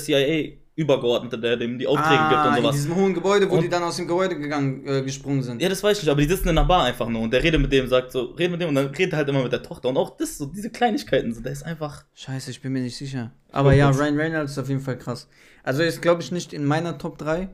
CIA-Übergeordnete, 0.85 1.39
der 1.39 1.57
dem 1.57 1.79
die 1.79 1.87
Aufträge 1.87 2.09
gibt 2.29 2.35
Ah, 2.35 2.49
und 2.51 2.57
in 2.57 2.63
sowas. 2.63 2.77
diesem 2.77 2.95
hohen 2.97 3.15
Gebäude, 3.15 3.49
wo 3.51 3.55
Und- 3.57 3.63
die 3.63 3.69
dann 3.69 3.83
aus 3.83 3.97
dem 3.97 4.07
Gebäude 4.09 4.39
gegangen, 4.39 4.87
äh, 4.87 5.03
gesprungen 5.03 5.43
sind. 5.43 5.61
Ja, 5.63 5.69
das 5.69 5.83
weiß 5.83 5.99
ich 5.99 6.05
nicht, 6.05 6.11
aber 6.11 6.21
die 6.21 6.29
sitzen 6.29 6.49
in 6.49 6.59
einer 6.59 6.67
Bar 6.67 6.85
einfach 6.85 7.09
nur 7.09 7.23
und 7.23 7.33
der 7.33 7.43
redet 7.43 7.61
mit 7.61 7.73
dem, 7.73 7.87
sagt 7.89 8.13
so, 8.13 8.25
redet 8.33 8.53
mit 8.53 8.61
dem 8.61 8.69
und 8.71 8.75
dann 8.75 8.87
redet 8.87 9.13
er 9.13 9.19
halt 9.19 9.29
immer 9.29 9.43
mit 9.43 9.53
der 9.53 9.63
Tochter 9.63 9.89
und 9.89 9.97
auch 9.97 10.17
das, 10.17 10.39
so 10.39 10.47
diese 10.47 10.71
Kleinigkeiten, 10.71 11.33
so, 11.35 11.41
der 11.41 11.53
ist 11.53 11.63
einfach. 11.63 12.05
Scheiße, 12.15 12.51
ich 12.51 12.61
bin 12.61 12.73
mir 12.73 12.83
nicht 12.83 12.97
sicher. 12.97 13.33
Aber 13.53 13.73
ja, 13.75 13.91
Ryan 13.91 14.17
Reynolds 14.17 14.53
ist 14.53 14.59
auf 14.59 14.69
jeden 14.69 14.81
Fall 14.81 14.99
krass. 14.99 15.29
Also 15.63 15.83
ist, 15.83 16.01
glaube 16.03 16.23
ich, 16.23 16.33
nicht 16.33 16.53
in 16.53 16.65
meiner 16.65 16.97
Top 16.99 17.19
3, 17.19 17.49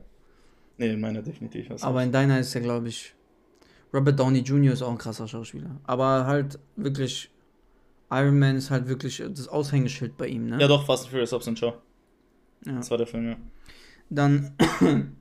Nee, 0.77 0.91
in 0.93 0.99
meiner 1.01 1.21
definitiv. 1.21 1.67
aber 1.81 2.03
in 2.03 2.11
deiner 2.11 2.39
ist 2.39 2.53
er, 2.55 2.61
glaube 2.61 2.87
ich. 2.87 3.13
Robert 3.93 4.19
Downey 4.19 4.39
Jr. 4.39 4.73
ist 4.73 4.81
auch 4.81 4.91
ein 4.91 4.97
krasser 4.97 5.27
Schauspieler. 5.29 5.79
Aber 5.85 6.25
halt 6.27 6.59
wirklich, 6.75 7.31
Iron 8.11 8.37
Man 8.37 8.57
ist 8.57 8.69
halt 8.69 8.87
wirklich 8.89 9.23
das 9.29 9.47
Aushängeschild 9.47 10.17
bei 10.17 10.27
ihm, 10.27 10.47
ne? 10.47 10.57
Ja, 10.59 10.67
doch, 10.67 10.85
Fast 10.85 11.03
and 11.03 11.11
Furious 11.11 11.31
Hobbs 11.31 11.47
and 11.47 11.57
Shaw. 11.57 11.73
Ja. 12.65 12.73
Das 12.75 12.89
war 12.91 12.97
der 12.97 13.07
Film, 13.07 13.27
ja. 13.27 13.37
Dann, 14.09 14.53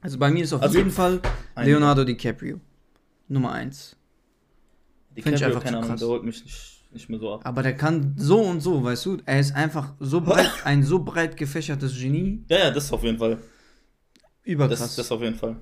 also 0.00 0.18
bei 0.18 0.30
mir 0.30 0.44
ist 0.44 0.52
auf 0.52 0.62
Also, 0.62 0.78
jeden 0.78 0.90
Fall 0.90 1.20
Leonardo 1.56 2.04
DiCaprio. 2.04 2.60
Nummer 3.28 3.52
1. 3.52 3.96
Die 5.16 5.22
Find 5.22 5.34
ich 5.34 5.40
DiCaprio, 5.40 5.56
einfach 5.56 5.64
keine 5.64 5.78
Ahnung, 5.84 5.96
der 5.96 6.08
holt 6.08 6.24
mich 6.24 6.44
nicht, 6.44 6.84
nicht 6.92 7.08
mehr 7.08 7.18
so 7.18 7.34
ab. 7.34 7.40
Aber 7.44 7.62
der 7.62 7.76
kann 7.76 8.14
so 8.16 8.40
und 8.40 8.60
so, 8.60 8.82
weißt 8.84 9.06
du? 9.06 9.18
Er 9.24 9.40
ist 9.40 9.54
einfach 9.54 9.94
so 10.00 10.20
breit, 10.20 10.50
ein 10.64 10.82
so 10.82 10.98
breit 11.02 11.36
gefächertes 11.36 11.98
Genie. 11.98 12.44
Ja, 12.48 12.58
ja, 12.58 12.70
das 12.70 12.92
auf 12.92 13.02
jeden 13.02 13.18
Fall. 13.18 13.38
Überkrass. 14.44 14.78
Das, 14.80 14.96
das 14.96 15.12
auf 15.12 15.22
jeden 15.22 15.36
Fall. 15.36 15.56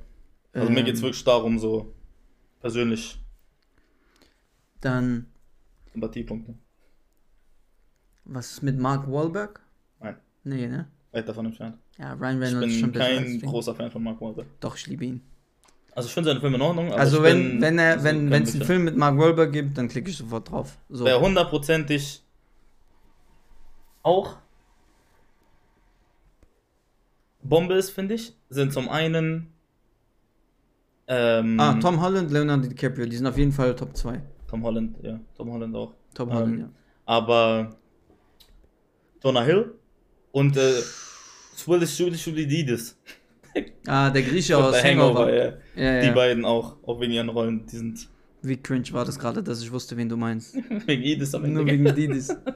Also 0.52 0.70
mir 0.70 0.80
Ähm, 0.80 0.84
geht's 0.86 1.00
wirklich 1.02 1.24
darum, 1.24 1.58
so 1.58 1.94
persönlich 2.60 3.18
Dann, 4.80 5.26
Sympathiepunkte. 5.92 6.54
was 8.24 8.52
ist 8.52 8.62
mit 8.62 8.78
Mark 8.78 9.10
Wahlberg? 9.10 9.60
Nein. 10.00 10.16
Nee, 10.44 10.66
ne? 10.66 10.88
Weit 11.14 11.28
davon 11.28 11.46
entfernt. 11.46 11.78
Ja, 11.98 12.12
Ryan 12.14 12.42
Ich 12.42 12.48
Reynolds 12.48 12.74
ist 12.74 12.80
schon 12.80 12.92
bin 12.92 12.98
besser 12.98 13.10
als 13.10 13.16
kein 13.22 13.40
Ding. 13.40 13.50
großer 13.50 13.74
Fan 13.74 13.90
von 13.90 14.02
Mark 14.02 14.20
Wahlberg. 14.20 14.46
Doch, 14.60 14.76
ich 14.76 14.86
liebe 14.86 15.04
ihn. 15.04 15.22
Also 15.92 16.08
ich 16.08 16.12
finde 16.14 16.30
seine 16.30 16.40
Filme 16.40 16.56
in 16.56 16.62
Ordnung, 16.62 16.92
also 16.92 17.18
ich 17.18 17.22
wenn, 17.22 17.52
bin, 17.52 17.60
wenn 17.62 17.78
er, 17.78 18.02
wenn 18.02 18.16
kein 18.22 18.30
wenn 18.32 18.42
es 18.42 18.54
einen 18.54 18.64
Film 18.64 18.84
mit 18.84 18.96
Mark 18.96 19.16
Wahlberg 19.16 19.52
gibt, 19.52 19.78
dann 19.78 19.86
klicke 19.88 20.10
ich 20.10 20.16
sofort 20.16 20.50
drauf. 20.50 20.76
So. 20.88 21.04
Wer 21.04 21.20
hundertprozentig 21.20 22.20
auch 24.02 24.36
Bombe 27.42 27.74
ist, 27.74 27.90
finde 27.90 28.14
ich, 28.14 28.34
sind 28.48 28.72
zum 28.72 28.88
einen 28.88 29.52
ähm, 31.06 31.60
Ah, 31.60 31.74
Tom 31.74 32.00
Holland, 32.00 32.30
Leonardo 32.32 32.66
DiCaprio, 32.66 33.06
die 33.06 33.16
sind 33.16 33.26
auf 33.26 33.36
jeden 33.36 33.52
Fall 33.52 33.76
Top 33.76 33.96
2. 33.96 34.20
Tom 34.48 34.62
Holland, 34.64 34.96
ja, 35.02 35.20
Tom 35.36 35.52
Holland 35.52 35.76
auch. 35.76 35.92
Tom 36.14 36.28
Ähm, 36.30 36.34
Holland, 36.34 36.58
ja. 36.60 36.68
Aber 37.06 37.76
Jonah 39.22 39.42
Hill 39.42 39.74
und 40.34 40.56
äh, 40.56 40.82
Willis 41.66 41.96
Shulididis. 41.96 42.96
Ah, 43.86 44.10
der 44.10 44.22
Grieche 44.22 44.56
aus 44.58 44.72
der 44.72 44.82
Hangover, 44.82 45.26
Hangover. 45.26 45.32
ja. 45.34 45.52
Ja, 45.76 46.00
Die 46.00 46.06
ja. 46.08 46.12
beiden 46.12 46.44
auch, 46.44 46.76
auch 46.84 47.00
wegen 47.00 47.12
ihren 47.12 47.28
Rollen, 47.28 47.64
die 47.66 47.76
sind 47.76 48.08
Wie 48.42 48.56
cringe 48.56 48.92
war 48.92 49.04
das 49.04 49.18
gerade, 49.18 49.42
dass 49.44 49.62
ich 49.62 49.70
wusste, 49.70 49.96
wen 49.96 50.08
du 50.08 50.16
meinst. 50.16 50.56
wegen 50.86 51.02
Idis 51.02 51.34
am 51.34 51.44
Ende. 51.44 51.56
Nur 51.62 51.66
wegen 51.66 51.84
Didis. 51.94 52.28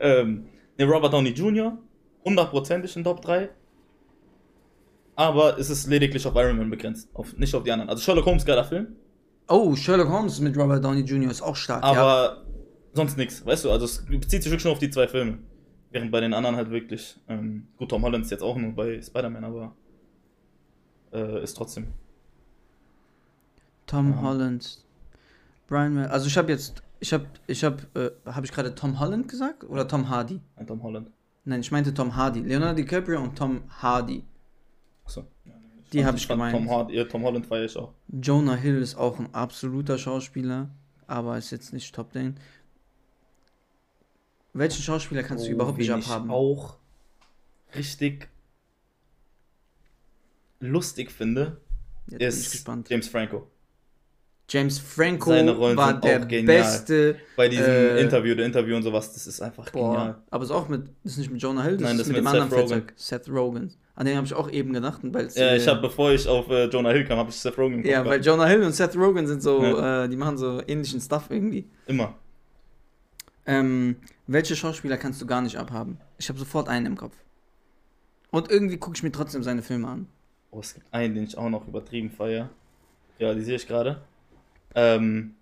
Ähm, 0.00 0.46
ne, 0.76 0.84
Robert 0.86 1.12
Downey 1.12 1.30
Jr. 1.30 1.78
hundertprozentig 2.24 2.94
in 2.96 3.04
Top 3.04 3.22
3. 3.22 3.48
Aber 5.14 5.56
es 5.58 5.70
ist 5.70 5.86
lediglich 5.86 6.26
auf 6.26 6.34
Iron 6.34 6.56
Man 6.58 6.68
begrenzt, 6.68 7.08
auf, 7.14 7.36
nicht 7.36 7.54
auf 7.54 7.62
die 7.62 7.70
anderen. 7.70 7.88
Also 7.88 8.02
Sherlock 8.02 8.26
Holmes, 8.26 8.44
geiler 8.44 8.64
Film, 8.64 8.88
Oh, 9.48 9.74
Sherlock 9.76 10.08
Holmes 10.08 10.40
mit 10.40 10.56
Robert 10.56 10.84
Downey 10.84 11.02
Jr. 11.02 11.30
ist 11.30 11.42
auch 11.42 11.54
stark. 11.56 11.82
ja. 11.84 11.90
aber 11.92 12.44
sonst 12.92 13.16
nichts, 13.16 13.46
weißt 13.46 13.64
du? 13.66 13.70
Also 13.70 13.84
es 13.86 14.04
bezieht 14.04 14.42
sich 14.42 14.50
wirklich 14.50 14.64
nur 14.64 14.72
auf 14.74 14.78
die 14.80 14.90
zwei 14.90 15.06
Filme. 15.08 15.38
Während 15.90 16.12
bei 16.12 16.20
den 16.20 16.34
anderen 16.34 16.56
halt 16.56 16.70
wirklich, 16.70 17.18
ähm, 17.28 17.68
gut, 17.76 17.88
Tom 17.90 18.02
Holland 18.02 18.24
ist 18.24 18.30
jetzt 18.30 18.42
auch 18.42 18.56
nur 18.56 18.72
bei 18.72 19.00
Spider-Man, 19.00 19.44
aber 19.44 19.74
äh, 21.12 21.42
ist 21.42 21.54
trotzdem. 21.54 21.88
Tom 23.86 24.10
Ja. 24.12 24.22
Holland. 24.22 24.84
Brian 25.66 25.94
May. 25.94 26.06
Also 26.06 26.26
ich 26.26 26.36
habe 26.36 26.52
jetzt, 26.52 26.82
ich 27.00 27.12
habe, 27.12 27.26
ich 27.46 27.64
habe, 27.64 27.82
äh, 27.94 28.30
habe 28.30 28.46
ich 28.46 28.52
gerade 28.52 28.74
Tom 28.74 29.00
Holland 29.00 29.28
gesagt 29.28 29.64
oder 29.64 29.86
Tom 29.88 30.08
Hardy? 30.08 30.40
Ein 30.56 30.66
Tom 30.66 30.82
Holland. 30.82 31.10
Nein, 31.44 31.60
ich 31.60 31.70
meinte 31.70 31.94
Tom 31.94 32.14
Hardy. 32.14 32.40
Leonardo 32.40 32.76
DiCaprio 32.76 33.22
und 33.22 33.36
Tom 33.36 33.62
Hardy. 33.68 34.24
Achso. 35.04 35.24
Die 35.92 36.04
hab 36.04 36.16
ich 36.16 36.28
gemeint. 36.28 36.54
Tom, 36.54 36.68
Hard, 36.70 36.90
ja, 36.90 37.04
Tom 37.04 37.22
Holland 37.22 37.46
feiere 37.46 37.64
ich 37.64 37.76
auch. 37.76 37.94
Jonah 38.08 38.54
Hill 38.56 38.76
ist 38.82 38.96
auch 38.96 39.18
ein 39.18 39.32
absoluter 39.34 39.96
Schauspieler, 39.96 40.68
aber 41.06 41.38
ist 41.38 41.50
jetzt 41.50 41.72
nicht 41.72 41.94
Top 41.94 42.12
10. 42.12 42.36
Welchen 44.58 44.82
Schauspieler 44.82 45.22
kannst 45.22 45.44
du 45.46 45.50
Oh, 45.50 45.54
überhaupt 45.54 45.78
nicht 45.78 45.88
ich 45.88 45.94
abhaben? 45.94 46.30
auch 46.30 46.76
richtig 47.76 48.28
lustig 50.60 51.10
finde, 51.10 51.60
Jetzt 52.10 52.38
ist 52.38 52.52
gespannt. 52.52 52.88
James 52.88 53.06
Franco. 53.08 53.46
James 54.50 54.78
Franco 54.78 55.28
Seine 55.30 55.50
Rollen 55.54 55.76
war 55.76 55.88
sind 55.90 56.04
der 56.04 56.22
auch 56.22 56.28
genial. 56.28 56.46
beste. 56.62 57.16
Bei 57.36 57.48
diesem 57.50 57.66
Äh, 57.66 58.00
Interview, 58.00 58.34
der 58.34 58.46
Interview 58.46 58.76
und 58.76 58.82
sowas, 58.82 59.12
das 59.12 59.26
ist 59.26 59.42
einfach 59.42 59.68
Boah, 59.70 59.92
genial. 59.92 60.22
aber 60.30 60.44
ist 60.44 60.50
auch 60.50 60.68
mit, 60.70 60.88
das 61.04 61.12
ist 61.12 61.18
nicht 61.18 61.30
mit 61.30 61.42
Jonah 61.42 61.62
Hill, 61.64 61.76
das 61.76 61.82
Nein, 61.82 61.92
ist 61.96 62.00
das 62.00 62.06
mit 62.08 62.16
mit 62.16 62.24
dem 62.24 62.32
Seth 62.32 62.40
anderen 62.42 62.62
Rogen. 62.62 62.86
Seth 62.96 63.28
Rogen. 63.28 63.74
An 63.94 64.06
den 64.06 64.16
habe 64.16 64.26
ich 64.26 64.32
auch 64.32 64.50
eben 64.50 64.72
gedacht, 64.72 65.00
weil 65.02 65.28
Ja, 65.34 65.54
ich 65.54 65.68
habe, 65.68 65.82
bevor 65.82 66.12
ich 66.12 66.26
auf 66.26 66.48
äh, 66.48 66.64
Jonah 66.64 66.90
Hill 66.92 67.04
kam, 67.04 67.18
habe 67.18 67.28
ich 67.28 67.36
Seth 67.36 67.58
Rogen 67.58 67.82
Kopf 67.82 67.90
ja, 67.90 68.04
weil. 68.06 68.24
Jonah 68.24 68.46
Hill 68.46 68.62
und 68.62 68.72
Seth 68.72 68.96
Rogen 68.96 69.26
sind 69.26 69.42
so, 69.42 69.62
Ja. 69.62 70.04
äh, 70.04 70.08
die 70.08 70.16
machen 70.16 70.38
so 70.38 70.62
ähnlichen 70.66 71.00
Stuff 71.02 71.26
irgendwie. 71.28 71.68
Immer. 71.86 72.14
Ähm, 73.48 73.96
welche 74.26 74.54
Schauspieler 74.54 74.98
kannst 74.98 75.22
du 75.22 75.26
gar 75.26 75.40
nicht 75.40 75.56
abhaben? 75.56 75.98
Ich 76.18 76.28
habe 76.28 76.38
sofort 76.38 76.68
einen 76.68 76.84
im 76.84 76.96
Kopf. 76.96 77.16
Und 78.30 78.50
irgendwie 78.50 78.76
gucke 78.76 78.94
ich 78.94 79.02
mir 79.02 79.10
trotzdem 79.10 79.42
seine 79.42 79.62
Filme 79.62 79.88
an. 79.88 80.06
Oh, 80.50 80.60
es 80.60 80.74
gibt 80.74 80.92
einen, 80.92 81.14
den 81.14 81.24
ich 81.24 81.38
auch 81.38 81.48
noch 81.48 81.66
übertrieben 81.66 82.10
feiere. 82.10 82.50
Ja, 83.18 83.32
die 83.32 83.40
sehe 83.40 83.56
ich 83.56 83.66
gerade. 83.66 84.02
Ähm, 84.74 85.34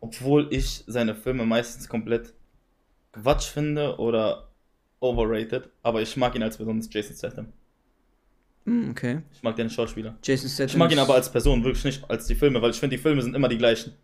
obwohl 0.00 0.48
ich 0.50 0.82
seine 0.88 1.14
Filme 1.14 1.46
meistens 1.46 1.88
komplett 1.88 2.34
Quatsch 3.12 3.46
finde 3.50 3.98
oder 3.98 4.48
overrated, 4.98 5.70
aber 5.84 6.02
ich 6.02 6.16
mag 6.16 6.34
ihn 6.34 6.42
als 6.42 6.56
Person, 6.56 6.78
das 6.78 6.86
ist 6.86 6.94
Jason 6.94 7.16
Statham. 7.16 7.52
Hm, 8.64 8.90
okay. 8.90 9.22
Ich 9.32 9.44
mag 9.44 9.54
den 9.54 9.70
Schauspieler. 9.70 10.18
Jason 10.24 10.50
Statham. 10.50 10.70
Ich 10.70 10.76
mag 10.76 10.90
ihn 10.90 10.98
aber 10.98 11.14
als 11.14 11.30
Person, 11.30 11.62
wirklich 11.62 11.84
nicht 11.84 12.10
als 12.10 12.26
die 12.26 12.34
Filme, 12.34 12.60
weil 12.60 12.70
ich 12.70 12.80
finde, 12.80 12.96
die 12.96 13.02
Filme 13.02 13.22
sind 13.22 13.36
immer 13.36 13.48
die 13.48 13.58
gleichen. 13.58 13.94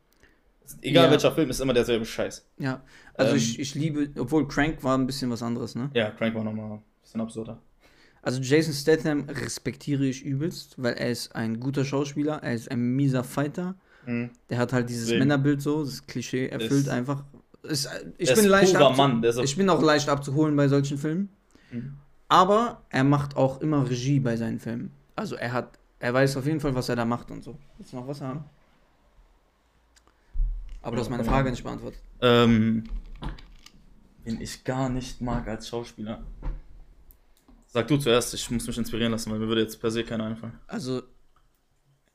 Egal 0.80 1.04
Ja. 1.06 1.10
welcher 1.10 1.32
Film, 1.32 1.50
ist 1.50 1.60
immer 1.60 1.74
derselbe 1.74 2.04
Scheiß. 2.04 2.46
Ja, 2.58 2.82
also 3.14 3.32
Ähm, 3.32 3.38
ich, 3.38 3.58
ich 3.60 3.74
liebe, 3.74 4.10
obwohl 4.18 4.46
Crank 4.48 4.82
war 4.82 4.96
ein 4.96 5.06
bisschen 5.06 5.30
was 5.30 5.42
anderes, 5.42 5.74
ne? 5.74 5.90
Ja, 5.94 6.10
Crank 6.10 6.34
war 6.34 6.44
nochmal 6.44 6.72
ein 6.72 6.82
bisschen 7.02 7.20
absurder. 7.20 7.60
Also 8.22 8.40
Jason 8.40 8.72
Statham 8.72 9.24
respektiere 9.28 10.04
ich 10.06 10.22
übelst, 10.24 10.80
weil 10.80 10.94
er 10.94 11.10
ist 11.10 11.34
ein 11.34 11.58
guter 11.60 11.84
Schauspieler, 11.84 12.42
er 12.42 12.54
ist 12.54 12.70
ein 12.70 12.94
mieser 12.94 13.24
Fighter. 13.24 13.74
Mhm. 14.06 14.30
Der 14.50 14.58
hat 14.58 14.72
halt 14.72 14.88
dieses 14.88 15.04
Deswegen. 15.06 15.20
Männerbild 15.20 15.60
so, 15.62 15.84
das 15.84 16.06
Klischee 16.06 16.46
erfüllt 16.48 16.72
Ist- 16.86 16.88
einfach. 16.88 17.24
Ist, 17.64 17.88
ich 18.18 18.28
Er 18.28 18.34
bin 18.34 18.44
ist 18.44 18.50
leicht 18.50 18.74
Mann, 18.74 19.22
Ich 19.44 19.56
bin 19.56 19.68
auch 19.70 19.80
leicht 19.82 20.08
abzuholen 20.08 20.56
bei 20.56 20.66
solchen 20.68 20.98
Filmen. 20.98 21.28
Mhm. 21.70 21.94
Aber 22.28 22.82
er 22.90 23.04
macht 23.04 23.36
auch 23.36 23.60
immer 23.60 23.88
Regie 23.88 24.18
bei 24.20 24.36
seinen 24.36 24.58
Filmen. 24.58 24.90
Also 25.14 25.36
er 25.36 25.52
hat, 25.52 25.78
er 26.00 26.14
weiß 26.14 26.36
auf 26.38 26.46
jeden 26.46 26.58
Fall, 26.60 26.74
was 26.74 26.88
er 26.88 26.96
da 26.96 27.04
macht 27.04 27.30
und 27.30 27.44
so. 27.44 27.56
Willst 27.76 27.92
du 27.92 27.96
noch 27.96 28.08
was 28.08 28.20
haben? 28.20 28.44
Aber 30.82 30.96
du 30.96 31.02
hast 31.02 31.10
meine 31.10 31.24
Ja. 31.24 31.30
Frage 31.30 31.50
nicht 31.50 31.62
beantwortet. 31.62 32.00
Ähm, 32.20 32.84
den 34.26 34.40
ich 34.40 34.64
gar 34.64 34.88
nicht 34.88 35.20
mag 35.20 35.46
als 35.48 35.68
Schauspieler. 35.68 36.22
Sag 37.68 37.88
du 37.88 37.96
zuerst, 37.96 38.34
ich 38.34 38.50
muss 38.50 38.66
mich 38.66 38.76
inspirieren 38.76 39.12
lassen, 39.12 39.30
weil 39.30 39.38
mir 39.38 39.48
würde 39.48 39.62
jetzt 39.62 39.80
per 39.80 39.90
se 39.90 40.04
keiner 40.04 40.26
einfallen. 40.26 40.58
Also, 40.66 41.02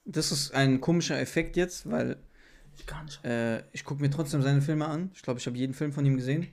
das 0.05 0.32
ist 0.32 0.53
ein 0.53 0.80
komischer 0.82 1.20
Effekt 1.20 1.57
jetzt, 1.57 1.89
weil 1.89 2.18
Ich 2.78 2.86
gar 2.86 3.03
nicht. 3.03 3.24
äh, 3.26 3.63
ich 3.72 3.84
gucke 3.84 4.01
mir 4.01 4.09
trotzdem 4.11 4.41
seine 4.41 4.61
Filme 4.61 4.86
an. 4.88 5.09
Ich 5.15 5.22
glaube, 5.24 5.39
ich 5.39 5.47
habe 5.47 5.57
jeden 5.57 5.74
Film 5.74 5.91
von 5.91 6.05
ihm 6.05 6.15
gesehen. 6.15 6.47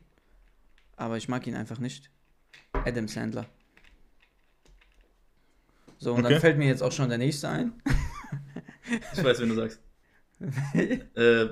Aber 0.97 1.17
ich 1.17 1.29
mag 1.29 1.47
ihn 1.47 1.55
einfach 1.57 1.79
nicht. 1.79 2.11
Adam 2.73 3.09
Sandler. 3.09 3.47
So, 5.99 6.15
und 6.15 6.23
dann 6.23 6.33
Okay. 6.33 6.41
fällt 6.41 6.59
mir 6.59 6.67
jetzt 6.67 6.83
auch 6.83 6.93
schon 6.93 7.09
der 7.09 7.19
nächste 7.19 7.49
ein. 7.49 7.73
Ich 9.15 9.23
weiß, 9.25 9.41
wen 9.41 9.49
du 9.49 9.55
sagst. 9.55 9.81
äh, 11.15 11.47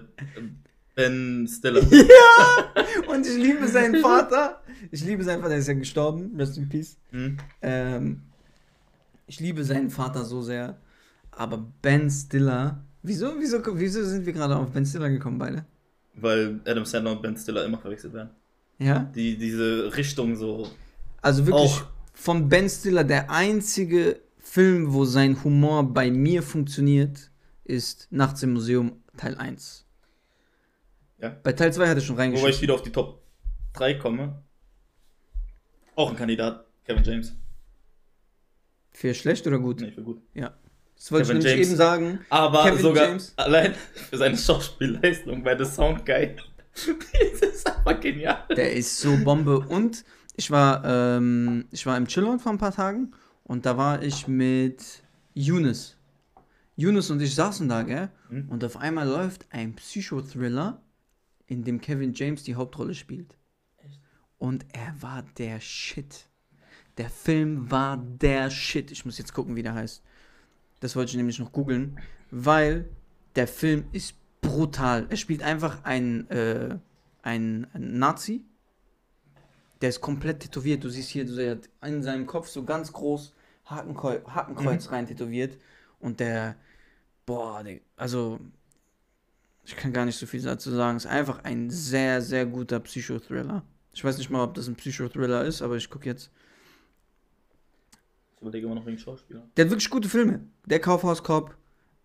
ben 0.94 1.48
Stiller. 1.48 1.80
Und 3.08 3.26
ich 3.26 3.36
liebe 3.36 3.66
seinen 3.68 4.00
Vater. 4.00 4.62
Ich 4.90 5.04
liebe 5.04 5.24
seinen 5.24 5.40
Vater, 5.40 5.50
der 5.50 5.58
ist 5.58 5.68
ja 5.68 5.74
gestorben. 5.74 6.32
Rest 6.36 6.58
in 6.58 6.68
Peace. 6.68 6.98
Hm? 7.10 7.36
Ähm, 7.62 8.22
ich 9.26 9.40
liebe 9.40 9.64
seinen 9.64 9.90
Vater 9.90 10.24
so 10.24 10.42
sehr. 10.42 10.78
Aber 11.30 11.66
Ben 11.80 12.10
Stiller. 12.10 12.84
Wieso, 13.02 13.32
wieso, 13.38 13.58
wieso 13.78 14.04
sind 14.04 14.26
wir 14.26 14.32
gerade 14.32 14.56
auf 14.56 14.70
Ben 14.70 14.86
Stiller 14.86 15.08
gekommen, 15.08 15.38
beide? 15.38 15.64
Weil 16.14 16.60
Adam 16.66 16.84
Sandler 16.84 17.12
und 17.12 17.22
Ben 17.22 17.36
Stiller 17.36 17.64
immer 17.64 17.78
verwechselt 17.78 18.12
werden. 18.12 18.30
Ja? 18.78 19.10
Die, 19.14 19.36
diese 19.36 19.96
Richtung 19.96 20.36
so. 20.36 20.68
Also 21.20 21.46
wirklich 21.46 21.72
Auch. 21.72 21.86
von 22.12 22.48
Ben 22.48 22.68
Stiller 22.68 23.04
der 23.04 23.30
einzige 23.30 24.20
Film, 24.38 24.92
wo 24.92 25.04
sein 25.04 25.42
Humor 25.42 25.82
bei 25.84 26.10
mir 26.10 26.42
funktioniert, 26.42 27.30
ist 27.64 28.08
Nachts 28.10 28.42
im 28.42 28.52
Museum 28.52 29.02
Teil 29.16 29.36
1. 29.36 29.86
Ja. 31.18 31.36
Bei 31.42 31.52
Teil 31.52 31.72
2 31.72 31.88
hat 31.88 31.96
er 31.96 32.00
schon 32.00 32.16
Wobei 32.16 32.48
ich 32.48 32.60
wieder 32.60 32.74
auf 32.74 32.82
die 32.82 32.90
Top 32.90 33.22
3 33.74 33.94
komme. 33.94 34.42
Auch 35.94 36.10
ein 36.10 36.16
Kandidat, 36.16 36.66
Kevin 36.84 37.04
James. 37.04 37.34
Für 38.90 39.14
schlecht 39.14 39.46
oder 39.46 39.58
gut? 39.58 39.80
Nee, 39.80 39.92
für 39.92 40.02
gut. 40.02 40.20
Ja. 40.34 40.54
Das 40.96 41.12
wollte 41.12 41.28
Kevin 41.28 41.38
ich 41.38 41.44
nämlich 41.44 41.66
James. 41.66 41.68
eben 41.68 41.76
sagen. 41.76 42.20
Aber 42.28 42.64
Kevin 42.64 42.82
sogar 42.82 43.08
James. 43.08 43.34
allein 43.36 43.74
für 43.74 44.16
seine 44.16 44.36
Schauspielleistung 44.36 45.42
bei 45.42 45.56
The 45.56 45.64
Sound 45.64 46.04
Guy. 46.04 46.36
das 46.74 47.40
ist 47.40 47.66
einfach 47.66 48.00
genial. 48.00 48.44
Der 48.56 48.72
ist 48.72 48.98
so 48.98 49.16
Bombe. 49.16 49.58
Und 49.60 50.04
ich 50.36 50.50
war, 50.50 50.84
ähm, 50.84 51.66
ich 51.70 51.84
war 51.86 51.96
im 51.96 52.06
Chillout 52.06 52.38
vor 52.38 52.52
ein 52.52 52.58
paar 52.58 52.74
Tagen 52.74 53.12
und 53.44 53.66
da 53.66 53.76
war 53.76 54.02
ich 54.02 54.26
mit 54.26 54.82
Yunus. 55.34 55.96
Yunus 56.76 57.10
und 57.10 57.20
ich 57.20 57.34
saßen 57.34 57.68
da, 57.68 57.82
gell? 57.82 58.10
Hm? 58.28 58.48
Und 58.48 58.64
auf 58.64 58.76
einmal 58.76 59.08
läuft 59.08 59.46
ein 59.50 59.74
Psychothriller, 59.74 60.80
in 61.46 61.64
dem 61.64 61.80
Kevin 61.80 62.14
James 62.14 62.42
die 62.44 62.54
Hauptrolle 62.54 62.94
spielt. 62.94 63.36
Und 64.38 64.64
er 64.72 64.94
war 65.00 65.22
der 65.38 65.60
Shit. 65.60 66.26
Der 66.98 67.10
Film 67.10 67.70
war 67.70 67.96
der 67.96 68.50
Shit. 68.50 68.90
Ich 68.90 69.04
muss 69.04 69.18
jetzt 69.18 69.32
gucken, 69.32 69.54
wie 69.54 69.62
der 69.62 69.74
heißt. 69.74 70.02
Das 70.80 70.96
wollte 70.96 71.10
ich 71.10 71.16
nämlich 71.16 71.38
noch 71.38 71.52
googeln, 71.52 72.00
weil 72.30 72.88
der 73.36 73.46
Film 73.46 73.84
ist 73.92 74.14
brutal. 74.40 75.06
Er 75.08 75.16
spielt 75.16 75.42
einfach 75.42 75.84
einen, 75.84 76.28
äh, 76.28 76.76
einen, 77.22 77.66
einen 77.72 77.98
Nazi. 77.98 78.44
Der 79.80 79.90
ist 79.90 80.00
komplett 80.00 80.40
tätowiert. 80.40 80.82
Du 80.82 80.88
siehst 80.88 81.10
hier, 81.10 81.24
der 81.24 81.52
hat 81.52 81.68
in 81.86 82.02
seinem 82.02 82.26
Kopf 82.26 82.48
so 82.48 82.64
ganz 82.64 82.92
groß 82.92 83.34
Hakenkreuz, 83.66 84.24
Hakenkreuz 84.26 84.90
rein 84.90 85.06
tätowiert. 85.06 85.56
Und 86.02 86.20
der, 86.20 86.56
boah, 87.24 87.64
also, 87.96 88.38
ich 89.64 89.76
kann 89.76 89.92
gar 89.92 90.04
nicht 90.04 90.18
so 90.18 90.26
viel 90.26 90.42
dazu 90.42 90.70
sagen. 90.70 90.96
Es 90.98 91.04
ist 91.04 91.10
einfach 91.10 91.44
ein 91.44 91.70
sehr, 91.70 92.20
sehr 92.20 92.44
guter 92.44 92.80
Psychothriller. 92.80 93.62
Ich 93.94 94.02
weiß 94.04 94.18
nicht 94.18 94.28
mal, 94.30 94.42
ob 94.42 94.54
das 94.54 94.66
ein 94.68 94.74
Psychothriller 94.74 95.44
ist, 95.44 95.62
aber 95.62 95.76
ich 95.76 95.88
gucke 95.88 96.06
jetzt. 96.06 96.30
Ich 98.36 98.42
überlege 98.42 98.66
immer 98.66 98.74
noch 98.74 98.86
wegen 98.86 98.98
Schauspieler. 98.98 99.42
Der 99.56 99.64
hat 99.64 99.70
wirklich 99.70 99.88
gute 99.90 100.08
Filme. 100.08 100.40
Der 100.66 100.80
Kaufhauskopf, 100.80 101.54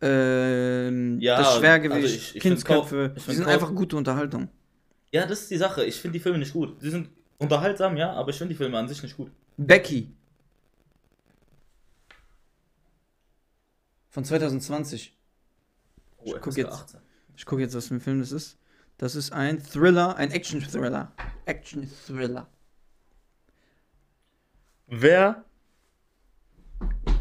ähm, 0.01 1.19
Ja, 1.19 1.37
das 1.37 1.55
Schwergewicht, 1.57 1.95
also 1.95 2.07
ich- 2.07 2.15
ich 2.15 2.31
find 2.33 2.41
Kindsköpfe. 2.43 3.13
Kauf- 3.15 3.25
die 3.25 3.33
sind 3.35 3.45
Kauf- 3.45 3.53
einfach 3.53 3.73
gute 3.73 3.97
Unterhaltung. 3.97 4.49
Ja, 5.11 5.25
das 5.25 5.41
ist 5.41 5.51
die 5.51 5.57
Sache. 5.57 5.85
Ich 5.85 5.95
finde 5.99 6.13
die 6.13 6.19
Filme 6.19 6.37
nicht 6.37 6.53
gut. 6.53 6.79
Sie 6.81 6.91
sind 6.91 7.09
unterhaltsam, 7.39 7.97
ja, 7.97 8.13
aber 8.13 8.29
ich 8.29 8.37
finde 8.37 8.53
die 8.53 8.57
Filme 8.57 8.77
an 8.77 8.87
sich 8.87 9.01
nicht 9.01 9.17
gut. 9.17 9.31
Becky. 9.57 10.11
Von 14.17 14.25
2020. 14.25 15.15
Oh, 16.17 16.23
Ich 16.25 16.31
FSK 16.31 16.41
guck 16.41 16.57
jetzt. 16.57 16.73
18. 16.73 16.99
Ich 17.35 17.45
gucke 17.45 17.61
jetzt, 17.61 17.75
was 17.75 17.87
für 17.89 17.93
ein 17.93 18.01
Film 18.01 18.19
das 18.19 18.31
ist. 18.31 18.57
Das 18.97 19.13
ist 19.13 19.31
ein 19.31 19.61
Thriller, 19.61 20.15
ein 20.15 20.31
Action-Thriller. 20.31 21.11
Action-Thriller. 21.45 22.47
Wer 24.87 25.45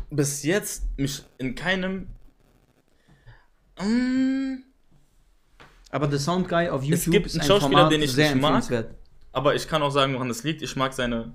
bis 0.09 0.42
jetzt 0.42 0.84
mich 0.97 1.22
in 1.36 1.55
keinem. 1.55 2.07
Mm, 3.78 4.62
Aber 5.90 6.11
The 6.11 6.16
Sound 6.18 6.49
Guy 6.49 6.70
auf 6.70 6.82
YouTube 6.82 7.12
gibt 7.12 7.26
ist 7.26 7.34
einen 7.34 7.42
ein 7.42 7.47
Schauspieler, 7.47 7.72
Format 7.72 7.92
den 7.92 8.01
ich 8.01 8.12
sehr 8.14 8.34
nicht 8.34 8.40
mag. 8.40 8.64
aber 9.32 9.55
ich 9.55 9.68
kann 9.68 9.82
auch 9.82 9.90
sagen, 9.90 10.14
woran 10.14 10.28
das 10.28 10.44
liegt. 10.44 10.62
Ich 10.62 10.76
mag 10.76 10.94
seine 10.94 11.34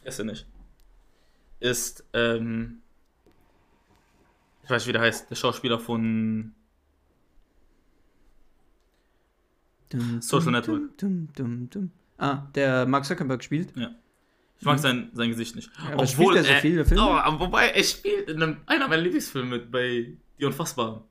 Fresse 0.00 0.24
nicht. 0.24 0.46
Ist, 1.60 2.04
ähm. 2.14 2.80
Ich 4.64 4.70
weiß 4.70 4.82
nicht, 4.82 4.88
wie 4.88 4.92
der 4.92 5.02
heißt. 5.02 5.30
Der 5.30 5.34
Schauspieler 5.36 5.78
von. 5.78 6.54
Dum, 9.90 10.20
Social 10.22 10.44
dum, 10.44 10.52
Network. 10.52 10.98
Dum. 10.98 11.90
Ah, 12.18 12.46
der 12.54 12.86
Mark 12.86 13.04
Zuckerberg 13.04 13.44
spielt. 13.44 13.72
Ich 14.58 14.64
mag 14.64 14.78
sein, 14.78 15.10
sein 15.12 15.28
Gesicht 15.30 15.56
nicht. 15.56 15.70
Mhm. 15.78 15.92
aber 15.92 16.06
spielt 16.06 16.36
er 16.36 16.44
so 16.44 16.52
viele 16.60 16.84
Filme? 16.84 17.02
Oh, 17.02 17.40
wobei, 17.40 17.68
er 17.70 17.84
spielt 17.84 18.30
in 18.30 18.42
einem, 18.42 18.56
einer 18.66 18.88
meiner 18.88 19.02
Lieblingsfilme 19.02 19.58
mit 19.58 19.70
bei 19.70 20.16
Die 20.38 20.44
Unfassbaren. 20.44 21.02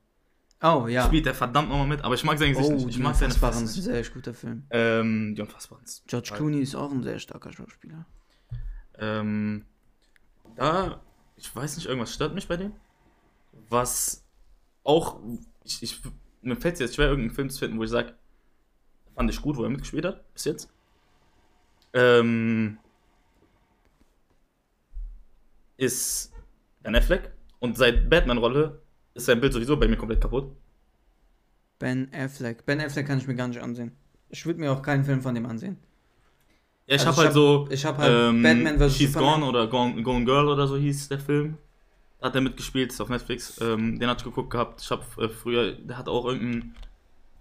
Oh, 0.62 0.86
ja. 0.88 1.04
Spielt 1.04 1.26
er 1.26 1.34
verdammt 1.34 1.68
nochmal 1.68 1.86
mit, 1.86 2.02
aber 2.02 2.14
ich 2.14 2.24
mag 2.24 2.38
sein 2.38 2.50
Gesicht 2.50 2.68
Oh, 2.68 2.72
nicht. 2.72 2.88
Ich 2.88 2.96
die 2.96 3.02
mag 3.02 3.14
seine 3.14 3.32
Unfassbaren 3.32 3.66
Fresse 3.66 3.80
ist 3.80 3.86
ein 3.88 4.02
sehr 4.02 4.12
guter 4.12 4.34
Film. 4.34 4.64
Ähm, 4.70 5.34
Die 5.36 5.42
Unfassbaren. 5.42 5.84
George 6.06 6.30
Clooney 6.34 6.60
ist 6.60 6.74
auch 6.74 6.90
ein 6.90 7.02
sehr 7.02 7.18
starker 7.18 7.52
Schauspieler. 7.52 8.06
Ähm, 8.98 9.66
da 10.56 11.00
ich 11.36 11.54
weiß 11.54 11.76
nicht, 11.76 11.86
irgendwas 11.86 12.14
stört 12.14 12.34
mich 12.34 12.48
bei 12.48 12.56
dem. 12.56 12.72
Was 13.68 14.24
auch, 14.84 15.20
ich, 15.64 15.82
ich, 15.82 16.00
mir 16.42 16.56
fällt 16.56 16.74
es 16.74 16.80
jetzt 16.80 16.94
schwer, 16.96 17.08
irgendeinen 17.08 17.34
Film 17.34 17.50
zu 17.50 17.58
finden, 17.58 17.78
wo 17.78 17.84
ich 17.84 17.90
sage, 17.90 18.14
fand 19.14 19.30
ich 19.30 19.40
gut, 19.40 19.56
wo 19.56 19.62
er 19.64 19.70
mitgespielt 19.70 20.04
hat, 20.04 20.32
bis 20.34 20.44
jetzt. 20.44 20.68
Ähm, 21.92 22.78
ist 25.76 26.32
Ben 26.82 26.94
Affleck. 26.96 27.32
Und 27.60 27.76
seit 27.78 28.08
Batman-Rolle 28.10 28.80
ist 29.14 29.26
sein 29.26 29.40
Bild 29.40 29.52
sowieso 29.52 29.76
bei 29.76 29.88
mir 29.88 29.96
komplett 29.96 30.20
kaputt. 30.20 30.54
Ben 31.78 32.10
Affleck. 32.12 32.64
Ben 32.66 32.80
Affleck 32.80 33.06
kann 33.06 33.18
ich 33.18 33.26
mir 33.26 33.34
gar 33.34 33.48
nicht 33.48 33.60
ansehen. 33.60 33.92
Ich 34.28 34.44
würde 34.46 34.60
mir 34.60 34.72
auch 34.72 34.82
keinen 34.82 35.04
Film 35.04 35.22
von 35.22 35.34
dem 35.34 35.46
ansehen. 35.46 35.78
Ja, 36.86 36.96
ich 36.96 37.06
Also 37.06 37.06
hab 37.06 37.12
ich 37.14 37.18
halt 37.18 37.28
hab- 37.28 37.34
so. 37.34 37.68
ich 37.70 37.84
hab 37.84 37.98
halt 37.98 38.42
Batman 38.42 38.78
vs. 38.78 38.96
She's 38.96 39.12
Superman. 39.12 39.40
Gone 39.40 39.46
oder 39.50 39.66
Gone, 39.68 40.02
Gone 40.02 40.24
Girl 40.24 40.48
oder 40.48 40.66
so 40.66 40.76
hieß 40.76 41.08
der 41.08 41.18
Film. 41.20 41.56
Hat 42.24 42.34
er 42.34 42.40
mitgespielt, 42.40 42.90
ist 42.90 43.02
auf 43.02 43.10
Netflix. 43.10 43.60
Ähm, 43.60 43.98
den 43.98 44.08
hatte 44.08 44.20
ich 44.20 44.24
geguckt 44.24 44.48
gehabt. 44.48 44.80
Ich 44.80 44.90
hab 44.90 45.18
äh, 45.18 45.28
früher, 45.28 45.72
der 45.72 45.98
hat 45.98 46.08
auch 46.08 46.24
irgendeinen. 46.24 46.74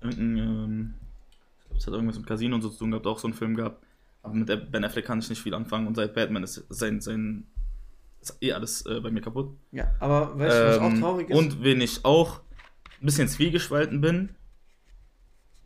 irgendein 0.02 0.38
ähm, 0.38 0.94
ich 1.62 1.68
glaube, 1.68 1.78
es 1.78 1.88
hat 1.88 1.94
irgendwas 1.94 2.18
mit 2.18 2.28
Casino 2.28 2.56
und 2.56 2.64
so 2.64 2.70
zu 2.70 2.80
tun 2.80 2.92
gehabt, 2.92 3.08
auch 3.08 3.18
so 3.18 3.28
einen 3.28 3.34
Film 3.34 3.56
gehabt. 3.56 3.82
Aber 4.24 4.34
mit 4.34 4.72
Ben 4.72 4.84
Affleck 4.84 5.06
kann 5.06 5.20
ich 5.20 5.30
nicht 5.30 5.42
viel 5.42 5.54
anfangen 5.54 5.88
und 5.88 5.96
seit 5.96 6.14
Batman 6.14 6.44
ist 6.44 6.66
sein. 6.68 7.00
sein 7.00 7.48
ist 8.20 8.38
eh 8.42 8.52
alles 8.52 8.86
äh, 8.86 9.00
bei 9.00 9.10
mir 9.10 9.22
kaputt. 9.22 9.56
Ja, 9.72 9.90
aber 10.02 10.38
weißt 10.38 10.60
du, 10.60 10.68
was 10.68 10.78
auch 10.80 10.84
Ähm, 10.84 11.00
traurig 11.00 11.30
ist? 11.30 11.38
Und 11.38 11.64
wen 11.64 11.80
ich 11.80 12.04
auch 12.04 12.42
ein 13.00 13.06
bisschen 13.06 13.30
zwiegespalten 13.30 14.02
bin, 14.02 14.36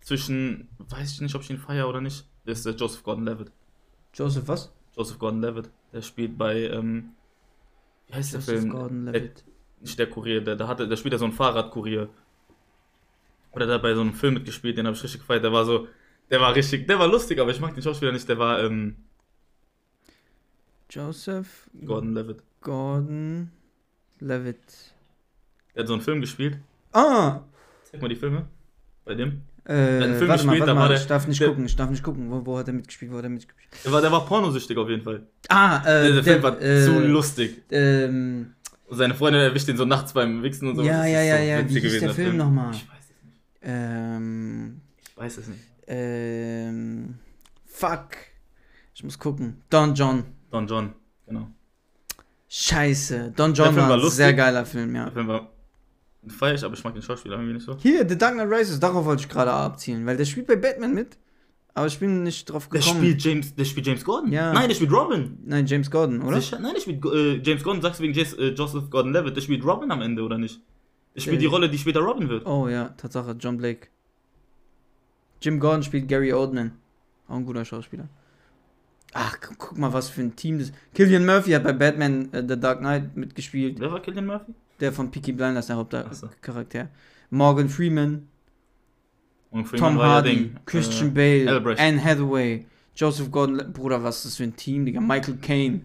zwischen, 0.01 0.69
weiß 0.77 1.13
ich 1.13 1.21
nicht, 1.21 1.33
ob 1.33 1.41
ich 1.41 1.49
ihn 1.49 1.57
feiere 1.57 1.89
oder 1.89 2.01
nicht, 2.01 2.25
ist 2.45 2.65
der 2.67 2.75
Joseph 2.75 3.01
Gordon-Levitt. 3.03 3.51
Joseph 4.13 4.47
was? 4.47 4.71
Joseph 4.95 5.19
Gordon-Levitt, 5.19 5.69
der 5.91 6.01
spielt 6.01 6.37
bei, 6.37 6.69
ähm, 6.69 7.09
wie 8.07 8.13
heißt 8.13 8.33
der 8.33 8.41
Film? 8.41 8.69
Gordon-Levitt. 8.69 9.37
Der, 9.37 9.53
nicht 9.81 9.99
der 9.99 10.09
Kurier, 10.09 10.41
der, 10.41 10.55
der, 10.55 10.67
hatte, 10.67 10.87
der 10.87 10.95
spielt 10.95 11.13
ja 11.13 11.17
so 11.17 11.25
einen 11.25 11.33
Fahrradkurier. 11.33 12.09
Oder 13.51 13.65
der 13.65 13.75
hat 13.75 13.81
bei 13.81 13.93
so 13.93 14.01
einem 14.01 14.13
Film 14.13 14.35
mitgespielt, 14.35 14.77
den 14.77 14.85
habe 14.85 14.95
ich 14.95 15.03
richtig 15.03 15.21
gefeiert. 15.21 15.43
Der 15.43 15.51
war 15.53 15.65
so, 15.65 15.87
der 16.29 16.41
war 16.41 16.55
richtig, 16.55 16.87
der 16.87 16.99
war 16.99 17.07
lustig, 17.07 17.39
aber 17.39 17.51
ich 17.51 17.59
mag 17.59 17.73
den 17.73 17.83
Schauspieler 17.83 18.11
nicht, 18.11 18.27
der 18.27 18.37
war, 18.37 18.63
ähm, 18.63 18.95
Joseph 20.89 21.69
Gordon-Levitt. 21.85 22.43
Gordon 22.61 23.51
Levitt. 24.19 24.93
Der 25.75 25.83
hat 25.83 25.87
so 25.87 25.93
einen 25.93 26.01
Film 26.01 26.21
gespielt. 26.21 26.57
Ah! 26.93 27.41
Zeig 27.83 28.01
mal 28.01 28.07
die 28.07 28.15
Filme. 28.15 28.47
Bei 29.03 29.13
dem. 29.13 29.43
Äh, 29.67 29.73
einen 29.73 30.15
Film 30.17 30.29
warte 30.29 30.45
mal, 30.45 30.59
warte 30.59 30.75
war 30.75 30.87
der- 30.89 30.97
ich 30.97 31.07
darf 31.07 31.27
nicht 31.27 31.41
der- 31.41 31.49
gucken, 31.49 31.65
ich 31.65 31.75
darf 31.75 31.89
nicht 31.89 32.01
gucken. 32.03 32.31
Wo, 32.31 32.45
wo 32.45 32.57
hat 32.57 32.67
er 32.67 32.73
mitgespielt, 32.73 33.11
wo 33.11 33.17
hat 33.17 33.23
er 33.25 33.29
mitgespielt? 33.29 33.67
Der 33.83 33.91
war, 33.91 34.01
der 34.01 34.11
war 34.11 34.25
pornosüchtig 34.25 34.77
auf 34.77 34.87
jeden 34.89 35.03
Fall. 35.03 35.27
Ah, 35.49 35.79
äh, 35.81 35.83
Der, 36.03 36.11
der 36.13 36.23
Film 36.23 36.43
war 36.43 36.61
äh, 36.61 36.83
zu 36.85 36.99
lustig. 37.01 37.63
Ähm, 37.71 38.53
Und 38.87 38.97
seine 38.97 39.13
Freundin 39.13 39.41
erwischt 39.41 39.67
ihn 39.67 39.75
so 39.75 39.83
nachts 39.85 40.13
beim 40.13 40.41
Wichsen 40.41 40.69
und 40.69 40.77
so. 40.77 40.83
Ja, 40.83 41.05
ja, 41.05 41.21
ja, 41.21 41.37
so 41.37 41.43
ja. 41.43 41.69
Wie 41.69 41.79
hieß 41.81 41.99
der 41.99 42.09
Film 42.11 42.37
nochmal? 42.37 42.71
Ich 42.73 42.87
weiß 42.87 42.97
es 43.03 43.23
nicht. 43.25 43.35
ähm, 43.63 44.81
Ich 45.05 45.17
weiß 45.17 45.37
es 45.37 45.47
nicht. 45.47 45.59
ähm, 45.87 47.15
fuck. 47.65 48.07
Ich 48.95 49.03
muss 49.03 49.19
gucken. 49.19 49.61
Don 49.69 49.93
John. 49.93 50.23
Don 50.49 50.65
John, 50.65 50.93
genau. 51.25 51.47
Scheiße. 52.49 53.33
Don 53.35 53.53
John 53.53 53.65
Film 53.67 53.77
war 53.77 53.89
war 53.89 53.95
ein 53.97 54.01
lustig. 54.01 54.15
sehr 54.17 54.33
geiler 54.33 54.65
Film, 54.65 54.95
ja. 54.95 55.03
Der 55.05 55.11
Film 55.13 55.27
war 55.27 55.49
feier 56.27 56.55
ich, 56.55 56.63
aber 56.63 56.73
ich 56.73 56.83
mag 56.83 56.93
den 56.93 57.01
Schauspieler 57.03 57.35
irgendwie 57.35 57.53
nicht 57.53 57.65
so. 57.65 57.77
Hier, 57.77 58.07
The 58.07 58.17
Dark 58.17 58.33
Knight 58.33 58.49
Rises, 58.49 58.79
darauf 58.79 59.05
wollte 59.05 59.21
ich 59.23 59.29
gerade 59.29 59.51
abzielen, 59.51 60.05
weil 60.05 60.17
der 60.17 60.25
spielt 60.25 60.47
bei 60.47 60.55
Batman 60.55 60.93
mit, 60.93 61.17
aber 61.73 61.87
ich 61.87 61.99
bin 61.99 62.23
nicht 62.23 62.49
drauf 62.49 62.67
Der 62.69 62.79
gekommen. 62.79 62.99
spielt 63.01 63.23
James, 63.23 63.55
der 63.55 63.65
spielt 63.65 63.85
James 63.87 64.03
Gordon? 64.03 64.31
Ja. 64.31 64.51
Nein, 64.53 64.67
der 64.67 64.75
spielt 64.75 64.91
Robin. 64.91 65.37
Nein, 65.45 65.65
James 65.65 65.89
Gordon, 65.91 66.21
oder? 66.21 66.41
Sicher? 66.41 66.59
Nein, 66.59 66.73
der 66.73 66.81
spielt 66.81 67.05
äh, 67.05 67.35
James 67.43 67.63
Gordon, 67.63 67.81
sagst 67.81 67.99
du 67.99 68.03
wegen 68.03 68.13
Jas 68.13 68.33
äh, 68.33 68.49
Joseph 68.49 68.89
Gordon-Levitt, 68.89 69.35
der 69.35 69.41
spielt 69.41 69.63
Robin 69.63 69.91
am 69.91 70.01
Ende, 70.01 70.23
oder 70.23 70.37
nicht? 70.37 70.59
Der 71.15 71.21
spielt 71.21 71.37
Äh. 71.37 71.39
die 71.39 71.45
Rolle, 71.45 71.69
die 71.69 71.77
später 71.77 71.99
Robin 72.01 72.27
wird. 72.29 72.45
Oh 72.45 72.67
ja, 72.67 72.89
Tatsache, 72.89 73.35
John 73.39 73.57
Blake. 73.57 73.87
Jim 75.41 75.59
Gordon 75.59 75.83
spielt 75.83 76.07
Gary 76.07 76.33
Oldman. 76.33 76.71
Auch 77.27 77.35
ein 77.35 77.45
guter 77.45 77.63
Schauspieler. 77.65 78.07
Ach, 79.13 79.39
gu- 79.39 79.53
guck 79.57 79.77
mal, 79.77 79.93
was 79.93 80.09
für 80.09 80.21
ein 80.21 80.35
Team 80.35 80.59
das. 80.59 80.71
Killian 80.93 81.25
Murphy 81.25 81.51
hat 81.51 81.63
bei 81.63 81.73
Batman 81.73 82.31
äh, 82.33 82.43
The 82.47 82.59
Dark 82.59 82.79
Knight 82.79 83.15
mitgespielt. 83.15 83.79
Wer 83.79 83.91
war 83.91 84.01
Killian 84.01 84.25
Murphy? 84.25 84.53
Der 84.79 84.93
von 84.93 85.09
Peaky 85.11 85.31
Blinders, 85.33 85.67
der 85.67 85.77
Ach 85.77 86.13
so. 86.13 86.27
Hauptcharakter. 86.27 86.89
Morgan 87.29 87.67
Freeman, 87.67 88.27
Freeman 89.51 89.75
Tom 89.75 89.97
Hardy, 89.97 90.29
Ding, 90.29 90.59
Christian 90.65 91.09
äh, 91.09 91.11
Bale, 91.45 91.51
Albrecht. 91.51 91.81
Anne 91.81 92.03
Hathaway, 92.03 92.65
Joseph 92.95 93.31
Gordon. 93.31 93.73
Bruder, 93.73 94.03
was 94.03 94.17
ist 94.17 94.25
das 94.25 94.35
für 94.37 94.43
ein 94.43 94.55
Team, 94.55 94.85
Digga? 94.85 95.01
Michael 95.01 95.37
Caine. 95.37 95.81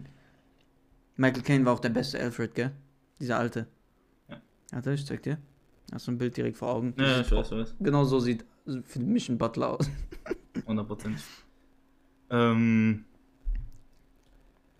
Michael 1.15 1.43
Caine 1.43 1.65
war 1.65 1.73
auch 1.73 1.79
der 1.79 1.89
beste 1.89 2.19
Alfred, 2.19 2.55
gell? 2.55 2.71
Dieser 3.19 3.37
alte. 3.37 3.67
Ja. 4.29 4.41
Warte, 4.71 4.93
ich 4.93 5.05
zeig 5.05 5.23
dir. 5.23 5.37
Hast 5.91 6.07
du 6.07 6.11
ein 6.11 6.17
Bild 6.17 6.35
direkt 6.35 6.57
vor 6.57 6.69
Augen? 6.69 6.93
Ja, 6.97 7.21
ich 7.21 7.31
weiß, 7.31 7.51
ich 7.51 7.57
weiß. 7.57 7.75
Genau 7.79 8.03
so 8.03 8.19
sieht 8.19 8.45
für 8.85 8.99
mich 8.99 9.29
ein 9.29 9.37
Butler 9.37 9.71
aus. 9.71 9.89
100%. 10.67 11.11
Ähm, 12.29 13.05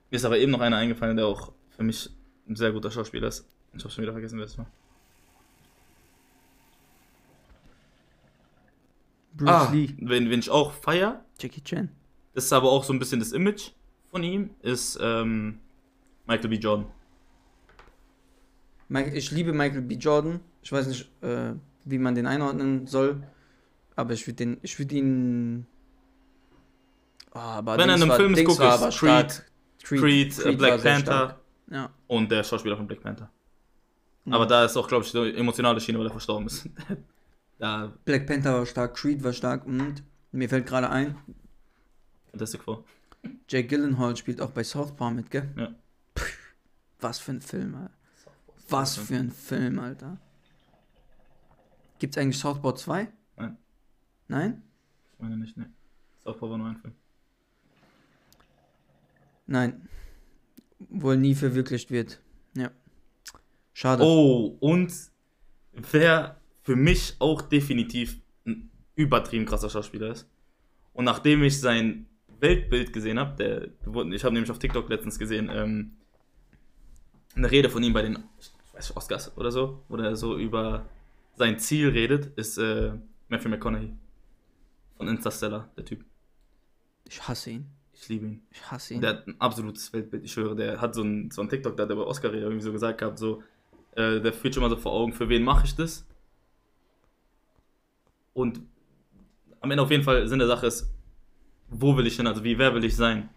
mir 0.09 0.16
ist 0.16 0.26
aber 0.26 0.39
eben 0.39 0.51
noch 0.51 0.61
einer 0.61 0.78
eingefallen, 0.78 1.18
der 1.18 1.28
auch 1.28 1.51
für 1.70 1.84
mich 1.84 2.09
ein 2.47 2.55
sehr 2.55 2.72
guter 2.72 2.91
Schauspieler 2.91 3.28
ist. 3.28 3.45
Ich 3.76 3.84
habe 3.84 3.91
schon 3.91 4.03
wieder 4.03 4.13
vergessen, 4.13 4.38
wer 4.38 4.45
es 4.45 4.57
war. 4.57 4.67
Bruce 9.36 9.49
ah, 9.49 9.71
Lee, 9.71 9.89
wen, 9.97 10.30
wen 10.30 10.39
ich 10.39 10.49
auch 10.49 10.71
feier, 10.74 11.26
Jackie 11.39 11.61
Chan. 11.63 11.89
das 12.36 12.45
ist 12.45 12.53
aber 12.53 12.71
auch 12.71 12.84
so 12.84 12.93
ein 12.93 12.99
bisschen 12.99 13.19
das 13.19 13.32
Image 13.32 13.71
von 14.11 14.21
ihm, 14.21 14.51
ist 14.61 14.99
ähm, 15.01 15.59
Michael 16.28 16.49
B. 16.49 16.55
Jordan. 16.57 16.86
Ich 19.13 19.32
liebe 19.32 19.53
Michael 19.53 19.82
B. 19.82 19.95
Jordan. 19.95 20.39
Ich 20.61 20.71
weiß 20.71 20.86
nicht, 20.86 21.09
äh, 21.21 21.53
wie 21.86 21.97
man 21.97 22.13
den 22.13 22.28
einordnen 22.28 22.86
soll. 22.86 23.24
Aber 23.95 24.13
ich 24.13 24.28
würde 24.28 24.57
würde 24.61 24.95
ihn. 24.95 25.65
Ah, 27.32 27.57
aber 27.57 27.78
Wenn 27.78 27.89
er 27.89 27.95
in 27.95 28.01
einem 28.03 28.09
war- 28.09 28.17
Film 28.17 28.36
guckt, 28.36 28.59
Creed, 28.59 28.93
stark. 28.93 29.51
Creed, 29.84 30.39
äh, 30.39 30.45
war 30.45 30.53
Black 30.53 30.84
Panther. 30.84 31.39
Ja. 31.71 31.89
und 32.07 32.30
der 32.30 32.43
Schauspieler 32.43 32.78
von 32.78 32.86
Black 32.86 33.01
Panther. 33.01 33.32
Aber 34.30 34.45
da 34.45 34.65
ist 34.65 34.78
auch, 34.78 34.88
glaube 34.88 35.03
ich, 35.05 35.11
die 35.11 35.36
emotionale 35.36 35.82
Schiene, 35.82 35.99
weil 35.99 36.07
er 36.07 36.11
verstorben 36.11 36.47
ist. 36.47 36.69
da 37.59 37.93
Black 38.05 38.26
Panther 38.26 38.53
war 38.53 38.65
stark, 38.65 38.95
Creed 38.95 39.24
war 39.24 39.34
stark 39.34 39.65
und 39.65 40.03
mir 40.32 40.49
fällt 40.49 40.65
gerade 40.65 40.89
ein, 40.89 41.17
Fantastic 42.34 42.63
vor. 42.63 42.84
Jake 43.47 43.67
Gyllenhaal 43.67 44.17
spielt 44.17 44.41
auch 44.41 44.49
bei 44.49 44.63
South 44.63 44.95
Park 44.95 45.13
mit, 45.13 45.30
gell? 45.30 45.53
Ja. 45.55 45.76
Pff, 46.17 46.55
was 46.99 47.19
für 47.19 47.32
ein 47.32 47.41
Film, 47.41 47.76
Alter. 47.76 47.93
Was 48.69 48.97
für 48.97 49.17
ein 49.17 49.30
Film, 49.30 49.78
Alter. 49.78 50.17
Gibt's 51.99 52.17
eigentlich 52.17 52.39
Southpaw 52.39 52.74
2? 52.74 53.07
Nein. 53.38 53.57
Nein? 54.28 54.63
Ich 55.13 55.19
meine 55.19 55.38
nicht, 55.38 55.55
ne. 55.55 55.71
Southpaw 56.24 56.49
war 56.49 56.57
nur 56.57 56.67
ein 56.69 56.78
Film. 56.78 56.95
Nein. 59.45 59.88
Wohl 60.89 61.17
nie 61.17 61.36
verwirklicht 61.36 61.91
wird. 61.91 62.19
Ja. 62.55 62.71
Schade. 63.74 64.03
Oh, 64.03 64.57
und 64.59 64.93
wer 65.74 66.39
für 66.61 66.76
mich 66.76 67.15
auch 67.19 67.41
definitiv 67.41 68.19
ein 68.45 68.69
übertrieben 68.95 69.45
krasser 69.45 69.69
Schauspieler 69.69 70.11
ist. 70.11 70.30
Und 70.93 71.05
nachdem 71.05 71.43
ich 71.43 71.59
sein 71.59 72.05
Weltbild 72.39 72.93
gesehen 72.93 73.19
habe, 73.19 73.36
der, 73.36 74.13
ich 74.13 74.24
habe 74.24 74.34
nämlich 74.34 74.51
auf 74.51 74.59
TikTok 74.59 74.89
letztens 74.89 75.17
gesehen, 75.17 75.49
ähm, 75.51 75.93
eine 77.36 77.49
Rede 77.49 77.69
von 77.69 77.84
ihm 77.84 77.93
bei 77.93 78.03
den 78.03 78.24
ich 78.38 78.51
weiß, 78.74 78.89
nicht, 78.89 78.97
Oscars 78.97 79.38
oder 79.38 79.51
so, 79.51 79.84
wo 79.88 79.97
er 79.97 80.15
so 80.15 80.38
über 80.38 80.86
sein 81.36 81.59
Ziel 81.59 81.89
redet, 81.89 82.38
ist 82.38 82.57
äh, 82.57 82.93
Matthew 83.28 83.49
McConaughey. 83.49 83.93
Von 84.97 85.07
Interstellar, 85.07 85.69
der 85.76 85.86
Typ. 85.86 86.05
Ich 87.05 87.28
hasse 87.28 87.51
ihn. 87.51 87.65
Ich 87.93 88.07
liebe 88.09 88.26
ihn. 88.26 88.43
Ich 88.51 88.71
hasse 88.71 88.93
ihn. 88.93 89.01
Der 89.01 89.11
hat 89.11 89.28
ein 89.28 89.39
absolutes 89.39 89.91
Weltbild, 89.91 90.24
ich 90.24 90.32
schwöre. 90.32 90.55
Der 90.55 90.80
hat 90.80 90.93
so 90.93 91.03
ein, 91.03 91.32
so 91.32 91.41
ein 91.41 91.49
TikTok, 91.49 91.76
da 91.76 91.84
hat 91.84 91.89
er 91.89 91.95
bei 91.95 92.03
Oscar 92.03 92.34
irgendwie 92.34 92.61
so 92.61 92.71
gesagt 92.71 92.99
gehabt, 92.99 93.17
so, 93.17 93.41
äh, 93.95 94.19
der 94.21 94.33
führt 94.33 94.53
schon 94.55 94.63
mal 94.63 94.69
so 94.69 94.75
vor 94.77 94.91
Augen, 94.93 95.13
für 95.13 95.29
wen 95.29 95.43
mache 95.43 95.65
ich 95.65 95.75
das? 95.75 96.05
Und 98.33 98.61
am 99.61 99.71
Ende 99.71 99.83
auf 99.83 99.91
jeden 99.91 100.03
Fall 100.03 100.27
Sinn 100.27 100.39
der 100.39 100.47
Sache 100.47 100.67
ist, 100.67 100.89
wo 101.69 101.95
will 101.95 102.07
ich 102.07 102.15
hin, 102.17 102.27
also 102.27 102.43
wie, 102.43 102.57
wer 102.57 102.73
will 102.73 102.83
ich 102.83 102.95
sein? 102.95 103.29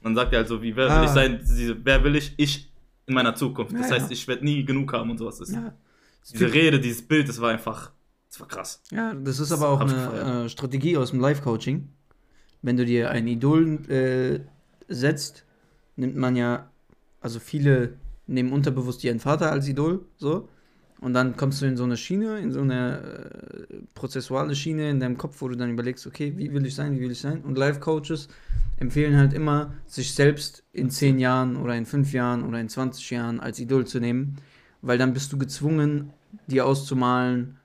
Und 0.00 0.04
dann 0.04 0.14
sagt 0.16 0.32
er 0.32 0.40
halt 0.40 0.48
so, 0.48 0.62
wie, 0.62 0.74
wer 0.76 0.86
will 0.86 0.92
Ah. 0.96 1.04
ich 1.04 1.10
sein, 1.10 1.38
diese, 1.40 1.84
wer 1.84 2.02
will 2.04 2.16
ich, 2.16 2.34
ich 2.36 2.70
in 3.06 3.14
meiner 3.14 3.34
Zukunft. 3.34 3.72
Das 3.74 3.88
Ja, 3.88 3.94
heißt, 3.96 4.06
ja. 4.06 4.12
ich 4.12 4.26
werde 4.28 4.44
nie 4.44 4.64
genug 4.64 4.92
haben 4.92 5.10
und 5.10 5.18
sowas. 5.18 5.38
Das, 5.38 5.52
ja. 5.52 5.72
Diese 6.32 6.52
Rede, 6.52 6.78
dieses 6.80 7.02
Bild, 7.06 7.28
das 7.28 7.40
war 7.40 7.50
einfach, 7.50 7.90
das 8.28 8.40
war 8.40 8.46
krass. 8.48 8.82
ja, 8.90 9.12
das 9.14 9.40
ist 9.40 9.50
aber 9.52 9.68
auch 9.68 9.80
eine 9.80 10.44
äh, 10.44 10.48
Strategie 10.48 10.96
aus 10.96 11.10
dem 11.10 11.20
Live-Coaching. 11.20 11.88
Wenn 12.62 12.76
du 12.76 12.84
dir 12.84 13.10
ein 13.10 13.26
Idol 13.26 13.78
äh, 13.90 14.40
setzt, 14.92 15.44
nimmt 15.96 16.16
man 16.16 16.36
ja, 16.36 16.70
also 17.20 17.40
viele 17.40 17.94
nehmen 18.32 18.52
unterbewusst 18.52 19.04
ihren 19.04 19.20
Vater 19.20 19.52
als 19.52 19.68
Idol, 19.68 20.04
so. 20.16 20.48
Und 21.00 21.14
dann 21.14 21.36
kommst 21.36 21.60
du 21.60 21.66
in 21.66 21.76
so 21.76 21.82
eine 21.82 21.96
Schiene, 21.96 22.38
in 22.38 22.52
so 22.52 22.60
eine 22.60 22.98
äh, 23.70 23.76
prozessuale 23.94 24.54
Schiene 24.54 24.88
in 24.88 25.00
deinem 25.00 25.18
Kopf, 25.18 25.40
wo 25.40 25.48
du 25.48 25.56
dann 25.56 25.70
überlegst, 25.70 26.06
okay, 26.06 26.32
wie 26.36 26.52
will 26.52 26.64
ich 26.64 26.76
sein, 26.76 26.94
wie 26.96 27.00
will 27.00 27.10
ich 27.10 27.18
sein? 27.20 27.42
Und 27.42 27.58
Life-Coaches 27.58 28.28
empfehlen 28.78 29.16
halt 29.16 29.32
immer, 29.32 29.72
sich 29.86 30.14
selbst 30.14 30.62
in 30.72 30.90
10 30.90 31.18
Jahren 31.18 31.56
oder 31.56 31.74
in 31.76 31.86
5 31.86 32.12
Jahren 32.12 32.44
oder 32.44 32.60
in 32.60 32.68
20 32.68 33.10
Jahren 33.10 33.40
als 33.40 33.58
Idol 33.58 33.84
zu 33.84 33.98
nehmen, 33.98 34.36
weil 34.80 34.96
dann 34.96 35.12
bist 35.12 35.32
du 35.32 35.38
gezwungen, 35.38 36.12
dir 36.46 36.66
auszumalen, 36.66 37.58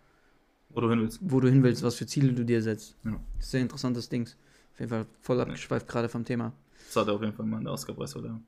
Wo 0.69 0.81
du 0.81 0.89
hin 0.89 0.99
willst. 1.01 1.19
wo 1.21 1.39
du 1.39 1.47
hin 1.47 1.61
willst, 1.61 1.83
was 1.83 1.93
für 1.95 2.07
Ziele 2.07 2.33
du 2.33 2.43
dir 2.43 2.63
setzt. 2.63 2.95
Ja. 3.05 3.11
Das 3.11 3.19
ist 3.19 3.49
ein 3.49 3.51
sehr 3.51 3.61
interessantes 3.61 4.09
Ding. 4.09 4.27
Auf 4.73 4.79
jeden 4.79 4.89
Fall 4.89 5.05
voll 5.21 5.39
abgeschweift 5.41 5.87
gerade 5.87 6.09
vom 6.09 6.25
Thema. 6.25 6.53
Das 6.87 6.95
hat 6.95 7.07
er 7.07 7.13
auf 7.13 7.21
jeden 7.21 7.33
Fall 7.33 7.45
mal 7.45 7.59
in 7.59 7.65
der 7.65 7.73
Oscar-Preis 7.73 8.15
oder? 8.15 8.39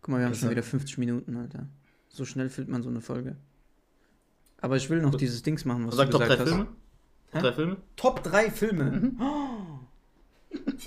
Guck 0.00 0.08
mal, 0.10 0.18
wir 0.18 0.26
haben 0.26 0.34
schon 0.34 0.50
wieder 0.50 0.62
50 0.62 0.98
Minuten, 0.98 1.36
Alter. 1.36 1.66
So 2.08 2.24
schnell 2.24 2.48
füllt 2.48 2.68
man 2.68 2.82
so 2.82 2.88
eine 2.88 3.00
Folge. 3.00 3.36
Aber 4.60 4.76
ich 4.76 4.90
will 4.90 5.00
noch 5.00 5.12
Gut. 5.12 5.20
dieses 5.20 5.42
Dings 5.42 5.64
machen, 5.64 5.86
was 5.86 5.96
Sag 5.96 6.10
du 6.10 6.18
Top 6.18 6.26
3 6.26 6.36
gesagt 6.36 6.50
hast. 6.50 6.66
Top 7.32 7.42
3 7.42 7.52
Filme? 7.52 7.76
Top 7.96 8.22
3 8.22 8.50
Filme? 8.50 8.84
Mhm. 8.90 9.20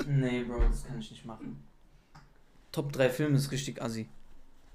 nee, 0.07 0.43
Bro, 0.43 0.59
das 0.70 0.86
kann 0.86 0.99
ich 0.99 1.12
nicht 1.12 1.26
machen. 1.26 1.64
Top 2.72 2.91
3 2.91 3.09
Filme 3.09 3.38
ist 3.38 3.51
richtig 3.51 3.82
assi. 3.82 4.09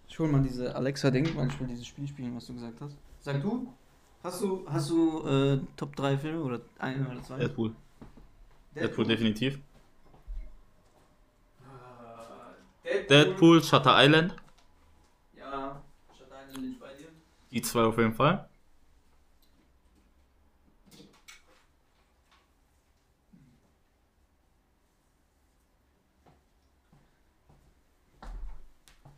Ich 0.08 0.18
hol 0.18 0.28
mal 0.28 0.42
diese 0.42 0.74
Alexa-Ding, 0.74 1.34
weil 1.34 1.48
ich 1.48 1.60
will 1.60 1.66
dieses 1.66 1.86
Spiel 1.86 2.06
spielen, 2.06 2.36
was 2.36 2.46
du 2.46 2.54
gesagt 2.54 2.80
hast. 2.80 2.96
Sag 3.20 3.42
du? 3.42 3.72
Hast 4.22 4.40
du, 4.42 4.64
hast 4.68 4.90
du 4.90 5.26
äh, 5.26 5.60
Top 5.76 5.94
3 5.96 6.18
Filme 6.18 6.42
oder 6.42 6.60
ein 6.78 7.06
oder 7.06 7.22
zwei? 7.22 7.38
Deadpool. 7.38 7.74
Deadpool 8.74 9.06
definitiv. 9.06 9.58
Deadpool. 12.86 13.06
Deadpool, 13.08 13.62
Shutter 13.64 13.94
Island. 14.04 14.34
Ja, 15.36 15.82
Shutter 16.16 16.36
Island 16.42 16.54
bin 16.54 16.72
ich 16.72 16.78
bei 16.80 16.94
dir. 16.94 17.08
Die 17.50 17.62
zwei 17.62 17.82
auf 17.84 17.98
jeden 17.98 18.14
Fall. 18.14 18.48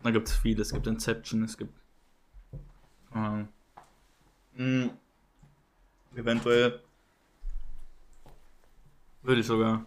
Da 0.02 0.10
gibt 0.10 0.28
es 0.28 0.34
viele. 0.36 0.62
Es 0.62 0.72
gibt 0.72 0.86
Inception, 0.86 1.42
es 1.44 1.56
gibt. 1.56 1.78
Ähm, 3.14 3.48
mh, 4.56 4.90
eventuell. 6.16 6.80
Würde 9.22 9.40
ich 9.40 9.46
sogar. 9.46 9.86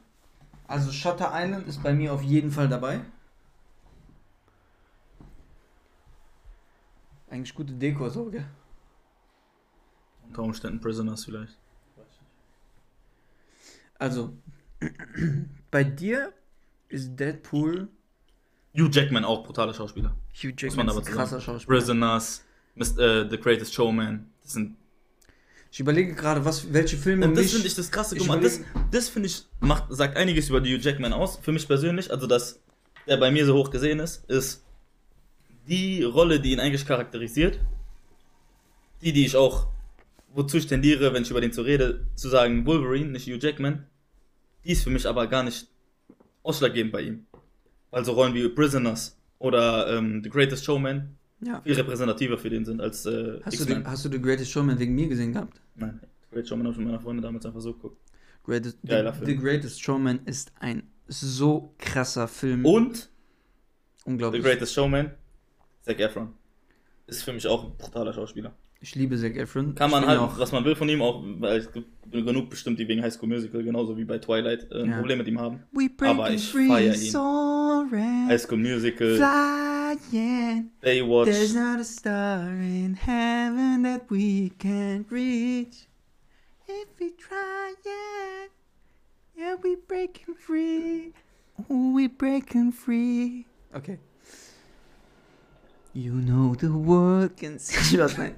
Also 0.67 0.91
Shutter 0.91 1.31
Island 1.33 1.67
ist 1.67 1.83
bei 1.83 1.93
mir 1.93 2.13
auf 2.13 2.21
jeden 2.23 2.51
Fall 2.51 2.69
dabei. 2.69 3.01
Eigentlich 7.31 7.55
gute 7.55 7.73
Deko, 7.73 8.09
so, 8.09 8.25
gell? 8.25 8.45
Unter 10.27 10.43
Umständen 10.43 10.81
Prisoners 10.81 11.23
vielleicht. 11.23 11.57
Also, 13.97 14.35
bei 15.71 15.85
dir 15.85 16.33
ist 16.89 17.15
Deadpool 17.15 17.87
Hugh 18.77 18.89
Jackman 18.91 19.23
auch 19.23 19.45
brutaler 19.45 19.73
Schauspieler. 19.73 20.13
Hugh 20.33 20.49
man 20.49 20.55
Jackman 20.57 20.87
ist 20.89 20.97
aber 20.97 21.05
ein 21.07 21.13
krasser. 21.13 21.39
Schauspieler. 21.39 21.77
Prisoners, 21.77 22.43
Mist, 22.75 22.99
äh, 22.99 23.29
The 23.29 23.37
Greatest 23.37 23.73
Showman. 23.73 24.29
Das 24.43 24.51
sind 24.51 24.75
Ich 25.71 25.79
überlege 25.79 26.13
gerade, 26.13 26.43
was, 26.43 26.73
welche 26.73 26.97
Filme 26.97 27.27
Und 27.27 27.37
das 27.37 27.51
finde 27.51 27.67
ich 27.67 27.75
das 27.75 27.89
krasse. 27.89 28.17
Guck 28.17 28.27
mal, 28.27 28.41
das, 28.41 28.59
das 28.91 29.07
finde 29.07 29.27
ich, 29.27 29.45
macht, 29.61 29.85
sagt 29.89 30.17
einiges 30.17 30.49
über 30.49 30.59
Hugh 30.59 30.79
Jackman 30.81 31.13
aus. 31.13 31.37
Für 31.37 31.53
mich 31.53 31.65
persönlich, 31.65 32.11
also 32.11 32.27
dass 32.27 32.59
der 33.07 33.15
bei 33.15 33.31
mir 33.31 33.45
so 33.45 33.55
hoch 33.55 33.71
gesehen 33.71 33.99
ist, 33.99 34.29
ist 34.29 34.65
die 35.67 36.03
Rolle, 36.03 36.39
die 36.39 36.51
ihn 36.51 36.59
eigentlich 36.59 36.85
charakterisiert. 36.85 37.59
Die, 39.01 39.13
die 39.13 39.25
ich 39.25 39.35
auch, 39.35 39.67
wozu 40.33 40.57
ich 40.57 40.67
tendiere, 40.67 41.13
wenn 41.13 41.23
ich 41.23 41.31
über 41.31 41.41
den 41.41 41.51
zu 41.53 41.61
rede, 41.63 42.05
zu 42.15 42.29
sagen 42.29 42.65
Wolverine, 42.65 43.11
nicht 43.11 43.27
Hugh 43.27 43.39
Jackman. 43.39 43.85
Die 44.63 44.71
ist 44.71 44.83
für 44.83 44.89
mich 44.91 45.07
aber 45.07 45.25
gar 45.27 45.43
nicht 45.43 45.67
ausschlaggebend 46.43 46.91
bei 46.93 47.01
ihm. 47.01 47.25
Weil 47.89 48.05
so 48.05 48.11
Rollen 48.13 48.33
wie 48.33 48.47
Prisoners 48.49 49.17
oder 49.39 49.97
ähm, 49.97 50.21
The 50.23 50.29
Greatest 50.29 50.63
Showman 50.65 51.15
Ja. 51.43 51.61
viel 51.61 51.73
repräsentativer 51.73 52.37
für 52.37 52.49
den 52.49 52.63
sind 52.63 52.79
als 52.79 53.05
äh, 53.07 53.39
Hast 53.43 53.67
du, 53.67 53.83
hast 53.85 54.05
du 54.05 54.09
The 54.11 54.21
Greatest 54.21 54.51
Showman 54.51 54.77
wegen 54.77 54.93
mir 54.93 55.07
gesehen 55.07 55.33
gehabt? 55.33 55.59
Nein, 55.75 55.99
The 56.01 56.35
Greatest 56.35 56.49
Showman 56.49 56.65
habe 56.67 56.73
ich 56.73 56.77
mit 56.79 56.87
meiner 56.87 56.99
Freundin 56.99 57.23
damals 57.23 57.45
einfach 57.45 57.59
so 57.61 57.73
geguckt. 57.73 57.97
Greatest, 58.43 58.77
Geiler 58.85 59.13
The, 59.13 59.17
Film. 59.19 59.29
The 59.31 59.37
Greatest 59.37 59.81
Showman 59.81 60.19
ist 60.25 60.51
ein 60.59 60.83
so 61.07 61.73
krasser 61.79 62.27
Film. 62.27 62.65
Und 62.65 62.95
The 62.97 64.11
Unglaublich. 64.11 64.43
Greatest 64.43 64.73
Showman, 64.73 65.11
Zac 65.81 65.99
Efron. 65.99 66.33
Ist 67.07 67.23
für 67.23 67.33
mich 67.33 67.45
auch 67.47 67.63
ein 67.65 67.71
brutaler 67.77 68.13
Schauspieler. 68.13 68.53
Ich 68.79 68.95
liebe 68.95 69.17
Zac 69.17 69.35
Efron. 69.35 69.75
Kann 69.75 69.91
man 69.91 70.05
halt, 70.05 70.19
auch, 70.19 70.39
was 70.39 70.51
man 70.51 70.65
will 70.65 70.75
von 70.75 70.89
ihm, 70.89 71.01
auch, 71.01 71.21
weil 71.39 71.59
es 71.59 71.71
gibt 71.71 71.87
genug 72.11 72.49
bestimmt, 72.49 72.79
die 72.79 72.87
wegen 72.87 73.01
High 73.03 73.13
School 73.13 73.29
Musical, 73.29 73.63
genauso 73.63 73.95
wie 73.97 74.05
bei 74.05 74.17
Twilight, 74.17 74.71
äh, 74.71 74.81
ein 74.83 74.89
Ja. 74.89 74.97
Problem 74.97 75.19
mit 75.19 75.27
ihm 75.27 75.39
haben. 75.39 75.63
We 75.71 75.89
aber 75.99 76.31
ich 76.31 76.49
feier 76.51 76.95
ihn. 76.95 78.27
High 78.27 78.41
School 78.41 78.57
Musical, 78.57 79.17
Flying. 79.17 80.71
There's 80.81 81.01
Baywatch, 81.03 81.53
not 81.53 81.79
a 81.79 81.83
star 81.83 82.47
in 82.49 82.95
heaven 82.95 83.83
that 83.83 84.09
we 84.09 84.49
can't 84.57 85.05
reach. 85.11 85.87
If 86.67 86.87
we 86.99 87.11
try, 87.17 87.73
yeah, 87.85 88.47
yeah, 89.37 89.55
we 89.61 89.75
breaking 89.75 90.35
free. 90.35 91.13
Oh, 91.69 91.93
we 91.93 92.07
breaking 92.07 92.71
free. 92.71 93.45
Okay. 93.75 93.99
You 95.93 96.13
know 96.13 96.55
the 96.59 96.69
world 96.71 97.35
can 97.37 97.59
see. 97.59 97.97
Was 97.99 98.17
nein. 98.17 98.33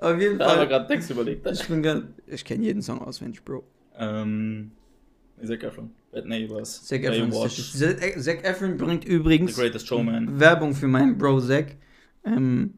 Auf 0.00 0.18
jeden 0.20 0.38
da 0.38 0.46
haben 0.46 0.52
wir 0.52 0.56
Fall. 0.56 0.68
gerade 0.68 0.86
Text 0.88 1.10
überlegt. 1.10 1.46
Ich 1.50 1.66
bin 1.68 1.82
gar, 1.82 2.02
ich 2.26 2.44
kenne 2.44 2.64
jeden 2.64 2.82
Song 2.82 3.00
auswendig, 3.00 3.44
Bro. 3.44 3.64
Ähm, 3.96 4.72
Zac 5.44 5.62
Efron, 5.62 5.90
Bad 6.12 6.26
Neighbors, 6.26 6.84
Zac 6.86 7.02
Efron, 7.04 7.32
richtig. 7.32 7.72
Zac 7.72 8.20
Zac 8.22 8.44
Efron 8.44 8.76
bringt 8.76 9.04
The 9.04 9.10
übrigens 9.10 9.56
Greatest 9.56 9.86
Showman. 9.86 10.38
Werbung 10.40 10.74
für 10.74 10.88
meinen 10.88 11.18
Bro 11.18 11.40
Zack. 11.40 11.76
Ähm, 12.24 12.74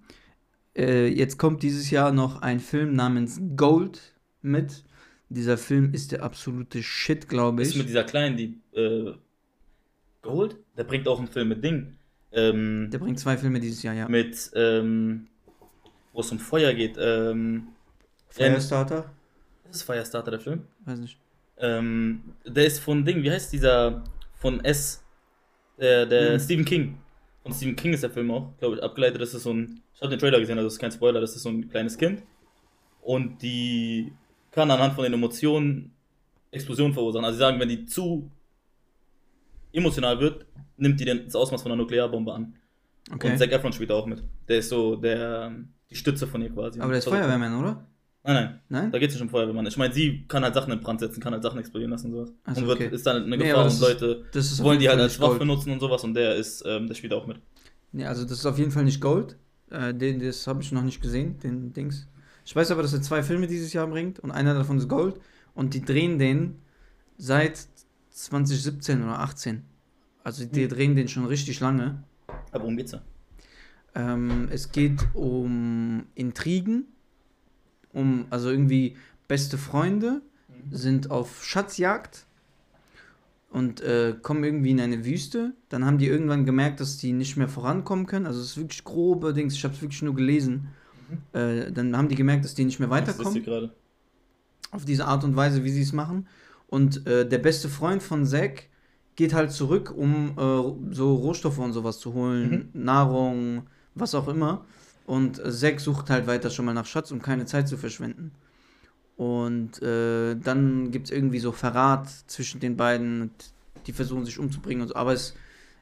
äh, 0.76 1.06
jetzt 1.08 1.38
kommt 1.38 1.62
dieses 1.62 1.90
Jahr 1.90 2.12
noch 2.12 2.42
ein 2.42 2.60
Film 2.60 2.94
namens 2.94 3.40
Gold 3.56 4.00
mit. 4.42 4.84
Dieser 5.28 5.56
Film 5.58 5.92
ist 5.92 6.12
der 6.12 6.22
absolute 6.22 6.82
Shit, 6.82 7.28
glaube 7.28 7.62
Ist 7.62 7.74
mit 7.74 7.82
ich. 7.82 7.86
dieser 7.88 8.04
kleinen, 8.04 8.36
die, 8.36 8.60
äh, 8.72 9.12
Gold? 10.22 10.56
Der 10.76 10.84
bringt 10.84 11.06
auch 11.08 11.18
einen 11.18 11.28
Film 11.28 11.48
mit 11.48 11.62
Ding. 11.64 11.96
Ähm, 12.34 12.88
Der 12.90 12.98
bringt 12.98 13.18
zwei 13.18 13.36
Filme 13.36 13.60
dieses 13.60 13.82
Jahr, 13.82 13.94
ja. 13.94 14.08
mit, 14.08 14.50
ähm, 14.54 15.28
wo 16.12 16.20
es 16.20 16.30
um 16.32 16.38
Feuer 16.38 16.74
geht. 16.74 16.96
Ähm, 16.98 17.68
Firestarter? 18.28 19.10
das 19.64 19.76
ist 19.76 19.82
Firestarter, 19.84 20.30
der 20.32 20.40
Film. 20.40 20.62
Weiß 20.84 20.98
nicht. 20.98 21.18
Ähm, 21.58 22.22
der 22.44 22.66
ist 22.66 22.80
von 22.80 23.04
Ding, 23.04 23.22
wie 23.22 23.30
heißt 23.30 23.52
dieser? 23.52 24.02
Von 24.34 24.64
S. 24.64 25.02
Der, 25.78 26.06
der 26.06 26.34
Mhm. 26.34 26.40
Stephen 26.40 26.64
King. 26.64 26.98
Von 27.42 27.52
Stephen 27.52 27.76
King 27.76 27.92
ist 27.92 28.02
der 28.02 28.10
Film 28.10 28.30
auch, 28.30 28.52
glaube 28.58 28.76
ich, 28.76 28.82
abgeleitet. 28.82 29.20
Das 29.20 29.34
ist 29.34 29.42
so 29.44 29.52
ein. 29.52 29.80
Ich 29.94 30.00
habe 30.00 30.10
den 30.10 30.18
Trailer 30.18 30.40
gesehen, 30.40 30.58
also 30.58 30.66
das 30.66 30.74
ist 30.74 30.80
kein 30.80 30.90
Spoiler, 30.92 31.20
das 31.20 31.36
ist 31.36 31.42
so 31.42 31.50
ein 31.50 31.68
kleines 31.68 31.96
Kind. 31.96 32.22
Und 33.00 33.40
die 33.42 34.12
kann 34.50 34.70
anhand 34.70 34.94
von 34.94 35.04
den 35.04 35.12
Emotionen 35.12 35.92
Explosionen 36.50 36.92
verursachen. 36.94 37.24
Also 37.24 37.36
sie 37.36 37.40
sagen, 37.40 37.60
wenn 37.60 37.68
die 37.68 37.86
zu 37.86 38.28
emotional 39.72 40.18
wird, 40.20 40.46
nimmt 40.76 40.98
die 41.00 41.04
das 41.04 41.34
Ausmaß 41.34 41.62
von 41.62 41.72
einer 41.72 41.80
Nuklearbombe 41.82 42.32
an. 42.32 42.54
Okay. 43.12 43.32
Und 43.32 43.38
Zac 43.38 43.52
Efron 43.52 43.72
spielt 43.72 43.92
auch 43.92 44.06
mit. 44.06 44.22
Der 44.48 44.58
ist 44.58 44.68
so 44.70 44.96
der 44.96 45.52
die 45.90 45.94
Stütze 45.96 46.26
von 46.26 46.40
ihr 46.42 46.50
quasi. 46.50 46.80
Aber 46.80 46.90
der 46.90 46.98
ist 46.98 47.06
Also- 47.06 47.16
Feuerwehrmann, 47.18 47.54
oder? 47.60 47.86
Nein, 48.26 48.34
nein. 48.34 48.60
Nein? 48.70 48.90
Da 48.92 48.98
geht 48.98 49.10
es 49.10 49.16
nicht 49.16 49.22
um 49.22 49.28
Feuerwehrmann. 49.28 49.66
Ich 49.66 49.76
meine, 49.76 49.92
sie 49.92 50.24
kann 50.26 50.42
halt 50.42 50.54
Sachen 50.54 50.72
in 50.72 50.80
Brand 50.80 50.98
setzen, 51.00 51.20
kann 51.20 51.34
halt 51.34 51.42
Sachen 51.42 51.58
explodieren 51.58 51.90
lassen 51.90 52.06
und 52.06 52.12
sowas. 52.14 52.32
Ach 52.44 52.54
so, 52.54 52.62
und 52.62 52.66
wird, 52.68 52.80
okay. 52.80 52.94
ist 52.94 53.06
dann 53.06 53.16
eine 53.16 53.26
Nee, 53.36 53.36
Gefahr 53.36 53.54
aber 53.56 53.62
und 53.64 53.68
ist- 53.74 53.80
Leute 53.82 54.24
Das 54.32 54.46
ist 54.50 54.60
auf 54.60 54.66
wollen 54.66 54.78
die 54.78 54.88
halt 54.88 54.98
als 54.98 55.20
Waffe 55.20 55.38
benutzen 55.40 55.70
und 55.72 55.80
sowas 55.80 56.02
und 56.04 56.14
der 56.14 56.34
ist, 56.36 56.64
ähm, 56.66 56.86
der 56.86 56.94
spielt 56.94 57.12
auch 57.12 57.26
mit. 57.26 57.36
Nee, 57.92 58.06
also 58.06 58.22
das 58.22 58.32
ist 58.38 58.46
auf 58.46 58.58
jeden 58.58 58.70
Fall 58.70 58.84
nicht 58.84 59.00
Gold. 59.02 59.36
Äh, 59.70 59.92
den, 59.92 60.20
das 60.20 60.46
habe 60.46 60.62
ich 60.62 60.72
noch 60.72 60.82
nicht 60.82 61.02
gesehen, 61.02 61.38
den 61.40 61.74
Dings. 61.74 62.08
Ich 62.46 62.56
weiß 62.56 62.70
aber, 62.70 62.80
dass 62.80 62.94
er 62.94 63.02
zwei 63.02 63.22
Filme 63.22 63.46
dieses 63.46 63.74
Jahr 63.74 63.86
bringt 63.86 64.20
und 64.20 64.30
einer 64.30 64.54
davon 64.54 64.78
ist 64.78 64.88
Gold. 64.88 65.20
Und 65.54 65.74
die 65.74 65.82
drehen 65.84 66.18
den 66.18 66.56
seit 67.18 67.66
2017 68.10 69.02
oder 69.04 69.18
18. 69.20 69.64
Also 70.24 70.44
die 70.44 70.62
Hm. 70.62 70.68
drehen 70.70 70.96
den 70.96 71.06
schon 71.08 71.26
richtig 71.26 71.60
lange. 71.60 72.02
Aber 72.50 72.62
worum 72.64 72.76
geht's 72.76 72.90
da? 72.92 73.02
Ähm, 73.94 74.48
es 74.50 74.72
geht 74.72 75.06
um 75.14 76.06
Intrigen, 76.16 76.86
um, 77.92 78.26
also 78.30 78.50
irgendwie 78.50 78.96
beste 79.28 79.56
Freunde 79.56 80.20
sind 80.72 81.10
auf 81.10 81.44
Schatzjagd 81.44 82.24
und 83.50 83.80
äh, 83.82 84.16
kommen 84.20 84.42
irgendwie 84.42 84.70
in 84.72 84.80
eine 84.80 85.04
Wüste. 85.04 85.52
Dann 85.68 85.84
haben 85.84 85.98
die 85.98 86.08
irgendwann 86.08 86.44
gemerkt, 86.44 86.80
dass 86.80 86.96
die 86.96 87.12
nicht 87.12 87.36
mehr 87.36 87.48
vorankommen 87.48 88.06
können. 88.06 88.26
Also 88.26 88.40
es 88.40 88.46
ist 88.52 88.56
wirklich 88.56 88.82
grobe 88.82 89.32
Dings, 89.32 89.54
ich 89.54 89.62
habe 89.62 89.74
es 89.74 89.82
wirklich 89.82 90.02
nur 90.02 90.14
gelesen. 90.16 90.68
Äh, 91.32 91.70
dann 91.70 91.96
haben 91.96 92.08
die 92.08 92.16
gemerkt, 92.16 92.44
dass 92.44 92.54
die 92.54 92.64
nicht 92.64 92.80
mehr 92.80 92.90
Was 92.90 93.00
ist 93.02 93.08
weiterkommen 93.08 93.34
hier 93.34 93.42
gerade? 93.42 93.72
auf 94.72 94.84
diese 94.84 95.04
Art 95.06 95.22
und 95.22 95.36
Weise, 95.36 95.62
wie 95.62 95.70
sie 95.70 95.82
es 95.82 95.92
machen. 95.92 96.26
Und 96.66 97.06
äh, 97.06 97.28
der 97.28 97.38
beste 97.38 97.68
Freund 97.68 98.02
von 98.02 98.26
Zack 98.26 98.64
geht 99.16 99.32
halt 99.32 99.52
zurück, 99.52 99.92
um 99.96 100.36
äh, 100.38 100.94
so 100.94 101.14
Rohstoffe 101.14 101.58
und 101.58 101.72
sowas 101.72 101.98
zu 101.98 102.14
holen, 102.14 102.70
Nahrung, 102.72 103.66
was 103.94 104.14
auch 104.14 104.28
immer. 104.28 104.64
Und 105.06 105.40
Zack 105.52 105.80
sucht 105.80 106.10
halt 106.10 106.26
weiter 106.26 106.50
schon 106.50 106.64
mal 106.64 106.74
nach 106.74 106.86
Schatz, 106.86 107.10
um 107.10 107.20
keine 107.20 107.44
Zeit 107.44 107.68
zu 107.68 107.76
verschwenden. 107.76 108.32
Und 109.16 109.80
äh, 109.82 110.34
dann 110.34 110.90
gibt 110.90 111.06
es 111.06 111.10
irgendwie 111.12 111.38
so 111.38 111.52
Verrat 111.52 112.08
zwischen 112.26 112.60
den 112.60 112.76
beiden. 112.76 113.22
Und 113.22 113.32
die 113.86 113.92
versuchen 113.92 114.24
sich 114.24 114.38
umzubringen 114.38 114.82
und 114.82 114.88
so. 114.88 114.94
Aber 114.96 115.12
es, 115.12 115.34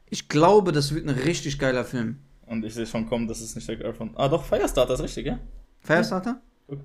ich 0.09 0.27
glaube, 0.27 0.71
das 0.71 0.93
wird 0.93 1.07
ein 1.07 1.15
richtig 1.15 1.57
geiler 1.57 1.85
Film. 1.85 2.17
Und 2.45 2.63
ich 2.65 2.73
sehe 2.73 2.85
schon 2.85 3.07
kommen, 3.07 3.27
das 3.27 3.41
ist 3.41 3.55
nicht 3.55 3.67
der 3.67 3.77
Girl 3.77 3.93
von. 3.93 4.11
Ah, 4.15 4.27
doch, 4.27 4.43
Firestarter 4.43 4.93
ist 4.93 5.01
richtig, 5.01 5.25
ja? 5.25 5.39
Firestarter? 5.79 6.41
Guck. 6.67 6.81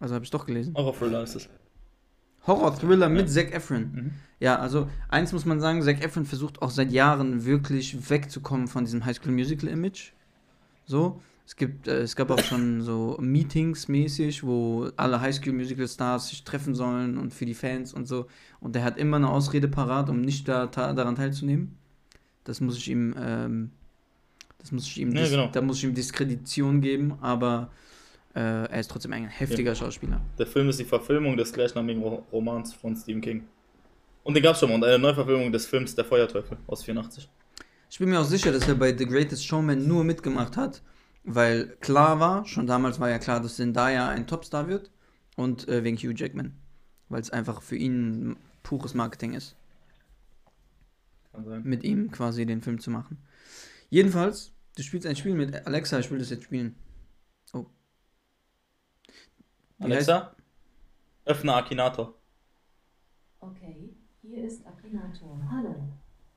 Also 0.00 0.14
habe 0.14 0.24
ich 0.24 0.30
doch 0.30 0.44
gelesen. 0.44 0.74
Horror-Thriller 0.76 1.22
ist 1.22 1.36
es. 1.36 1.48
Horror-Thriller 2.48 3.08
mit 3.08 3.30
Zac 3.30 3.52
Efron. 3.54 3.82
Mhm. 3.92 4.10
Ja, 4.40 4.56
also 4.58 4.88
eins 5.08 5.32
muss 5.32 5.44
man 5.44 5.60
sagen, 5.60 5.82
Zac 5.82 6.02
Efron 6.02 6.24
versucht 6.24 6.60
auch 6.62 6.70
seit 6.70 6.90
Jahren 6.90 7.44
wirklich 7.44 8.10
wegzukommen 8.10 8.66
von 8.66 8.84
diesem 8.84 9.04
High 9.04 9.16
School 9.16 9.32
Musical 9.32 9.68
Image. 9.68 10.10
So, 10.86 11.20
es 11.46 11.56
gibt, 11.56 11.88
äh, 11.88 12.00
es 12.00 12.14
gab 12.16 12.30
auch 12.30 12.42
schon 12.42 12.82
so 12.82 13.16
Meetings 13.20 13.88
mäßig, 13.88 14.44
wo 14.44 14.90
alle 14.96 15.20
High 15.20 15.34
School 15.34 15.52
Musical 15.52 15.88
Stars 15.88 16.28
sich 16.28 16.44
treffen 16.44 16.74
sollen 16.74 17.16
und 17.16 17.32
für 17.32 17.46
die 17.46 17.54
Fans 17.54 17.92
und 17.94 18.06
so. 18.06 18.26
Und 18.60 18.74
der 18.74 18.84
hat 18.84 18.98
immer 18.98 19.16
eine 19.16 19.30
Ausrede 19.30 19.68
parat, 19.68 20.10
um 20.10 20.20
nicht 20.20 20.48
da, 20.48 20.66
daran 20.66 21.14
teilzunehmen. 21.16 21.76
Das 22.44 22.60
muss 22.60 22.76
ich 22.78 22.88
ihm, 22.90 23.14
ähm, 23.18 23.70
das 24.58 24.72
muss 24.72 24.86
ich 24.86 24.98
ihm, 24.98 25.14
Ja, 25.14 25.28
genau. 25.28 25.48
da 25.52 25.60
muss 25.60 25.78
ich 25.78 25.84
ihm 25.84 25.94
Diskredition 25.94 26.80
geben, 26.80 27.14
aber 27.20 27.70
äh, 28.34 28.40
er 28.40 28.80
ist 28.80 28.90
trotzdem 28.90 29.12
ein 29.12 29.26
heftiger 29.26 29.74
Schauspieler. 29.74 30.20
Der 30.38 30.46
Film 30.46 30.68
ist 30.68 30.78
die 30.78 30.84
Verfilmung 30.84 31.36
des 31.36 31.52
gleichnamigen 31.52 32.02
Ro- 32.02 32.24
Romans 32.32 32.72
von 32.74 32.94
Stephen 32.96 33.20
King. 33.20 33.44
Und 34.24 34.34
den 34.34 34.42
gab 34.42 34.54
es 34.54 34.60
schon 34.60 34.68
mal. 34.68 34.74
Und 34.76 34.84
eine 34.84 34.98
Neuverfilmung 34.98 35.50
des 35.52 35.66
Films 35.66 35.94
Der 35.94 36.04
Feuerteufel 36.04 36.58
aus 36.66 36.84
84. 36.84 37.28
Ich 37.90 37.98
bin 37.98 38.10
mir 38.10 38.20
auch 38.20 38.24
sicher, 38.24 38.52
dass 38.52 38.68
er 38.68 38.74
bei 38.74 38.96
The 38.96 39.06
Greatest 39.06 39.46
Showman 39.46 39.86
nur 39.88 40.04
mitgemacht 40.04 40.56
hat, 40.58 40.82
weil 41.24 41.76
klar 41.80 42.20
war, 42.20 42.44
schon 42.44 42.66
damals 42.66 43.00
war 43.00 43.08
ja 43.08 43.18
klar, 43.18 43.40
dass 43.40 43.56
Zendaya 43.56 44.08
ein 44.10 44.26
Topstar 44.26 44.68
wird 44.68 44.90
und 45.36 45.66
äh, 45.68 45.82
wegen 45.84 45.96
Hugh 45.96 46.12
Jackman, 46.14 46.52
weil 47.08 47.22
es 47.22 47.30
einfach 47.30 47.62
für 47.62 47.76
ihn 47.76 48.36
pures 48.62 48.92
Marketing 48.92 49.32
ist, 49.32 49.56
Kann 51.32 51.44
sein. 51.46 51.62
mit 51.64 51.82
ihm 51.84 52.10
quasi 52.10 52.44
den 52.44 52.60
Film 52.60 52.78
zu 52.80 52.90
machen. 52.90 53.18
Jedenfalls, 53.88 54.52
du 54.76 54.82
spielst 54.82 55.06
ein 55.06 55.16
Spiel 55.16 55.34
mit 55.34 55.66
Alexa, 55.66 55.98
ich 55.98 56.10
will 56.10 56.18
das 56.18 56.28
jetzt 56.30 56.44
spielen. 56.44 56.74
Alexa, 59.80 60.32
öffne 61.24 61.54
Akinator. 61.54 62.14
Okay, 63.40 63.90
hier 64.22 64.44
ist 64.44 64.66
Akinator. 64.66 65.38
Hallo, 65.50 65.74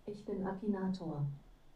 ich 0.05 0.23
bin 0.25 0.45
Akinator. 0.45 1.25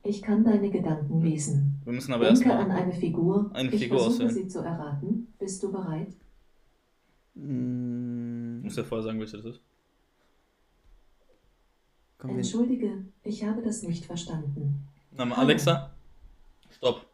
Ich 0.03 0.22
kann 0.22 0.43
deine 0.43 0.70
Gedanken 0.70 1.22
lesen. 1.22 1.82
Wir 1.84 1.93
müssen 1.93 2.13
aber 2.13 2.26
Denke 2.26 2.51
an 2.53 2.59
erstmal. 2.59 2.78
eine 2.84 2.93
Figur. 2.93 3.49
eine 3.53 3.70
ich 3.72 3.82
Figur 3.82 3.99
versuche 3.99 4.26
auswählen. 4.26 4.43
sie 4.43 4.47
zu 4.47 4.59
erraten. 4.59 5.34
Bist 5.39 5.63
du 5.63 5.72
bereit? 5.72 6.09
Ich 6.09 7.41
Mm, 7.41 8.61
muss 8.61 8.78
ja 8.78 8.84
vorher 8.84 9.03
sagen, 9.03 9.20
welche 9.20 9.38
das 9.38 9.45
ist. 9.45 9.61
komm, 12.20 12.30
Entschuldige, 12.38 13.05
ich 13.24 13.43
habe 13.43 13.61
das 13.61 13.82
nicht 13.84 14.05
verstanden. 14.05 14.88
Name. 15.11 15.36
Alexa. 15.38 15.91
Stopp. 16.70 17.05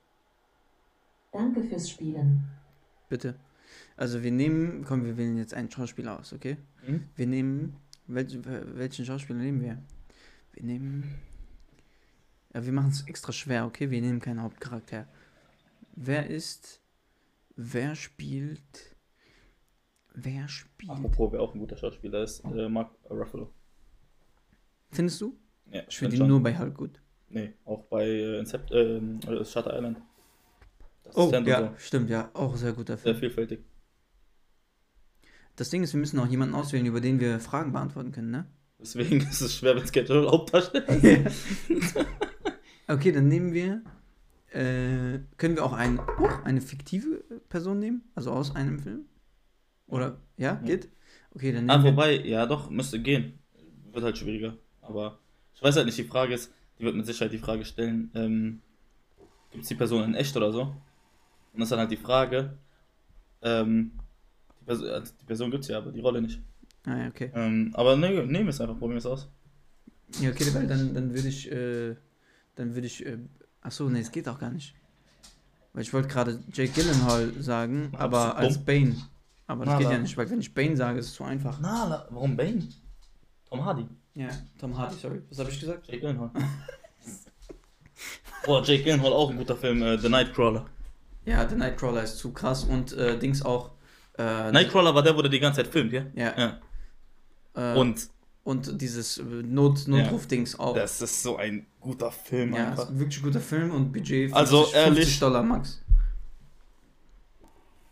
Danke 1.31 1.63
fürs 1.63 1.89
Spielen. 1.89 2.43
bitte. 3.09 3.35
Also 4.01 4.23
wir 4.23 4.31
nehmen, 4.31 4.83
komm, 4.83 5.05
wir 5.05 5.15
wählen 5.15 5.37
jetzt 5.37 5.53
einen 5.53 5.69
Schauspieler 5.69 6.19
aus, 6.19 6.33
okay? 6.33 6.57
Mhm. 6.87 7.03
Wir 7.15 7.27
nehmen, 7.27 7.75
welch, 8.07 8.35
welchen 8.43 9.05
Schauspieler 9.05 9.37
nehmen 9.37 9.61
wir? 9.61 9.77
Wir 10.53 10.63
nehmen, 10.63 11.19
ja, 12.51 12.65
wir 12.65 12.73
machen 12.73 12.89
es 12.89 13.05
extra 13.07 13.31
schwer, 13.31 13.67
okay? 13.67 13.91
Wir 13.91 14.01
nehmen 14.01 14.19
keinen 14.19 14.41
Hauptcharakter. 14.41 15.07
Wer 15.95 16.25
ist, 16.31 16.81
wer 17.55 17.93
spielt, 17.93 18.95
wer 20.15 20.47
spielt? 20.47 20.89
Apropos, 20.89 21.33
wer 21.33 21.41
auch 21.41 21.53
ein 21.53 21.59
guter 21.59 21.77
Schauspieler 21.77 22.23
ist, 22.23 22.43
äh, 22.43 22.67
Mark 22.67 22.95
Ruffalo. 23.07 23.53
Findest 24.89 25.21
du? 25.21 25.37
Ja, 25.71 25.83
Ich 25.87 25.95
finde 25.99 26.15
find 26.15 26.23
ihn 26.23 26.27
nur 26.27 26.41
bei 26.41 26.57
Hulk 26.57 26.75
gut. 26.75 26.99
Nee, 27.29 27.53
auch 27.65 27.83
bei 27.83 28.07
äh, 28.07 28.39
Incept, 28.39 28.71
äh, 28.71 28.97
äh, 28.97 29.45
Shutter 29.45 29.77
Island. 29.77 30.01
Oh, 31.13 31.27
Assistent 31.27 31.45
und 31.45 31.47
ja, 31.47 31.73
stimmt, 31.77 32.09
ja, 32.09 32.31
auch 32.33 32.55
sehr 32.55 32.73
guter 32.73 32.97
Sehr 32.97 33.13
Film. 33.13 33.19
vielfältig. 33.19 33.70
Das 35.61 35.69
Ding 35.69 35.83
ist, 35.83 35.93
wir 35.93 35.99
müssen 35.99 36.17
auch 36.17 36.25
jemanden 36.25 36.55
auswählen, 36.55 36.87
über 36.87 37.01
den 37.01 37.19
wir 37.19 37.39
Fragen 37.39 37.71
beantworten 37.71 38.11
können, 38.11 38.31
ne? 38.31 38.47
Deswegen 38.79 39.21
ist 39.21 39.41
es 39.41 39.55
schwer, 39.55 39.75
wenn 39.75 39.83
es 39.83 39.91
Casual 39.91 40.25
Hauptdarsteller 40.27 40.87
ist. 40.89 41.45
Okay, 42.87 43.11
dann 43.11 43.27
nehmen 43.27 43.53
wir, 43.53 43.83
äh, 44.53 45.19
können 45.37 45.55
wir 45.55 45.63
auch 45.63 45.73
ein, 45.73 45.99
oh, 45.99 46.29
eine 46.45 46.61
fiktive 46.61 47.23
Person 47.47 47.77
nehmen? 47.77 48.01
Also 48.15 48.31
aus 48.31 48.55
einem 48.55 48.79
Film? 48.79 49.05
Oder, 49.85 50.17
ja, 50.35 50.55
geht? 50.55 50.89
Okay, 51.35 51.51
dann 51.51 51.69
Ah, 51.69 51.77
nehmen 51.77 51.85
wir, 51.85 51.91
wobei, 51.91 52.15
ja 52.25 52.47
doch, 52.47 52.71
müsste 52.71 52.99
gehen. 52.99 53.37
Wird 53.93 54.03
halt 54.03 54.17
schwieriger. 54.17 54.57
Aber 54.81 55.19
ich 55.53 55.61
weiß 55.61 55.75
halt 55.75 55.85
nicht, 55.85 55.99
die 55.99 56.05
Frage 56.05 56.33
ist, 56.33 56.51
die 56.79 56.85
wird 56.85 56.95
mit 56.95 57.05
Sicherheit 57.05 57.33
die 57.33 57.37
Frage 57.37 57.65
stellen, 57.65 58.09
ähm, 58.15 58.61
gibt 59.51 59.61
es 59.61 59.69
die 59.69 59.75
Person 59.75 60.05
in 60.05 60.15
echt 60.15 60.35
oder 60.35 60.51
so? 60.51 60.61
Und 60.63 61.59
das 61.59 61.65
ist 61.67 61.71
dann 61.71 61.79
halt 61.81 61.91
die 61.91 61.97
Frage, 61.97 62.57
ähm, 63.43 63.91
die, 64.61 64.65
Person, 64.65 64.89
also 64.89 65.13
die 65.19 65.25
Person 65.25 65.51
gibt 65.51 65.63
es 65.63 65.69
ja, 65.69 65.77
aber 65.79 65.91
die 65.91 65.99
Rolle 65.99 66.21
nicht. 66.21 66.39
ah, 66.85 66.97
ja, 66.97 67.07
okay. 67.07 67.31
Ähm, 67.35 67.71
aber 67.73 67.95
ne, 67.95 68.09
nehmen 68.09 68.45
wir 68.45 68.49
es 68.49 68.61
einfach, 68.61 68.77
probieren 68.77 68.95
wir 68.95 68.99
es 68.99 69.05
aus. 69.05 69.29
Ja, 70.19 70.29
okay, 70.29 70.53
weil 70.53 70.67
dann, 70.67 70.93
dann 70.93 71.13
würde 71.13 71.27
ich, 71.27 71.51
äh, 71.51 71.95
dann 72.55 72.75
würde 72.75 72.87
ich, 72.87 73.05
äh, 73.05 73.17
achso, 73.61 73.89
nee, 73.89 73.99
es 73.99 74.11
geht 74.11 74.27
auch 74.27 74.39
gar 74.39 74.51
nicht. 74.51 74.75
Weil 75.73 75.83
ich 75.83 75.93
wollte 75.93 76.09
gerade 76.09 76.39
Jake 76.51 76.73
Gyllenhaal 76.73 77.31
sagen, 77.39 77.89
Na, 77.93 77.99
aber 77.99 78.25
bist 78.25 78.33
du 78.33 78.37
als? 78.37 78.65
Bane. 78.65 78.95
Aber 79.47 79.65
das 79.65 79.73
Na, 79.73 79.79
geht 79.79 79.91
ja 79.91 79.97
nicht, 79.97 80.17
weil 80.17 80.29
wenn 80.29 80.41
ich 80.41 80.53
Bane 80.53 80.75
sage, 80.75 80.99
ist 80.99 81.07
es 81.07 81.13
zu 81.13 81.23
einfach. 81.23 81.59
Na, 81.61 82.05
warum 82.09 82.35
Bane? 82.35 82.67
Tom 83.49 83.65
Hardy. 83.65 83.85
Ja, 84.13 84.29
Tom 84.59 84.77
Hardy, 84.77 84.95
sorry. 84.95 85.21
Was 85.29 85.39
habe 85.39 85.49
ich 85.49 85.59
gesagt? 85.59 85.87
Jake 85.87 86.01
Gyllenhaal. 86.01 86.31
Boah, 88.45 88.63
Jake 88.63 88.83
Gyllenhaal 88.83 89.13
auch 89.13 89.29
ein 89.29 89.37
guter 89.37 89.55
Film, 89.55 89.81
äh, 89.81 89.97
The 89.97 90.09
Nightcrawler. 90.09 90.65
Ja, 91.25 91.45
der 91.45 91.57
Nightcrawler 91.57 92.03
ist 92.03 92.17
zu 92.17 92.33
krass 92.33 92.63
und 92.63 92.93
äh, 92.93 93.17
Dings 93.17 93.41
auch. 93.43 93.71
Äh, 94.17 94.51
Nightcrawler 94.51 94.93
war 94.93 95.03
der, 95.03 95.15
wo 95.15 95.21
der 95.21 95.31
die 95.31 95.39
ganze 95.39 95.63
Zeit 95.63 95.71
filmt, 95.71 95.93
ja? 95.93 96.05
Ja. 96.13 96.33
ja. 96.37 97.73
Äh, 97.75 97.77
Und 97.79 98.09
und 98.43 98.81
dieses 98.81 99.19
äh, 99.19 99.23
Not 99.23 99.87
Notruf-Dings 99.87 100.57
auch. 100.59 100.73
das 100.75 100.99
ist 101.01 101.21
so 101.21 101.37
ein 101.37 101.67
guter 101.79 102.11
Film 102.11 102.55
ja, 102.55 102.69
einfach. 102.69 102.83
ist 102.85 102.89
ein 102.89 102.99
wirklich 102.99 103.21
guter 103.21 103.39
Film 103.39 103.71
und 103.71 103.91
Budget 103.91 104.31
50, 104.31 104.35
Also, 104.35 104.65
ehrlich- 104.73 104.99
50 105.03 105.19
Dollar 105.19 105.43
max. 105.43 105.81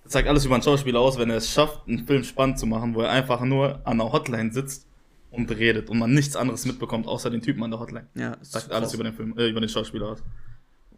Sagt 0.06 0.28
alles 0.28 0.44
über 0.46 0.56
einen 0.56 0.64
Schauspieler 0.64 1.00
aus, 1.00 1.20
wenn 1.20 1.30
er 1.30 1.38
es 1.38 1.52
schafft, 1.52 1.88
einen 1.88 2.08
Film 2.08 2.24
spannend 2.24 2.58
zu 2.58 2.66
machen, 2.66 2.96
wo 2.96 3.02
er 3.02 3.12
einfach 3.12 3.42
nur 3.42 3.76
an 3.86 4.02
einer 4.02 4.12
Hotline 4.12 4.52
sitzt 4.52 4.88
und 5.30 5.52
redet 5.52 5.88
und 5.92 6.00
man 6.00 6.12
nichts 6.16 6.36
anderes 6.36 6.66
mitbekommt, 6.66 7.06
außer 7.06 7.30
den 7.30 7.44
Typen 7.44 7.62
an 7.64 7.70
der 7.70 7.80
Hotline. 7.80 8.08
Ja, 8.16 8.34
ist 8.34 8.52
Sagt 8.54 8.72
alles 8.72 8.92
über 8.96 9.04
den 9.04 9.14
Film, 9.14 9.38
äh, 9.38 9.48
über 9.50 9.60
den 9.60 9.70
Schauspieler 9.70 10.08
aus. 10.08 10.24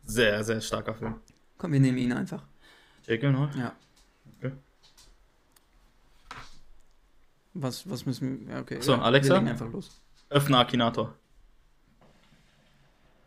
Sehr, 0.05 0.41
sehr 0.45 0.61
starker 0.61 0.95
Film. 0.95 1.15
Komm, 1.57 1.73
wir 1.73 1.81
nehmen 1.81 1.97
ihn 1.97 2.13
einfach. 2.13 2.45
Jake 3.05 3.19
Gyllenhaal? 3.19 3.49
Ja. 3.59 3.73
Okay. 4.37 4.53
Was, 7.53 7.89
was 7.89 8.05
müssen 8.05 8.47
wir. 8.47 8.59
Okay. 8.59 8.81
So, 8.81 8.93
ja, 8.93 9.01
Alexa? 9.01 9.37
Einfach 9.37 9.71
los. 9.71 10.01
Öffne 10.29 10.57
Akinator. 10.57 11.13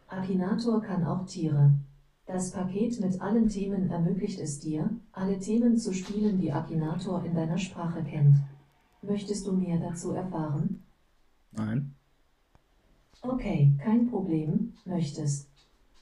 Akinator 0.09 0.81
kann 0.83 1.05
auch 1.05 1.27
Tiere. 1.27 1.72
Das 2.27 2.53
Paket 2.53 3.01
mit 3.01 3.20
allen 3.20 3.49
Themen 3.49 3.91
ermöglicht 3.91 4.41
es 4.41 4.59
dir, 4.59 4.89
alle 5.12 5.39
Themen 5.39 5.77
zu 5.77 5.93
spielen, 5.93 6.41
die 6.41 6.53
Akinator 6.53 7.22
in 7.25 7.35
deiner 7.35 7.59
Sprache 7.59 8.03
kennt. 8.03 8.39
Möchtest 9.03 9.47
du 9.47 9.53
mehr 9.53 9.79
dazu 9.79 10.12
erfahren? 10.12 10.83
Nein. 11.53 11.95
Okay, 13.20 13.72
kein 13.79 14.09
Problem. 14.09 14.72
Möchtest 14.87 15.51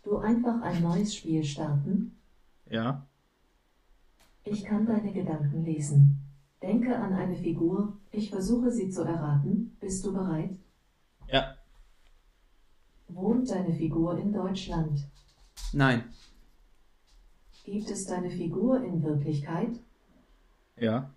du 0.05 0.19
einfach 0.19 0.63
ein 0.63 0.83
neues 0.83 1.15
Spiel 1.15 1.43
starten? 1.43 2.17
Ja. 2.71 3.05
Ich 4.45 4.65
kann 4.65 4.87
deine 4.87 5.13
Gedanken 5.13 5.65
lesen. 5.65 6.22
Denke 6.63 6.97
an 6.97 7.13
eine 7.13 7.37
Figur, 7.37 7.99
ich 8.13 8.31
versuche 8.31 8.71
sie 8.71 8.89
zu 8.89 9.03
erraten. 9.03 9.77
Bist 9.81 10.07
du 10.07 10.13
bereit? 10.13 10.57
Ja. 11.29 11.57
Wohnt 13.09 13.51
deine 13.51 13.75
Figur 13.75 14.17
in 14.17 14.33
Deutschland? 14.33 15.01
Nein. 15.73 16.05
Gibt 17.65 17.91
es 17.91 18.07
deine 18.07 18.31
Figur 18.31 18.83
in 18.85 19.03
Wirklichkeit? 19.03 19.81
Ja. 20.79 21.11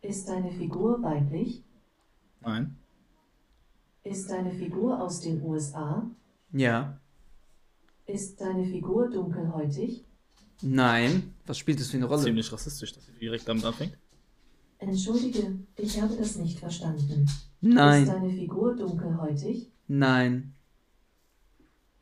Ist 0.00 0.28
deine 0.28 0.52
Figur 0.52 1.02
weiblich? 1.02 1.62
Nein. 2.40 2.76
Ist 4.04 4.30
deine 4.30 4.52
Figur 4.52 5.02
aus 5.02 5.20
den 5.20 5.42
USA? 5.42 6.10
Ja. 6.52 6.98
Ist 8.06 8.40
deine 8.40 8.64
Figur 8.64 9.10
dunkelhäutig? 9.10 10.04
Nein. 10.62 11.34
Was 11.46 11.58
spielt 11.58 11.80
das 11.80 11.88
für 11.88 11.96
eine 11.96 12.06
Rolle? 12.06 12.22
Ziemlich 12.22 12.52
rassistisch, 12.52 12.92
dass 12.92 13.06
sie 13.06 13.12
direkt 13.12 13.48
damit 13.48 13.64
anfängt. 13.64 13.98
Entschuldige, 14.78 15.58
ich 15.76 16.00
habe 16.00 16.14
das 16.16 16.36
nicht 16.36 16.58
verstanden. 16.58 17.24
Ist 17.24 17.42
Nein. 17.60 18.06
deine 18.06 18.30
Figur 18.30 18.76
dunkelhäutig? 18.76 19.70
Nein. 19.88 20.54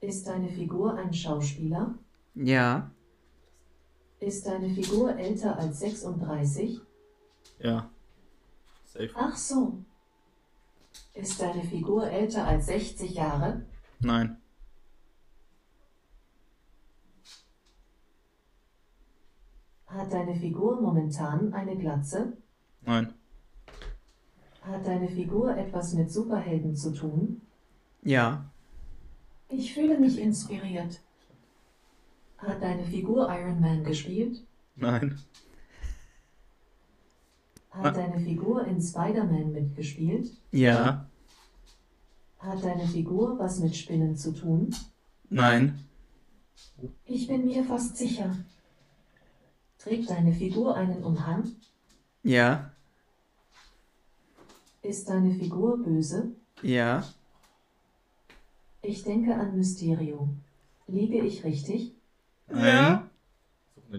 Ist 0.01 0.27
deine 0.27 0.49
Figur 0.49 0.95
ein 0.95 1.12
Schauspieler? 1.12 1.95
Ja. 2.35 2.91
Ist 4.18 4.47
deine 4.47 4.70
Figur 4.70 5.16
älter 5.16 5.57
als 5.59 5.81
36? 5.81 6.81
Ja. 7.61 7.91
Safe. 8.85 9.11
Ach 9.14 9.37
so. 9.37 9.79
Ist 11.14 11.41
deine 11.41 11.62
Figur 11.62 12.09
älter 12.09 12.47
als 12.47 12.66
60 12.66 13.14
Jahre? 13.14 13.64
Nein. 14.01 14.39
Hat 19.87 20.12
deine 20.12 20.35
Figur 20.35 20.81
momentan 20.81 21.53
eine 21.53 21.77
Glatze? 21.77 22.37
Nein. 22.85 23.14
Hat 24.62 24.87
deine 24.87 25.09
Figur 25.09 25.57
etwas 25.57 25.95
mit 25.95 26.11
Superhelden 26.11 26.76
zu 26.76 26.93
tun? 26.93 27.43
Ja. 28.03 28.45
Ich 29.49 29.74
fühle 29.74 29.99
mich 29.99 30.18
inspiriert. 30.18 31.01
Hat 32.39 32.62
deine 32.62 32.85
Figur 32.85 33.28
Iron 33.28 33.61
Man 33.61 33.85
gespielt? 33.85 34.43
Nein. 34.76 35.18
Hat 37.70 37.97
deine 37.97 38.20
Figur 38.20 38.66
in 38.66 38.80
Spider-Man 38.80 39.53
mitgespielt? 39.53 40.30
Ja. 40.51 41.09
Hat 42.39 42.62
deine 42.62 42.87
Figur 42.87 43.39
was 43.39 43.61
mit 43.61 43.74
Spinnen 43.76 44.16
zu 44.16 44.33
tun? 44.33 44.74
Nein. 45.30 45.78
Ich 47.05 47.28
bin 47.28 47.47
mir 47.47 47.64
fast 47.64 47.97
sicher. 47.97 48.37
Trägt 49.78 50.11
deine 50.11 50.33
Figur 50.33 50.76
einen 50.76 51.03
Umhang? 51.03 51.45
Ja. 52.22 52.72
Ist 54.83 55.09
deine 55.09 55.35
Figur 55.35 55.78
böse? 55.83 56.33
Ja. 56.62 57.05
Ich 58.83 59.05
denke 59.05 59.35
an 59.35 59.57
Mysterio. 59.57 60.28
Liege 60.89 61.20
ich 61.20 61.45
richtig? 61.45 61.93
Einen 62.49 63.09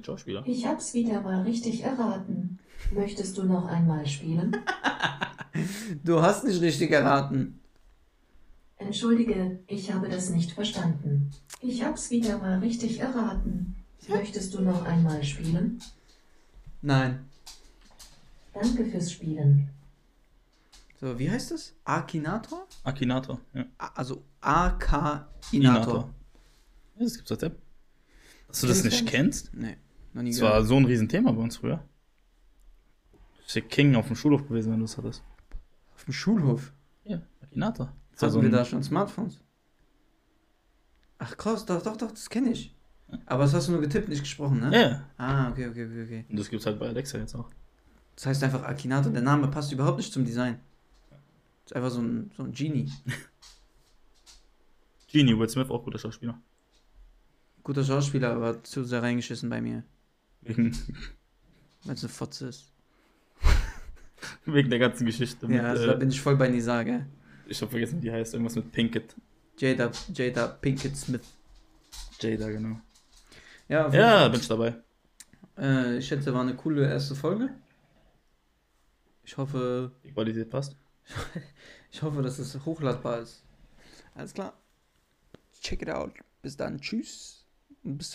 Schauspieler. 0.03 0.43
Ich 0.45 0.65
hab's 0.65 0.93
wieder 0.93 1.21
mal 1.21 1.43
richtig 1.43 1.83
erraten. 1.83 2.59
Möchtest 2.91 3.37
du 3.37 3.43
noch 3.43 3.65
einmal 3.65 4.05
spielen? 4.05 4.57
Du 6.03 6.19
hast 6.19 6.43
nicht 6.45 6.59
richtig 6.61 6.89
erraten. 6.89 7.59
Entschuldige, 8.77 9.59
ich 9.67 9.93
habe 9.93 10.09
das 10.09 10.31
nicht 10.31 10.51
verstanden. 10.51 11.29
Ich 11.61 11.83
hab's 11.83 12.09
wieder 12.09 12.39
mal 12.39 12.57
richtig 12.57 12.99
erraten. 12.99 13.75
Möchtest 14.07 14.55
du 14.55 14.61
noch 14.61 14.83
einmal 14.83 15.23
spielen? 15.23 15.79
Nein. 16.81 17.25
Danke 18.51 18.85
fürs 18.85 19.11
Spielen. 19.11 19.69
So, 21.03 21.19
wie 21.19 21.29
heißt 21.29 21.51
es? 21.51 21.75
Akinator? 21.83 22.65
Akinator. 22.85 23.41
Ja. 23.53 23.65
A- 23.77 23.91
Also 23.95 24.23
Akinator. 24.39 25.27
Inator. 25.51 26.13
Ja, 26.95 27.03
das 27.03 27.15
gibt's 27.17 27.29
als 27.33 27.43
App. 27.43 27.61
Dass 28.47 28.61
du 28.61 28.67
das 28.67 28.83
nicht 28.85 29.01
nicht. 29.01 29.07
kennst? 29.11 29.53
Nee, 29.53 29.75
noch 30.13 30.21
nie 30.21 30.29
Das 30.31 30.39
gehört. 30.39 30.53
war 30.55 30.63
so 30.63 30.77
ein 30.77 30.85
Riesenthema 30.85 31.33
bei 31.33 31.41
uns 31.41 31.57
früher. 31.57 31.83
Das 33.45 33.53
ist 33.57 33.67
King 33.69 33.95
auf 33.95 34.07
dem 34.07 34.15
Schulhof 34.15 34.47
gewesen, 34.47 34.71
wenn 34.71 34.79
du 34.79 34.85
es 34.85 34.97
hattest. 34.97 35.23
Auf 35.93 36.05
dem 36.05 36.13
Schulhof. 36.13 36.71
Ja, 37.03 37.21
Akinator. 37.41 37.93
Das 38.13 38.21
Hatten 38.21 38.31
so 38.31 38.41
wir 38.41 38.49
da 38.49 38.63
schon 38.63 38.81
Smartphones? 38.81 39.41
Ach 41.17 41.35
krass, 41.35 41.65
doch, 41.65 41.81
doch, 41.81 41.97
doch, 41.97 42.11
das 42.11 42.29
kenne 42.29 42.51
ich. 42.51 42.73
Aber 43.25 43.43
das 43.43 43.53
hast 43.53 43.67
du 43.67 43.73
nur 43.73 43.81
getippt, 43.81 44.07
nicht 44.07 44.21
gesprochen, 44.23 44.61
ne? 44.61 44.71
Ja, 44.73 45.09
Ah, 45.17 45.49
okay, 45.49 45.67
okay, 45.67 45.85
okay, 45.85 46.03
okay. 46.03 46.25
und 46.29 46.39
das 46.39 46.49
gibt's 46.49 46.65
halt 46.65 46.79
bei 46.79 46.87
Alexa 46.87 47.17
jetzt 47.17 47.35
auch. 47.35 47.49
Das 48.15 48.25
heißt 48.25 48.41
einfach 48.45 48.63
Akinator. 48.63 49.11
Der 49.11 49.21
Name 49.21 49.49
passt 49.49 49.73
überhaupt 49.73 49.97
nicht 49.97 50.13
zum 50.13 50.23
Design. 50.23 50.59
Ist 51.73 51.77
einfach 51.77 51.89
so 51.89 52.01
ein, 52.01 52.29
so 52.37 52.43
ein 52.43 52.51
Genie. 52.51 52.91
Genie, 55.07 55.35
Will 55.35 55.49
Smith, 55.49 55.71
auch 55.71 55.83
guter 55.83 55.97
Schauspieler. 55.97 56.39
Guter 57.63 57.83
Schauspieler, 57.83 58.31
aber 58.31 58.63
zu 58.63 58.83
sehr 58.83 59.01
reingeschissen 59.01 59.49
bei 59.49 59.59
mir. 59.59 59.83
Wegen, 60.41 60.71
Weil 61.83 61.95
es 61.95 62.03
eine 62.03 62.09
Fotze 62.09 62.49
ist. 62.49 62.71
wegen 64.45 64.69
der 64.69 64.77
ganzen 64.77 65.07
Geschichte. 65.07 65.47
Ja, 65.51 65.63
also 65.63 65.87
da 65.87 65.93
äh, 65.93 65.97
bin 65.97 66.09
ich 66.09 66.21
voll 66.21 66.35
bei 66.35 66.47
Nisa, 66.47 66.83
gell? 66.83 67.07
ich 67.47 67.59
hab 67.59 67.71
vergessen, 67.71 67.97
wie 67.97 68.01
die 68.01 68.11
heißt. 68.11 68.35
Irgendwas 68.35 68.55
mit 68.55 68.71
Pinkett. 68.71 69.15
Jada, 69.57 69.89
Jada 70.13 70.47
Pinkett 70.49 70.95
Smith. 70.95 71.25
Jada, 72.19 72.51
genau. 72.51 72.79
Ja, 73.67 73.91
Ja, 73.91 74.27
bin 74.27 74.39
ich 74.39 74.47
dabei. 74.47 74.75
Äh, 75.57 75.97
ich 75.97 76.07
schätze, 76.07 76.35
war 76.35 76.41
eine 76.41 76.55
coole 76.55 76.87
erste 76.87 77.15
Folge. 77.15 77.49
Ich 79.23 79.35
hoffe, 79.37 79.91
Die 80.03 80.11
Qualität 80.11 80.51
passt. 80.51 80.75
ich 81.91 82.01
hoffe, 82.01 82.21
dass 82.21 82.39
es 82.39 82.65
hochladbar 82.65 83.19
ist. 83.19 83.43
Alles 84.15 84.33
klar. 84.33 84.53
Check 85.61 85.81
it 85.81 85.89
out. 85.89 86.13
Bis 86.41 86.57
dann. 86.57 86.79
Tschüss. 86.79 87.45
Und 87.83 87.97
bis 87.97 88.11